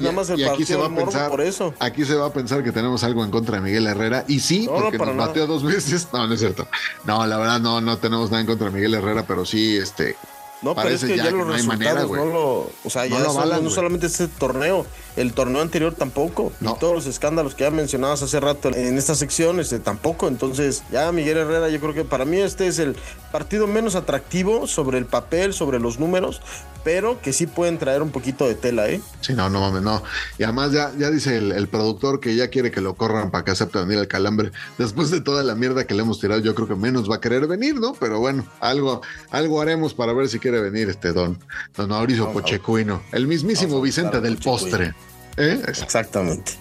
nada 0.00 0.12
más 0.12 0.30
el 0.30 0.40
y 0.40 0.44
aquí 0.44 0.64
se 0.64 0.74
va 0.76 0.86
a 0.86 0.94
pensar, 0.94 1.30
por 1.30 1.40
eso. 1.40 1.74
Aquí 1.78 2.04
se 2.04 2.14
va 2.14 2.26
a 2.26 2.32
pensar 2.32 2.64
que 2.64 2.72
tenemos 2.72 3.04
algo 3.04 3.24
en 3.24 3.30
contra 3.30 3.56
de 3.56 3.62
Miguel 3.62 3.86
Herrera. 3.86 4.24
Y 4.26 4.40
sí, 4.40 4.66
No, 4.66 4.72
porque 4.76 4.98
nos 4.98 5.08
nada. 5.14 5.28
bateó 5.28 5.46
dos 5.46 5.62
veces. 5.62 6.08
No, 6.12 6.26
no 6.30 6.34
es 6.34 6.40
cierto. 6.40 6.68
No, 7.04 7.26
la 7.26 7.36
verdad 7.36 7.60
no, 7.60 7.80
no 7.80 7.98
tenemos 7.98 8.30
nada 8.30 8.40
en 8.40 8.46
contra 8.46 8.68
de 8.68 8.72
Miguel 8.72 8.94
Herrera, 8.94 9.24
pero 9.26 9.44
sí, 9.44 9.76
este. 9.76 10.16
No, 10.62 10.74
pero 10.74 10.90
es 10.90 11.00
parece 11.00 11.06
que 11.08 11.16
ya, 11.16 11.24
ya 11.24 11.30
los 11.30 11.46
no 11.46 11.52
resultados 11.52 12.10
manera, 12.10 12.24
no 12.24 12.26
lo. 12.26 12.70
O 12.84 12.90
sea, 12.90 13.06
No 13.08 13.18
ya 13.18 13.60
no 13.60 13.70
solamente 13.70 14.06
este 14.06 14.28
torneo, 14.28 14.86
el 15.16 15.32
torneo 15.32 15.60
anterior 15.62 15.94
tampoco. 15.94 16.52
No. 16.60 16.72
Y 16.72 16.78
todos 16.78 16.94
los 16.94 17.06
escándalos 17.06 17.54
que 17.54 17.64
ya 17.64 17.70
mencionabas 17.70 18.22
hace 18.22 18.38
rato 18.38 18.68
en 18.68 18.96
esta 18.96 19.14
sección, 19.14 19.58
este 19.58 19.80
tampoco. 19.80 20.28
Entonces, 20.28 20.84
ya 20.92 21.10
Miguel 21.12 21.38
Herrera, 21.38 21.68
yo 21.68 21.80
creo 21.80 21.94
que 21.94 22.04
para 22.04 22.24
mí 22.24 22.36
este 22.38 22.68
es 22.68 22.78
el 22.78 22.94
partido 23.30 23.66
menos 23.66 23.94
atractivo 23.94 24.66
sobre 24.66 24.98
el 24.98 25.06
papel, 25.06 25.52
sobre 25.52 25.78
los 25.78 25.98
números, 25.98 26.40
pero 26.82 27.20
que 27.20 27.32
sí 27.32 27.46
pueden 27.46 27.78
traer 27.78 28.02
un 28.02 28.10
poquito 28.10 28.46
de 28.46 28.54
tela, 28.54 28.88
¿eh? 28.88 29.00
Sí, 29.20 29.34
no, 29.34 29.50
no 29.50 29.60
mames, 29.60 29.82
no. 29.82 30.02
Y 30.38 30.44
además 30.44 30.72
ya, 30.72 30.92
ya 30.98 31.10
dice 31.10 31.36
el, 31.36 31.52
el 31.52 31.68
productor 31.68 32.20
que 32.20 32.34
ya 32.34 32.48
quiere 32.48 32.70
que 32.70 32.80
lo 32.80 32.94
corran 32.94 33.30
para 33.30 33.44
que 33.44 33.50
acepte 33.50 33.78
venir 33.78 33.98
al 33.98 34.08
calambre. 34.08 34.50
Después 34.78 35.10
de 35.10 35.20
toda 35.20 35.42
la 35.42 35.54
mierda 35.54 35.86
que 35.86 35.94
le 35.94 36.02
hemos 36.02 36.20
tirado, 36.20 36.40
yo 36.40 36.54
creo 36.54 36.68
que 36.68 36.74
menos 36.76 37.10
va 37.10 37.16
a 37.16 37.20
querer 37.20 37.46
venir, 37.46 37.78
¿no? 37.78 37.92
Pero 37.94 38.18
bueno, 38.18 38.46
algo, 38.60 39.02
algo 39.30 39.60
haremos 39.60 39.94
para 39.94 40.12
ver 40.12 40.28
si 40.28 40.38
quiere 40.38 40.60
venir 40.60 40.88
este 40.88 41.12
don, 41.12 41.38
don 41.76 41.90
Mauricio 41.90 42.32
Pochecuino, 42.32 43.02
el 43.12 43.26
mismísimo 43.26 43.80
Vicente 43.80 44.20
del 44.20 44.36
Pochecuino. 44.36 44.78
postre. 44.78 44.94
¿Eh? 45.36 45.60
Exactamente. 45.68 46.52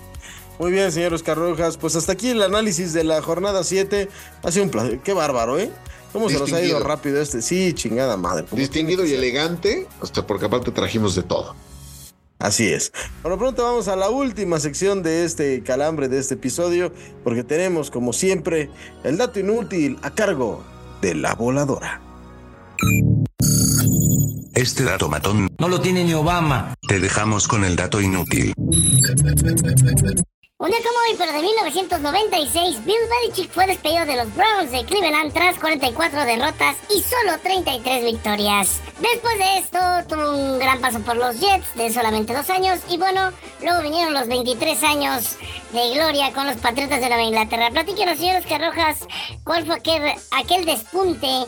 Muy 0.60 0.72
bien, 0.72 0.92
señor 0.92 1.14
Oscar 1.14 1.38
Rojas. 1.38 1.78
Pues 1.78 1.96
hasta 1.96 2.12
aquí 2.12 2.32
el 2.32 2.42
análisis 2.42 2.92
de 2.92 3.06
la 3.06 3.22
jornada 3.22 3.64
7. 3.64 4.10
Ha 4.44 4.52
sido 4.52 4.66
un 4.66 4.72
placer. 4.72 5.00
Qué 5.00 5.14
bárbaro, 5.14 5.58
¿eh? 5.58 5.72
¿Cómo 6.12 6.30
se 6.30 6.39
nos 6.39 6.51
ha 6.53 6.62
ido 6.62 6.80
rápido 6.80 7.22
este? 7.22 7.41
Sí, 7.41 7.74
chingada 7.74 8.18
madre. 8.18 8.45
¿Cómo 8.49 8.60
Distinguido 8.60 9.05
y 9.05 9.14
elegante, 9.14 9.88
hasta 10.01 10.26
porque 10.26 10.45
aparte 10.45 10.72
trajimos 10.72 11.16
de 11.16 11.24
todo. 11.24 11.55
Así 12.39 12.70
es. 12.70 12.93
Por 13.22 13.32
lo 13.32 13.38
pronto 13.38 13.64
vamos 13.64 13.89
a 13.89 13.97
la 13.97 14.10
última 14.10 14.60
sección 14.60 15.03
de 15.03 15.26
este 15.26 15.62
calambre, 15.62 16.07
de 16.07 16.20
este 16.20 16.36
episodio, 16.36 16.93
porque 17.24 17.43
tenemos, 17.43 17.91
como 17.91 18.14
siempre, 18.14 18.70
el 19.03 19.18
dato 19.18 19.41
inútil 19.41 19.99
a 20.03 20.12
cargo 20.12 20.64
de 21.01 21.16
la 21.16 21.36
voladora. 21.36 22.01
Este 24.55 24.84
dato 24.84 25.10
matón. 25.10 25.49
No 25.60 25.68
lo 25.68 25.82
tiene 25.82 26.03
ni 26.05 26.14
Obama. 26.14 26.76
Te 26.88 26.99
dejamos 26.99 27.47
con 27.47 27.66
el 27.66 27.76
dato 27.76 27.99
inútil. 27.99 28.53
Un 30.62 30.70
día 30.70 30.80
como 30.80 30.99
hoy, 31.07 31.16
pero 31.18 31.32
de 31.32 31.41
1996, 31.41 32.84
Bill 32.84 32.97
Belichick 33.10 33.49
fue 33.49 33.66
despedido 33.66 34.05
de 34.05 34.18
los 34.18 34.36
Browns 34.36 34.72
de 34.72 34.84
Cleveland 34.84 35.32
tras 35.32 35.57
44 35.57 36.26
derrotas 36.26 36.76
y 36.89 37.01
solo 37.01 37.39
33 37.41 38.03
victorias. 38.03 38.82
Después 38.99 39.38
de 39.38 39.57
esto, 39.60 39.80
tuvo 40.10 40.34
un 40.34 40.60
gran 40.60 40.82
paso 40.82 40.99
por 40.99 41.16
los 41.16 41.39
Jets 41.39 41.74
de 41.76 41.93
solamente 41.93 42.34
dos 42.34 42.49
años 42.49 42.82
y 42.89 42.97
bueno, 42.97 43.32
luego 43.64 43.82
vinieron 43.82 44.14
los 44.14 44.28
23 44.28 44.84
años 44.84 45.38
de 45.72 45.93
gloria 45.93 46.34
con 46.34 46.45
los 46.45 46.57
Patriotas 46.57 46.99
de 46.99 47.07
Nueva 47.07 47.24
Inglaterra. 47.24 47.72
Platíquenos, 47.72 48.20
señores 48.20 48.45
Carrojas, 48.45 49.07
cuál 49.45 49.66
fue 49.66 49.76
aquel, 49.76 50.14
aquel 50.32 50.66
despunte 50.66 51.45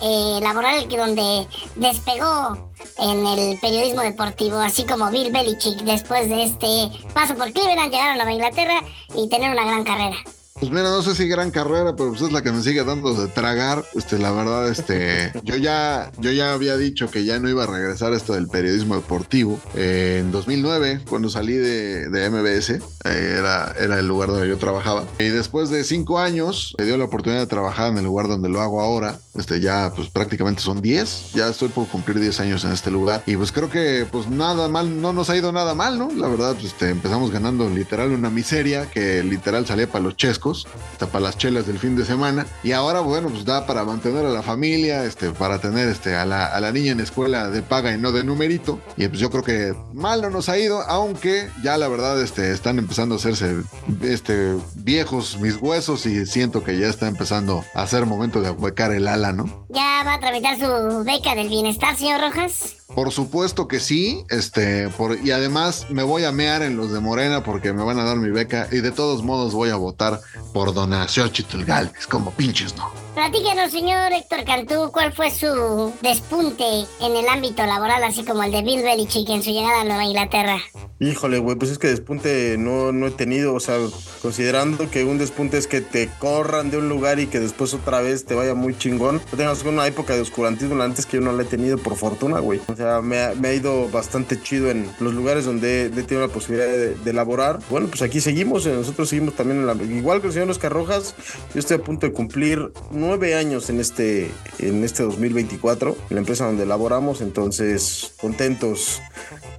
eh, 0.00 0.40
laboral 0.42 0.88
que 0.88 0.96
donde 0.96 1.46
despegó 1.76 2.70
en 2.98 3.26
el 3.26 3.58
periodismo 3.60 4.02
deportivo, 4.02 4.58
así 4.58 4.84
como 4.84 5.10
Bill 5.10 5.32
Belichick 5.32 5.82
después 5.82 6.28
de 6.28 6.44
este 6.44 6.90
paso 7.12 7.34
por 7.34 7.52
Cleveland, 7.52 7.90
llegar 7.90 8.20
a 8.20 8.32
Inglaterra 8.32 8.82
y 9.14 9.28
tener 9.28 9.50
una 9.50 9.64
gran 9.64 9.84
carrera. 9.84 10.16
Pues 10.62 10.70
mira, 10.70 10.90
no 10.90 11.02
sé 11.02 11.16
si 11.16 11.26
gran 11.26 11.50
carrera, 11.50 11.96
pero 11.96 12.10
pues 12.10 12.22
es 12.22 12.30
la 12.30 12.40
que 12.40 12.52
me 12.52 12.62
sigue 12.62 12.84
dando 12.84 13.14
de 13.14 13.26
tragar. 13.26 13.84
Este, 13.96 14.16
la 14.16 14.30
verdad, 14.30 14.68
este, 14.68 15.32
yo 15.42 15.56
ya, 15.56 16.12
yo 16.18 16.30
ya 16.30 16.52
había 16.52 16.76
dicho 16.76 17.10
que 17.10 17.24
ya 17.24 17.40
no 17.40 17.48
iba 17.48 17.64
a 17.64 17.66
regresar 17.66 18.12
a 18.12 18.16
esto 18.16 18.34
del 18.34 18.46
periodismo 18.46 18.94
deportivo. 18.94 19.58
Eh, 19.74 20.18
en 20.20 20.30
2009, 20.30 21.00
cuando 21.08 21.30
salí 21.30 21.54
de, 21.54 22.08
de 22.10 22.30
MBS, 22.30 22.70
eh, 22.70 22.80
era, 23.04 23.74
era 23.76 23.98
el 23.98 24.06
lugar 24.06 24.28
donde 24.28 24.48
yo 24.48 24.56
trabajaba. 24.56 25.04
Y 25.18 25.30
después 25.30 25.68
de 25.68 25.82
cinco 25.82 26.20
años, 26.20 26.76
me 26.78 26.84
dio 26.84 26.96
la 26.96 27.06
oportunidad 27.06 27.40
de 27.40 27.48
trabajar 27.48 27.90
en 27.90 27.98
el 27.98 28.04
lugar 28.04 28.28
donde 28.28 28.48
lo 28.48 28.60
hago 28.60 28.80
ahora. 28.80 29.18
Este, 29.34 29.60
ya, 29.60 29.92
pues 29.94 30.08
prácticamente 30.08 30.62
son 30.62 30.82
10. 30.82 31.32
Ya 31.32 31.48
estoy 31.48 31.68
por 31.68 31.86
cumplir 31.88 32.20
10 32.20 32.40
años 32.40 32.64
en 32.64 32.72
este 32.72 32.90
lugar. 32.90 33.22
Y 33.26 33.36
pues 33.36 33.52
creo 33.52 33.70
que, 33.70 34.06
pues 34.10 34.28
nada 34.28 34.68
mal, 34.68 35.00
no 35.00 35.12
nos 35.12 35.30
ha 35.30 35.36
ido 35.36 35.52
nada 35.52 35.74
mal, 35.74 35.98
¿no? 35.98 36.10
La 36.14 36.28
verdad, 36.28 36.52
pues 36.54 36.66
este, 36.66 36.90
empezamos 36.90 37.30
ganando 37.30 37.68
literal 37.68 38.12
una 38.12 38.30
miseria 38.30 38.90
que 38.90 39.22
literal 39.22 39.66
salía 39.66 39.86
para 39.86 40.04
los 40.04 40.16
chescos 40.16 40.66
hasta 40.92 41.06
para 41.06 41.24
las 41.24 41.38
chelas 41.38 41.66
del 41.66 41.78
fin 41.78 41.96
de 41.96 42.04
semana. 42.04 42.46
Y 42.62 42.72
ahora, 42.72 43.00
bueno, 43.00 43.28
pues 43.28 43.44
da 43.44 43.66
para 43.66 43.84
mantener 43.84 44.26
a 44.26 44.30
la 44.30 44.42
familia, 44.42 45.04
este, 45.04 45.30
para 45.30 45.60
tener 45.60 45.88
este, 45.88 46.14
a, 46.14 46.26
la, 46.26 46.46
a 46.46 46.60
la 46.60 46.72
niña 46.72 46.92
en 46.92 47.00
escuela 47.00 47.48
de 47.48 47.62
paga 47.62 47.92
y 47.92 47.98
no 47.98 48.12
de 48.12 48.24
numerito. 48.24 48.80
Y 48.96 49.08
pues 49.08 49.20
yo 49.20 49.30
creo 49.30 49.42
que 49.42 49.74
mal 49.92 50.20
no 50.22 50.30
nos 50.30 50.48
ha 50.48 50.58
ido, 50.58 50.82
aunque 50.82 51.48
ya 51.62 51.78
la 51.78 51.88
verdad 51.88 52.20
este, 52.20 52.52
están 52.52 52.78
empezando 52.78 53.14
a 53.14 53.18
hacerse 53.18 53.56
este, 54.02 54.56
viejos 54.74 55.38
mis 55.40 55.56
huesos 55.56 56.06
y 56.06 56.26
siento 56.26 56.64
que 56.64 56.78
ya 56.78 56.88
está 56.88 57.08
empezando 57.08 57.64
a 57.74 57.86
ser 57.86 58.06
momento 58.06 58.40
de 58.40 58.48
ahuecar 58.48 58.92
el 58.92 59.08
ala, 59.08 59.21
¿Ya 59.68 60.02
va 60.04 60.14
a 60.14 60.20
tramitar 60.20 60.58
su 60.58 61.04
beca 61.04 61.34
del 61.34 61.48
bienestar, 61.48 61.96
señor 61.96 62.20
Rojas? 62.20 62.81
Por 62.94 63.10
supuesto 63.10 63.68
que 63.68 63.80
sí, 63.80 64.24
este, 64.28 64.88
por, 64.90 65.18
y 65.18 65.30
además 65.30 65.86
me 65.90 66.02
voy 66.02 66.24
a 66.24 66.32
mear 66.32 66.62
en 66.62 66.76
los 66.76 66.92
de 66.92 67.00
Morena 67.00 67.42
porque 67.42 67.72
me 67.72 67.82
van 67.82 67.98
a 67.98 68.04
dar 68.04 68.16
mi 68.16 68.30
beca 68.30 68.68
y 68.70 68.78
de 68.78 68.92
todos 68.92 69.22
modos 69.22 69.54
voy 69.54 69.70
a 69.70 69.76
votar 69.76 70.20
por 70.52 70.74
Donación 70.74 71.30
Galvez, 71.66 72.06
como 72.06 72.30
pinches, 72.32 72.76
¿no? 72.76 72.90
Platíquenos, 73.14 73.70
señor 73.70 74.10
Héctor 74.12 74.44
Cantú, 74.44 74.90
cuál 74.90 75.12
fue 75.12 75.30
su 75.30 75.92
despunte 76.00 76.64
en 77.00 77.14
el 77.14 77.28
ámbito 77.28 77.64
laboral, 77.66 78.02
así 78.04 78.24
como 78.24 78.42
el 78.42 78.50
de 78.50 78.62
Bill 78.62 78.82
Belichick 78.82 79.28
en 79.28 79.42
su 79.42 79.50
llegada 79.50 79.82
a 79.82 79.84
Nueva 79.84 80.04
Inglaterra. 80.04 80.58
Híjole, 80.98 81.38
güey, 81.38 81.56
pues 81.56 81.70
es 81.70 81.78
que 81.78 81.88
despunte 81.88 82.56
no, 82.58 82.90
no 82.90 83.08
he 83.08 83.10
tenido, 83.10 83.54
o 83.54 83.60
sea, 83.60 83.76
considerando 84.22 84.88
que 84.88 85.04
un 85.04 85.18
despunte 85.18 85.58
es 85.58 85.66
que 85.66 85.82
te 85.82 86.08
corran 86.18 86.70
de 86.70 86.78
un 86.78 86.88
lugar 86.88 87.20
y 87.20 87.26
que 87.26 87.38
después 87.38 87.74
otra 87.74 88.00
vez 88.00 88.24
te 88.24 88.34
vaya 88.34 88.54
muy 88.54 88.78
chingón. 88.78 89.20
No 89.30 89.36
tengas 89.36 89.62
una 89.64 89.86
época 89.86 90.14
de 90.14 90.22
oscurantismo 90.22 90.82
antes 90.82 91.04
que 91.04 91.18
yo 91.18 91.20
no 91.20 91.32
la 91.32 91.42
he 91.42 91.46
tenido 91.46 91.76
por 91.76 91.96
fortuna, 91.96 92.38
güey. 92.38 92.60
O 92.66 92.76
sea, 92.76 92.81
me 93.02 93.20
ha, 93.20 93.34
me 93.34 93.48
ha 93.48 93.54
ido 93.54 93.88
bastante 93.88 94.40
chido 94.40 94.70
en 94.70 94.88
los 95.00 95.14
lugares 95.14 95.44
donde 95.44 95.86
he, 95.86 95.90
tenido 95.90 96.26
la 96.26 96.32
posibilidad 96.32 96.66
de, 96.66 96.94
de 96.94 97.12
laborar. 97.12 97.58
Bueno, 97.70 97.88
pues 97.88 98.02
aquí 98.02 98.20
seguimos, 98.20 98.66
eh, 98.66 98.72
nosotros 98.72 99.08
seguimos 99.08 99.34
también 99.34 99.60
en 99.60 99.66
la... 99.66 99.74
Igual 99.74 100.20
que 100.20 100.28
el 100.28 100.32
señor 100.32 100.50
Oscar 100.50 100.72
Rojas, 100.72 101.14
yo 101.54 101.60
estoy 101.60 101.76
a 101.78 101.82
punto 101.82 102.06
de 102.06 102.12
cumplir 102.12 102.72
nueve 102.90 103.34
años 103.34 103.70
en 103.70 103.80
este, 103.80 104.30
en 104.58 104.84
este 104.84 105.02
2024, 105.02 105.96
en 106.10 106.14
la 106.14 106.20
empresa 106.20 106.46
donde 106.46 106.66
laboramos, 106.66 107.20
entonces 107.20 108.14
contentos, 108.20 109.00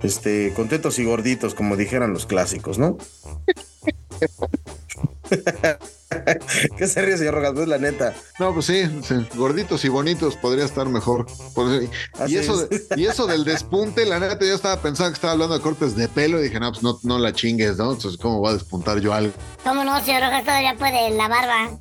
este, 0.02 0.54
contentos 0.56 1.00
y 1.00 1.06
gorditos, 1.06 1.54
como 1.56 1.76
dijeran 1.76 2.14
los 2.14 2.26
clásicos, 2.26 2.78
¿no? 2.78 2.98
¿Qué 6.78 6.88
se 6.88 7.02
ríe, 7.02 7.18
señor 7.18 7.34
Rojas? 7.36 7.52
Pues 7.56 7.68
la 7.68 7.78
neta. 7.80 8.14
No, 8.40 8.54
pues 8.54 8.68
sí, 8.68 8.84
sí, 9.04 9.16
gorditos 9.36 9.84
y 9.84 9.90
bonitos 9.90 10.36
podría 10.36 10.64
estar 10.66 10.88
mejor. 10.88 11.26
Por- 11.56 11.84
y, 12.28 12.36
eso 12.36 12.68
es. 12.70 12.90
de- 12.90 13.02
y 13.02 13.06
eso 13.08 13.26
del 13.26 13.44
despunte, 13.44 14.06
la 14.06 14.20
neta, 14.20 14.38
yo 14.46 14.54
estaba 14.54 14.80
pensando 14.82 15.10
que 15.12 15.16
estaba 15.16 15.34
hablando 15.34 15.56
de 15.56 15.62
cortes 15.62 15.96
de 15.96 16.08
pelo 16.08 16.40
y 16.40 16.44
dije, 16.44 16.60
no, 16.60 16.72
pues 16.72 16.84
no, 16.84 17.00
no 17.04 17.18
la 17.18 17.34
chingues, 17.34 17.78
¿no? 17.78 17.94
Entonces, 17.94 18.20
¿cómo 18.22 18.42
va 18.42 18.52
a 18.52 18.54
despuntar 18.54 19.00
yo 19.00 19.12
algo? 19.14 19.34
¿Cómo 19.64 19.84
no, 19.84 20.04
señor 20.06 20.22
Rojas? 20.22 20.44
Todavía 20.44 20.76
puede 20.78 21.10
la 21.12 21.28
barba. 21.28 21.80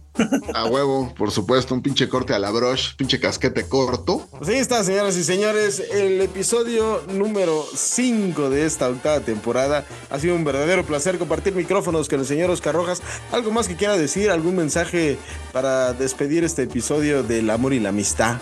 A 0.55 0.67
huevo, 0.67 1.13
por 1.17 1.31
supuesto, 1.31 1.73
un 1.73 1.81
pinche 1.81 2.07
corte 2.07 2.35
a 2.35 2.39
la 2.39 2.51
broche, 2.51 2.91
pinche 2.99 3.19
casquete 3.19 3.67
corto. 3.67 4.27
Pues 4.39 4.51
ahí 4.51 4.57
está, 4.57 4.85
señoras 4.85 5.17
y 5.17 5.25
señores, 5.25 5.81
el 5.91 6.21
episodio 6.21 7.03
número 7.09 7.65
5 7.75 8.51
de 8.51 8.67
esta 8.67 8.89
octava 8.91 9.21
temporada. 9.21 9.87
Ha 10.11 10.19
sido 10.19 10.35
un 10.37 10.45
verdadero 10.45 10.85
placer 10.85 11.17
compartir 11.19 11.55
micrófonos 11.55 12.11
con 12.11 12.21
señor 12.27 12.51
Oscar 12.51 12.75
Rojas. 12.75 13.03
¿Algo 13.31 13.51
más 13.51 13.69
que 13.69 13.77
quiera 13.77 13.97
decir? 13.97 14.31
¿Algún 14.31 14.57
mensaje 14.57 15.19
para 15.53 15.93
despedir 15.93 16.45
este 16.45 16.63
episodio 16.63 17.23
del 17.23 17.51
amor 17.51 17.73
y 17.73 17.81
la 17.81 17.91
amistad? 17.91 18.39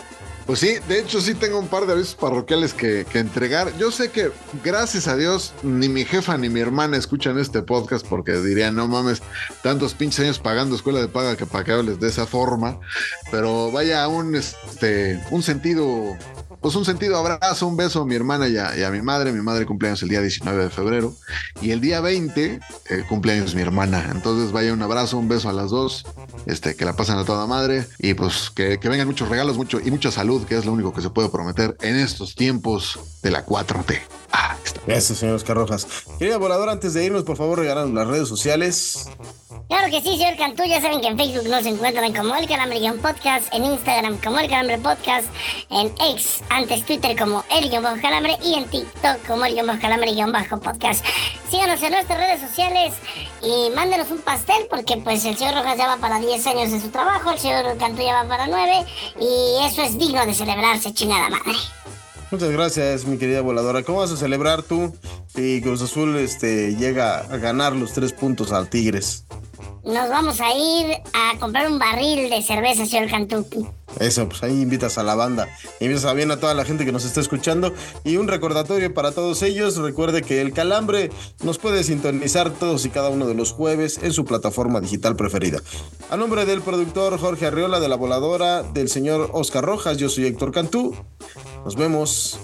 Pues 0.50 0.58
sí, 0.58 0.78
de 0.88 0.98
hecho 0.98 1.20
sí 1.20 1.34
tengo 1.34 1.60
un 1.60 1.68
par 1.68 1.86
de 1.86 1.92
avisos 1.92 2.16
parroquiales 2.16 2.74
que, 2.74 3.06
que 3.08 3.20
entregar. 3.20 3.72
Yo 3.78 3.92
sé 3.92 4.10
que, 4.10 4.32
gracias 4.64 5.06
a 5.06 5.14
Dios, 5.16 5.54
ni 5.62 5.88
mi 5.88 6.04
jefa 6.04 6.36
ni 6.38 6.48
mi 6.48 6.58
hermana 6.58 6.96
escuchan 6.96 7.38
este 7.38 7.62
podcast 7.62 8.04
porque 8.04 8.32
dirían, 8.32 8.74
no 8.74 8.88
mames, 8.88 9.22
tantos 9.62 9.94
pinches 9.94 10.18
años 10.20 10.38
pagando 10.40 10.74
escuela 10.74 11.00
de 11.00 11.06
paga 11.06 11.36
que 11.36 11.46
para 11.46 11.62
que 11.62 11.70
hables 11.70 12.00
de 12.00 12.08
esa 12.08 12.26
forma. 12.26 12.80
Pero 13.30 13.70
vaya, 13.70 14.08
un, 14.08 14.34
este, 14.34 15.22
un 15.30 15.44
sentido, 15.44 16.16
pues 16.61 16.74
un 16.74 16.84
sentido 16.84 17.16
abrazo, 17.16 17.66
un 17.66 17.76
beso 17.76 18.02
a 18.02 18.06
mi 18.06 18.14
hermana 18.14 18.48
y 18.48 18.56
a, 18.56 18.76
y 18.76 18.82
a 18.82 18.90
mi 18.90 19.02
madre. 19.02 19.32
Mi 19.32 19.42
madre 19.42 19.66
cumpleaños 19.66 20.02
el 20.02 20.08
día 20.08 20.20
19 20.20 20.64
de 20.64 20.70
febrero 20.70 21.14
y 21.61 21.70
el 21.70 21.80
día 21.80 22.00
20 22.00 22.61
eh, 22.90 23.04
cumpleaños 23.08 23.54
mi 23.54 23.62
hermana. 23.62 24.11
Entonces 24.12 24.52
vaya 24.52 24.72
un 24.72 24.82
abrazo, 24.82 25.18
un 25.18 25.28
beso 25.28 25.48
a 25.48 25.52
las 25.52 25.70
dos, 25.70 26.06
este, 26.46 26.76
que 26.76 26.84
la 26.84 26.94
pasen 26.94 27.16
a 27.18 27.24
toda 27.24 27.46
madre 27.46 27.86
y 27.98 28.14
pues 28.14 28.50
que, 28.50 28.76
vengan 28.76 29.06
muchos 29.06 29.28
regalos 29.28 29.56
mucho, 29.56 29.80
y 29.80 29.90
mucha 29.90 30.11
salud, 30.11 30.44
que 30.44 30.56
es 30.56 30.64
lo 30.64 30.72
único 30.72 30.92
que 30.92 31.00
se 31.00 31.11
puede 31.11 31.28
prometer 31.28 31.76
en 31.80 31.96
estos 31.96 32.34
tiempos 32.34 32.98
de 33.22 33.30
la 33.30 33.46
4T. 33.46 34.00
Ah. 34.32 34.56
Gracias, 34.86 35.18
señor 35.18 35.36
Oscar 35.36 35.56
Rojas. 35.56 35.86
Querida 36.18 36.38
voladora, 36.38 36.72
antes 36.72 36.94
de 36.94 37.04
irnos, 37.04 37.24
por 37.24 37.36
favor, 37.36 37.58
regálanos 37.58 37.92
las 37.92 38.06
redes 38.06 38.28
sociales. 38.28 39.08
Claro 39.68 39.88
que 39.88 40.00
sí, 40.00 40.16
señor 40.18 40.36
Cantú. 40.36 40.64
Ya 40.64 40.80
saben 40.80 41.00
que 41.00 41.06
en 41.08 41.16
Facebook 41.16 41.48
nos 41.48 41.64
encuentran 41.64 42.12
como 42.12 42.34
El 42.34 42.48
Calambre-Podcast, 42.48 43.54
en 43.54 43.64
Instagram 43.64 44.18
como 44.18 44.38
El 44.38 44.48
Calambre 44.48 44.78
Podcast, 44.78 45.28
en 45.70 45.92
X, 46.12 46.40
antes 46.48 46.84
Twitter 46.84 47.16
como 47.16 47.44
El-Calambre 47.50 48.36
y 48.42 48.54
en 48.54 48.64
TikTok 48.64 49.24
como 49.26 49.44
El-Calambre-Podcast. 49.44 51.04
Síganos 51.50 51.82
en 51.82 51.92
nuestras 51.92 52.18
redes 52.18 52.40
sociales 52.40 52.94
y 53.42 53.70
mándenos 53.74 54.10
un 54.10 54.18
pastel 54.18 54.66
porque 54.68 54.96
pues 54.96 55.24
el 55.24 55.36
señor 55.36 55.54
Rojas 55.54 55.78
ya 55.78 55.86
va 55.86 55.96
para 55.98 56.18
10 56.18 56.46
años 56.48 56.72
en 56.72 56.80
su 56.80 56.88
trabajo, 56.88 57.30
el 57.30 57.38
señor 57.38 57.76
Cantú 57.78 58.02
ya 58.02 58.22
va 58.22 58.28
para 58.28 58.46
9 58.46 58.86
y 59.20 59.66
eso 59.66 59.82
es 59.82 59.98
digno 59.98 60.26
de 60.26 60.34
celebrarse, 60.34 60.92
chingada 60.92 61.30
madre. 61.30 61.58
Muchas 62.30 62.50
gracias, 62.50 63.06
mi 63.06 63.18
querida 63.18 63.40
voladora. 63.40 63.82
¿Cómo 63.82 63.98
vas 63.98 64.12
a 64.12 64.16
celebrar 64.16 64.62
tú 64.62 64.94
si 65.26 65.60
Cruz 65.62 65.82
Azul 65.82 66.16
este, 66.16 66.76
llega 66.76 67.18
a 67.18 67.38
ganar 67.38 67.74
los 67.74 67.92
tres 67.92 68.12
puntos 68.12 68.52
al 68.52 68.68
Tigres? 68.68 69.24
Nos 69.84 70.08
vamos 70.08 70.40
a 70.40 70.54
ir 70.54 70.96
a 71.12 71.38
comprar 71.38 71.70
un 71.70 71.78
barril 71.78 72.30
de 72.30 72.42
cerveza, 72.42 72.86
señor 72.86 73.11
Cantú. 73.11 73.46
Eso, 73.98 74.28
pues 74.28 74.42
ahí 74.42 74.62
invitas 74.62 74.98
a 74.98 75.02
la 75.02 75.14
banda, 75.14 75.48
invitas 75.80 76.04
a 76.04 76.12
bien 76.12 76.30
a 76.30 76.38
toda 76.38 76.54
la 76.54 76.64
gente 76.64 76.84
que 76.84 76.92
nos 76.92 77.04
está 77.04 77.20
escuchando 77.20 77.74
y 78.04 78.16
un 78.16 78.28
recordatorio 78.28 78.92
para 78.94 79.12
todos 79.12 79.42
ellos, 79.42 79.76
recuerde 79.76 80.22
que 80.22 80.40
el 80.40 80.52
Calambre 80.52 81.11
nos 81.42 81.58
puede 81.58 81.82
sintonizar 81.82 82.50
todos 82.50 82.84
y 82.86 82.90
cada 82.90 83.08
uno 83.08 83.26
de 83.26 83.34
los 83.34 83.52
jueves 83.52 83.98
en 84.02 84.12
su 84.12 84.24
plataforma 84.24 84.80
digital 84.80 85.16
preferida. 85.16 85.61
A 86.08 86.16
nombre 86.16 86.46
del 86.46 86.62
productor 86.62 87.18
Jorge 87.18 87.46
Arriola 87.46 87.80
de 87.80 87.88
la 87.88 87.96
Voladora, 87.96 88.62
del 88.62 88.88
señor 88.88 89.30
Oscar 89.32 89.64
Rojas, 89.64 89.96
yo 89.96 90.08
soy 90.08 90.26
Héctor 90.26 90.52
Cantú, 90.52 90.94
nos 91.64 91.74
vemos 91.76 92.38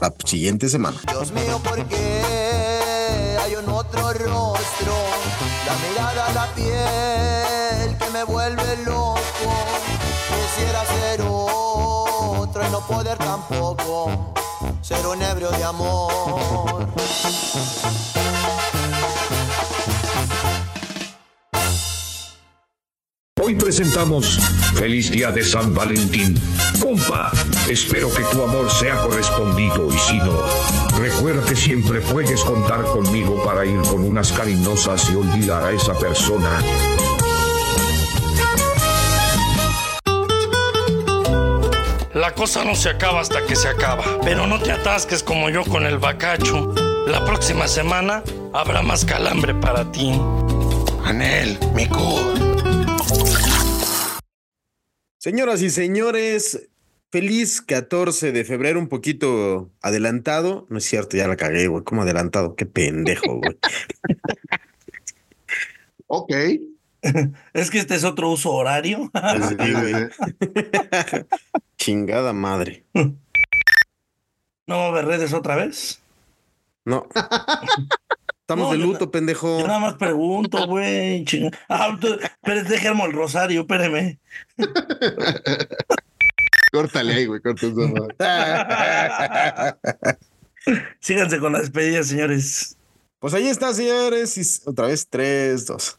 la 0.00 0.12
siguiente 0.24 0.68
semana. 0.68 1.00
Dios 1.08 1.32
mío, 1.32 1.60
¿por 1.64 1.86
qué 1.86 3.36
hay 3.40 3.54
un 3.54 3.68
otro 3.68 4.12
rostro? 4.12 4.92
La 5.66 5.74
mirada, 5.76 6.32
la 6.34 6.46
piel 6.54 7.98
que 7.98 8.10
me 8.10 8.24
vuelve 8.24 8.76
loco. 8.84 9.20
Quisiera 10.28 10.84
ser 10.84 11.22
otro 11.22 12.66
y 12.66 12.70
no 12.70 12.80
poder 12.80 13.18
tampoco 13.18 14.32
ser 14.80 15.06
un 15.06 15.22
ebrio 15.22 15.50
de 15.50 15.64
amor. 15.64 16.88
Hoy 23.44 23.56
presentamos 23.56 24.38
Feliz 24.76 25.10
Día 25.10 25.32
de 25.32 25.42
San 25.42 25.74
Valentín. 25.74 26.40
Compa, 26.80 27.32
espero 27.68 28.08
que 28.14 28.22
tu 28.22 28.40
amor 28.40 28.70
sea 28.70 28.96
correspondido 28.98 29.92
y 29.92 29.98
si 29.98 30.18
no, 30.18 30.40
recuerda 30.96 31.44
que 31.44 31.56
siempre 31.56 32.00
puedes 32.02 32.40
contar 32.44 32.84
conmigo 32.84 33.42
para 33.42 33.66
ir 33.66 33.80
con 33.80 34.04
unas 34.04 34.30
cariñosas 34.30 35.10
y 35.10 35.16
olvidar 35.16 35.64
a 35.64 35.72
esa 35.72 35.92
persona. 35.98 36.62
La 42.14 42.32
cosa 42.34 42.62
no 42.62 42.76
se 42.76 42.90
acaba 42.90 43.20
hasta 43.20 43.44
que 43.44 43.56
se 43.56 43.66
acaba. 43.66 44.04
Pero 44.22 44.46
no 44.46 44.60
te 44.60 44.70
atasques 44.70 45.24
como 45.24 45.50
yo 45.50 45.64
con 45.64 45.84
el 45.84 45.98
bacacho. 45.98 46.72
La 47.08 47.24
próxima 47.24 47.66
semana 47.66 48.22
habrá 48.54 48.82
más 48.82 49.04
calambre 49.04 49.52
para 49.52 49.90
ti. 49.90 50.12
Anel, 51.04 51.58
Mico. 51.74 52.51
Señoras 55.22 55.62
y 55.62 55.70
señores, 55.70 56.68
feliz 57.12 57.62
14 57.62 58.32
de 58.32 58.44
febrero, 58.44 58.80
un 58.80 58.88
poquito 58.88 59.70
adelantado. 59.80 60.66
No 60.68 60.78
es 60.78 60.84
cierto, 60.84 61.16
ya 61.16 61.28
la 61.28 61.36
cagué, 61.36 61.68
güey. 61.68 61.84
¿Cómo 61.84 62.02
adelantado? 62.02 62.56
Qué 62.56 62.66
pendejo, 62.66 63.36
güey. 63.36 63.56
ok. 66.08 66.32
Es 67.52 67.70
que 67.70 67.78
este 67.78 67.94
es 67.94 68.02
otro 68.02 68.30
uso 68.30 68.50
horario. 68.50 69.12
Sí, 69.48 69.72
güey. 69.72 69.94
Chingada 71.76 72.32
madre. 72.32 72.84
¿No 72.92 74.76
va 74.76 74.86
a 74.86 74.88
haber 74.88 75.04
redes 75.04 75.32
otra 75.32 75.54
vez? 75.54 76.02
No. 76.84 77.06
Estamos 78.52 78.68
No, 78.68 78.74
de 78.74 78.80
yo 78.80 78.86
luto, 78.92 79.10
pendejo. 79.10 79.60
Yo 79.60 79.66
nada 79.66 79.78
más 79.78 79.94
pregunto, 79.94 80.66
güey. 80.66 81.24
Ah, 81.70 81.98
espérate, 81.98 82.68
déjame 82.68 83.04
el 83.04 83.12
rosario, 83.12 83.62
espérame. 83.62 84.18
Córtale 86.72 87.14
ahí, 87.14 87.24
güey, 87.26 87.40
córtale. 87.40 87.72
Síganse 91.00 91.38
con 91.38 91.54
la 91.54 91.60
despedida, 91.60 92.02
señores. 92.02 92.76
Pues 93.18 93.32
ahí 93.32 93.48
está, 93.48 93.72
señores. 93.72 94.36
Y 94.36 94.42
otra 94.68 94.88
vez, 94.88 95.08
tres, 95.08 95.64
dos. 95.66 95.98